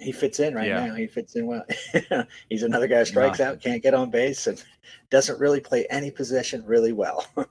he 0.00 0.12
fits 0.12 0.40
in 0.40 0.54
right 0.54 0.68
yeah. 0.68 0.86
now. 0.86 0.94
He 0.94 1.06
fits 1.06 1.36
in 1.36 1.46
well. 1.46 1.64
He's 2.48 2.62
another 2.62 2.86
guy 2.86 3.00
who 3.00 3.04
strikes 3.04 3.40
out, 3.40 3.60
can't 3.60 3.82
get 3.82 3.94
on 3.94 4.10
base, 4.10 4.46
and 4.46 4.62
doesn't 5.10 5.38
really 5.38 5.60
play 5.60 5.86
any 5.90 6.10
position 6.10 6.64
really 6.66 6.92
well. 6.92 7.26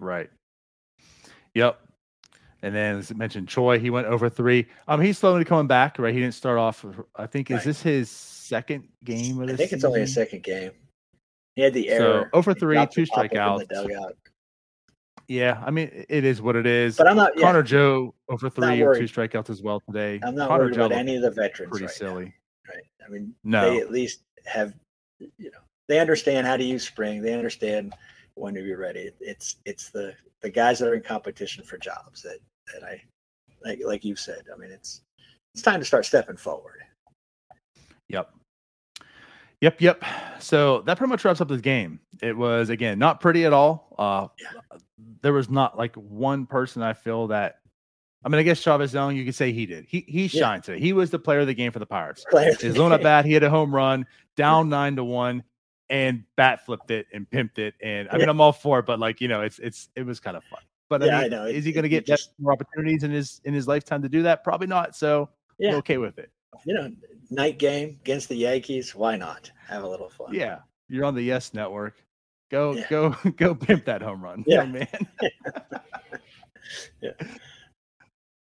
right. 0.00 0.30
Yep. 1.54 1.80
And 2.62 2.74
then 2.74 2.98
as 2.98 3.10
I 3.10 3.14
mentioned, 3.14 3.48
Choi, 3.48 3.78
he 3.78 3.90
went 3.90 4.06
over 4.06 4.28
three. 4.28 4.66
Um, 4.88 5.00
he's 5.00 5.18
slowly 5.18 5.44
coming 5.44 5.66
back, 5.66 5.98
right? 5.98 6.14
He 6.14 6.20
didn't 6.20 6.34
start 6.34 6.58
off. 6.58 6.84
I 7.14 7.26
think 7.26 7.50
is 7.50 7.64
this 7.64 7.82
his 7.82 8.10
second 8.10 8.88
game 9.04 9.40
of 9.40 9.50
I 9.50 9.56
think 9.56 9.72
it's 9.72 9.84
only 9.84 10.02
a 10.02 10.06
second 10.06 10.42
game. 10.42 10.72
He 11.54 11.62
had 11.62 11.74
the 11.74 11.88
error. 11.88 12.28
So 12.32 12.38
over 12.38 12.54
three, 12.54 12.76
two 12.86 13.04
strikeouts. 13.04 13.68
Yeah, 15.28 15.62
I 15.64 15.70
mean 15.70 15.90
it 16.08 16.24
is 16.24 16.40
what 16.40 16.56
it 16.56 16.66
is. 16.66 16.96
But 16.96 17.08
I'm 17.08 17.16
not. 17.16 17.36
Connor 17.36 17.60
yeah, 17.60 17.64
Joe 17.64 18.14
over 18.28 18.48
three 18.48 18.82
or 18.82 18.94
two 18.94 19.04
strikeouts 19.04 19.50
as 19.50 19.62
well 19.62 19.80
today. 19.80 20.20
I'm 20.22 20.34
not 20.34 20.48
Connor 20.48 20.64
worried 20.64 20.74
Joe 20.74 20.86
about 20.86 20.98
any 20.98 21.16
of 21.16 21.22
the 21.22 21.30
veterans. 21.30 21.70
Pretty 21.70 21.86
right 21.86 21.94
silly, 21.94 22.24
now, 22.24 22.74
right? 22.74 22.84
I 23.04 23.10
mean, 23.10 23.34
no. 23.42 23.70
they 23.70 23.80
at 23.80 23.90
least 23.90 24.20
have, 24.46 24.74
you 25.18 25.50
know, 25.50 25.58
they 25.88 25.98
understand 25.98 26.46
how 26.46 26.56
to 26.56 26.64
use 26.64 26.86
spring. 26.86 27.22
They 27.22 27.34
understand 27.34 27.92
when 28.34 28.54
to 28.54 28.62
be 28.62 28.74
ready. 28.74 29.10
It's 29.20 29.56
it's 29.64 29.90
the 29.90 30.14
the 30.42 30.50
guys 30.50 30.78
that 30.78 30.88
are 30.88 30.94
in 30.94 31.02
competition 31.02 31.64
for 31.64 31.78
jobs 31.78 32.22
that 32.22 32.38
that 32.72 32.84
I 32.84 33.02
like 33.64 33.80
like 33.84 34.04
you 34.04 34.14
said. 34.14 34.44
I 34.54 34.58
mean, 34.58 34.70
it's 34.70 35.02
it's 35.54 35.62
time 35.62 35.80
to 35.80 35.86
start 35.86 36.06
stepping 36.06 36.36
forward. 36.36 36.82
Yep. 38.08 38.30
Yep, 39.62 39.80
yep. 39.80 40.04
So 40.38 40.82
that 40.82 40.98
pretty 40.98 41.08
much 41.08 41.24
wraps 41.24 41.40
up 41.40 41.48
this 41.48 41.62
game. 41.62 41.98
It 42.22 42.36
was 42.36 42.68
again 42.68 42.98
not 42.98 43.20
pretty 43.20 43.44
at 43.44 43.52
all. 43.52 43.94
Uh, 43.98 44.28
yeah. 44.40 44.78
There 45.22 45.32
was 45.32 45.50
not 45.50 45.76
like 45.76 45.94
one 45.96 46.46
person 46.46 46.82
I 46.82 46.92
feel 46.92 47.28
that. 47.28 47.56
I 48.24 48.28
mean, 48.28 48.40
I 48.40 48.42
guess 48.42 48.60
Chavez 48.60 48.92
Young, 48.92 49.14
you 49.14 49.24
could 49.24 49.34
say 49.34 49.52
he 49.52 49.66
did. 49.66 49.84
He 49.88 50.04
he 50.08 50.26
shined 50.26 50.64
yeah. 50.64 50.74
today. 50.74 50.80
He 50.80 50.92
was 50.92 51.10
the 51.10 51.18
player 51.18 51.40
of 51.40 51.46
the 51.46 51.54
game 51.54 51.70
for 51.70 51.78
the 51.78 51.86
Pirates. 51.86 52.24
His 52.60 52.78
own 52.78 52.92
at 52.92 53.02
bat, 53.02 53.24
he 53.24 53.32
had 53.32 53.42
a 53.42 53.50
home 53.50 53.74
run, 53.74 54.06
down 54.36 54.68
nine 54.70 54.96
to 54.96 55.04
one, 55.04 55.44
and 55.90 56.24
bat 56.36 56.64
flipped 56.64 56.90
it 56.90 57.06
and 57.12 57.28
pimped 57.28 57.58
it. 57.58 57.74
And 57.82 58.08
I 58.08 58.14
yeah. 58.14 58.18
mean, 58.20 58.28
I'm 58.28 58.40
all 58.40 58.52
for 58.52 58.80
it, 58.80 58.86
but 58.86 58.98
like 58.98 59.20
you 59.20 59.28
know, 59.28 59.42
it's 59.42 59.58
it's 59.58 59.88
it 59.94 60.04
was 60.04 60.18
kind 60.18 60.36
of 60.36 60.44
fun. 60.44 60.60
But 60.88 61.02
yeah, 61.02 61.18
I, 61.18 61.22
mean, 61.24 61.32
I 61.32 61.36
know. 61.36 61.44
Is 61.46 61.64
he 61.64 61.72
going 61.72 61.82
to 61.82 61.88
get 61.88 62.06
just, 62.06 62.30
more 62.38 62.52
opportunities 62.52 63.02
in 63.02 63.10
his 63.10 63.40
in 63.44 63.54
his 63.54 63.68
lifetime 63.68 64.02
to 64.02 64.08
do 64.08 64.22
that? 64.22 64.44
Probably 64.44 64.66
not. 64.66 64.96
So 64.96 65.28
yeah. 65.58 65.70
I'm 65.70 65.76
okay 65.76 65.98
with 65.98 66.18
it. 66.18 66.30
You 66.64 66.74
know, 66.74 66.90
night 67.30 67.58
game 67.58 67.98
against 68.00 68.28
the 68.28 68.36
Yankees. 68.36 68.94
Why 68.94 69.16
not 69.16 69.50
have 69.68 69.82
a 69.82 69.88
little 69.88 70.08
fun? 70.08 70.32
Yeah, 70.32 70.60
you're 70.88 71.04
on 71.04 71.14
the 71.14 71.22
Yes 71.22 71.54
Network. 71.54 71.94
Go 72.50 72.72
yeah. 72.72 72.86
go 72.88 73.10
go 73.36 73.54
pimp 73.54 73.84
that 73.86 74.02
home 74.02 74.22
run, 74.22 74.44
yeah, 74.46 74.64
man. 74.64 74.88
yeah. 77.00 77.10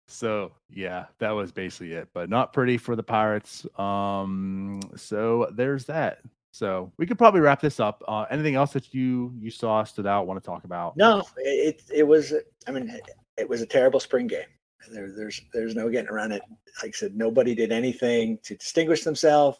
So 0.07 0.51
yeah, 0.69 1.05
that 1.19 1.31
was 1.31 1.51
basically 1.51 1.93
it, 1.93 2.10
but 2.13 2.29
not 2.29 2.53
pretty 2.53 2.77
for 2.77 2.95
the 2.95 3.03
Pirates. 3.03 3.65
Um, 3.79 4.81
so 4.95 5.49
there's 5.53 5.86
that. 5.86 6.19
So 6.51 6.91
we 6.97 7.05
could 7.05 7.17
probably 7.17 7.41
wrap 7.41 7.62
this 7.62 7.79
up. 7.79 8.03
Uh, 8.07 8.25
anything 8.31 8.55
else 8.55 8.73
that 8.73 8.93
you 8.93 9.33
you 9.38 9.51
saw 9.51 9.83
stood 9.83 10.07
out? 10.07 10.27
Want 10.27 10.41
to 10.41 10.45
talk 10.45 10.63
about? 10.63 10.95
No, 10.97 11.23
it 11.38 11.83
it 11.93 12.03
was. 12.03 12.33
I 12.67 12.71
mean, 12.71 12.99
it 13.38 13.47
was 13.47 13.62
a 13.62 13.65
terrible 13.65 13.99
spring 13.99 14.27
game. 14.27 14.47
There, 14.91 15.12
there's 15.12 15.41
there's 15.53 15.75
no 15.75 15.89
getting 15.89 16.10
around 16.10 16.31
it. 16.31 16.41
Like 16.81 16.89
I 16.89 16.97
said, 16.97 17.15
nobody 17.15 17.53
did 17.53 17.71
anything 17.71 18.39
to 18.43 18.55
distinguish 18.55 19.03
themselves. 19.03 19.60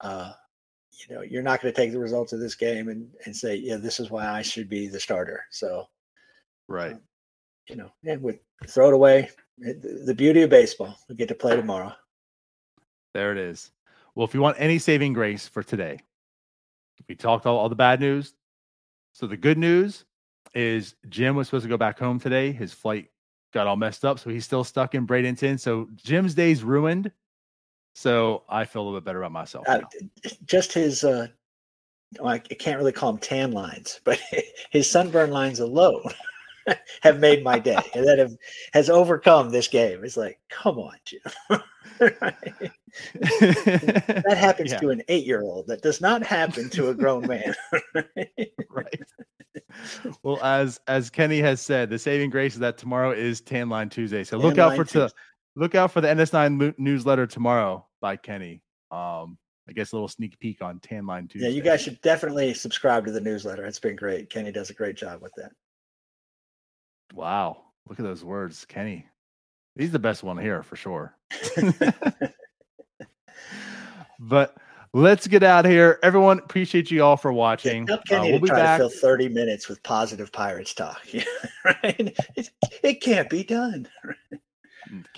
Uh, 0.00 0.32
you 1.08 1.14
know, 1.14 1.22
you're 1.22 1.42
not 1.42 1.60
going 1.60 1.72
to 1.72 1.80
take 1.80 1.92
the 1.92 1.98
results 1.98 2.32
of 2.32 2.40
this 2.40 2.54
game 2.54 2.88
and 2.88 3.08
and 3.24 3.36
say, 3.36 3.56
yeah, 3.56 3.76
this 3.76 4.00
is 4.00 4.10
why 4.10 4.26
I 4.26 4.42
should 4.42 4.68
be 4.68 4.88
the 4.88 5.00
starter. 5.00 5.44
So, 5.50 5.86
right. 6.68 6.94
Uh, 6.94 6.98
you 7.68 7.76
know, 7.76 7.90
and 8.04 8.22
we 8.22 8.38
throw 8.66 8.88
it 8.88 8.94
away. 8.94 9.30
The 9.58 10.14
beauty 10.16 10.42
of 10.42 10.50
baseball, 10.50 10.96
we 11.08 11.14
get 11.14 11.28
to 11.28 11.34
play 11.34 11.54
tomorrow. 11.54 11.92
There 13.14 13.32
it 13.32 13.38
is. 13.38 13.70
Well, 14.14 14.26
if 14.26 14.34
you 14.34 14.40
want 14.40 14.56
any 14.58 14.78
saving 14.78 15.12
grace 15.12 15.46
for 15.46 15.62
today, 15.62 16.00
we 17.08 17.14
talked 17.14 17.46
all, 17.46 17.58
all 17.58 17.68
the 17.68 17.74
bad 17.74 18.00
news. 18.00 18.34
So 19.12 19.26
the 19.26 19.36
good 19.36 19.58
news 19.58 20.04
is 20.54 20.94
Jim 21.08 21.36
was 21.36 21.48
supposed 21.48 21.64
to 21.64 21.68
go 21.68 21.76
back 21.76 21.98
home 21.98 22.18
today. 22.18 22.52
His 22.52 22.72
flight 22.72 23.08
got 23.52 23.66
all 23.66 23.76
messed 23.76 24.04
up, 24.04 24.18
so 24.18 24.30
he's 24.30 24.44
still 24.44 24.64
stuck 24.64 24.94
in 24.94 25.06
Bradenton. 25.06 25.58
So 25.58 25.88
Jim's 25.94 26.34
day's 26.34 26.62
ruined. 26.64 27.12
So 27.92 28.44
I 28.48 28.64
feel 28.64 28.82
a 28.82 28.84
little 28.84 29.00
bit 29.00 29.04
better 29.04 29.20
about 29.20 29.32
myself. 29.32 29.68
Uh, 29.68 29.80
just 30.44 30.72
his, 30.72 31.04
uh, 31.04 31.28
I 32.24 32.38
can't 32.38 32.78
really 32.78 32.92
call 32.92 33.12
them 33.12 33.20
tan 33.20 33.52
lines, 33.52 34.00
but 34.04 34.20
his 34.70 34.90
sunburn 34.90 35.30
lines 35.30 35.60
alone 35.60 36.10
have 37.02 37.20
made 37.20 37.44
my 37.44 37.58
day, 37.58 37.78
and 37.94 38.06
that 38.06 38.18
have 38.18 38.36
has 38.72 38.90
overcome 38.90 39.50
this 39.50 39.68
game. 39.68 40.04
It's 40.04 40.16
like, 40.16 40.40
come 40.48 40.78
on, 40.78 40.94
Jim. 41.04 41.20
that 41.98 42.74
happens 44.36 44.72
yeah. 44.72 44.78
to 44.78 44.90
an 44.90 45.02
eight-year-old. 45.08 45.66
That 45.66 45.82
does 45.82 46.00
not 46.00 46.24
happen 46.24 46.70
to 46.70 46.90
a 46.90 46.94
grown 46.94 47.26
man. 47.26 47.54
right. 48.70 49.02
Well, 50.22 50.38
as 50.42 50.80
as 50.86 51.10
Kenny 51.10 51.40
has 51.40 51.60
said, 51.60 51.90
the 51.90 51.98
saving 51.98 52.30
grace 52.30 52.54
is 52.54 52.60
that 52.60 52.78
tomorrow 52.78 53.12
is 53.12 53.40
Tan 53.40 53.68
Line 53.68 53.88
Tuesday. 53.88 54.24
So 54.24 54.38
Tan 54.38 54.46
look 54.46 54.58
out 54.58 54.76
for 54.76 54.84
to 54.84 55.10
look 55.56 55.74
out 55.74 55.92
for 55.92 56.00
the 56.00 56.08
NS9 56.08 56.74
newsletter 56.78 57.26
tomorrow 57.26 57.86
by 58.00 58.16
Kenny. 58.16 58.62
Um, 58.90 59.38
I 59.68 59.72
guess 59.72 59.92
a 59.92 59.96
little 59.96 60.08
sneak 60.08 60.38
peek 60.40 60.62
on 60.62 60.80
Tan 60.80 61.06
Line 61.06 61.28
Tuesday. 61.28 61.48
Yeah, 61.48 61.54
you 61.54 61.62
guys 61.62 61.80
should 61.80 62.00
definitely 62.00 62.54
subscribe 62.54 63.04
to 63.06 63.12
the 63.12 63.20
newsletter. 63.20 63.64
It's 63.64 63.78
been 63.78 63.96
great. 63.96 64.30
Kenny 64.30 64.50
does 64.50 64.70
a 64.70 64.74
great 64.74 64.96
job 64.96 65.22
with 65.22 65.32
that. 65.36 65.52
Wow, 67.14 67.62
look 67.88 67.98
at 67.98 68.04
those 68.04 68.24
words, 68.24 68.64
Kenny. 68.64 69.06
He's 69.76 69.92
the 69.92 69.98
best 69.98 70.22
one 70.22 70.38
here 70.38 70.62
for 70.62 70.76
sure. 70.76 71.14
but 74.18 74.56
let's 74.92 75.26
get 75.26 75.42
out 75.42 75.64
of 75.64 75.70
here. 75.70 75.98
Everyone, 76.02 76.38
appreciate 76.38 76.90
you 76.90 77.02
all 77.02 77.16
for 77.16 77.32
watching. 77.32 77.86
Yeah, 77.88 78.18
uh, 78.18 78.24
we'll 78.24 78.40
be 78.40 78.48
back. 78.48 78.80
To 78.80 78.88
fill 78.88 79.00
30 79.00 79.28
minutes 79.28 79.68
with 79.68 79.82
positive 79.82 80.32
Pirates 80.32 80.74
talk. 80.74 81.00
right? 81.64 82.16
It, 82.36 82.50
it 82.82 83.00
can't 83.00 83.30
be 83.30 83.44
done. 83.44 83.88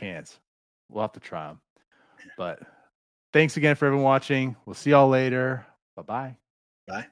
Can't. 0.03 0.39
We'll 0.89 1.03
have 1.03 1.13
to 1.13 1.21
try 1.21 1.47
them. 1.47 1.61
But 2.37 2.61
thanks 3.33 3.57
again 3.57 3.77
for 3.77 3.87
everyone 3.87 4.05
watching. 4.05 4.57
We'll 4.67 4.75
see 4.75 4.91
y'all 4.91 5.09
later. 5.09 5.65
Bye-bye. 5.97 6.37
Bye. 6.89 7.07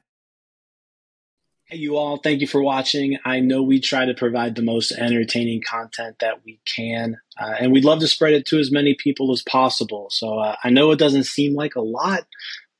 Hey, 1.66 1.76
you 1.76 1.96
all, 1.96 2.16
thank 2.16 2.40
you 2.40 2.48
for 2.48 2.60
watching. 2.60 3.16
I 3.24 3.38
know 3.38 3.62
we 3.62 3.78
try 3.78 4.04
to 4.04 4.14
provide 4.14 4.56
the 4.56 4.62
most 4.62 4.90
entertaining 4.90 5.62
content 5.64 6.16
that 6.18 6.44
we 6.44 6.58
can, 6.66 7.16
uh, 7.40 7.54
and 7.60 7.70
we'd 7.70 7.84
love 7.84 8.00
to 8.00 8.08
spread 8.08 8.32
it 8.32 8.44
to 8.46 8.58
as 8.58 8.72
many 8.72 8.94
people 8.94 9.30
as 9.30 9.42
possible. 9.42 10.08
So 10.10 10.40
uh, 10.40 10.56
I 10.64 10.70
know 10.70 10.90
it 10.90 10.98
doesn't 10.98 11.24
seem 11.24 11.54
like 11.54 11.76
a 11.76 11.80
lot, 11.80 12.26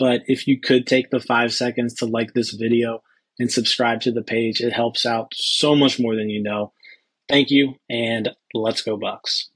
but 0.00 0.22
if 0.26 0.48
you 0.48 0.58
could 0.58 0.88
take 0.88 1.10
the 1.10 1.20
five 1.20 1.52
seconds 1.52 1.94
to 1.94 2.06
like 2.06 2.34
this 2.34 2.50
video 2.50 3.00
and 3.38 3.48
subscribe 3.48 4.00
to 4.00 4.10
the 4.10 4.22
page, 4.22 4.60
it 4.60 4.72
helps 4.72 5.06
out 5.06 5.34
so 5.36 5.76
much 5.76 6.00
more 6.00 6.16
than 6.16 6.28
you 6.28 6.42
know. 6.42 6.72
Thank 7.28 7.52
you, 7.52 7.74
and 7.88 8.30
let's 8.54 8.82
go, 8.82 8.98
Bucs. 8.98 9.49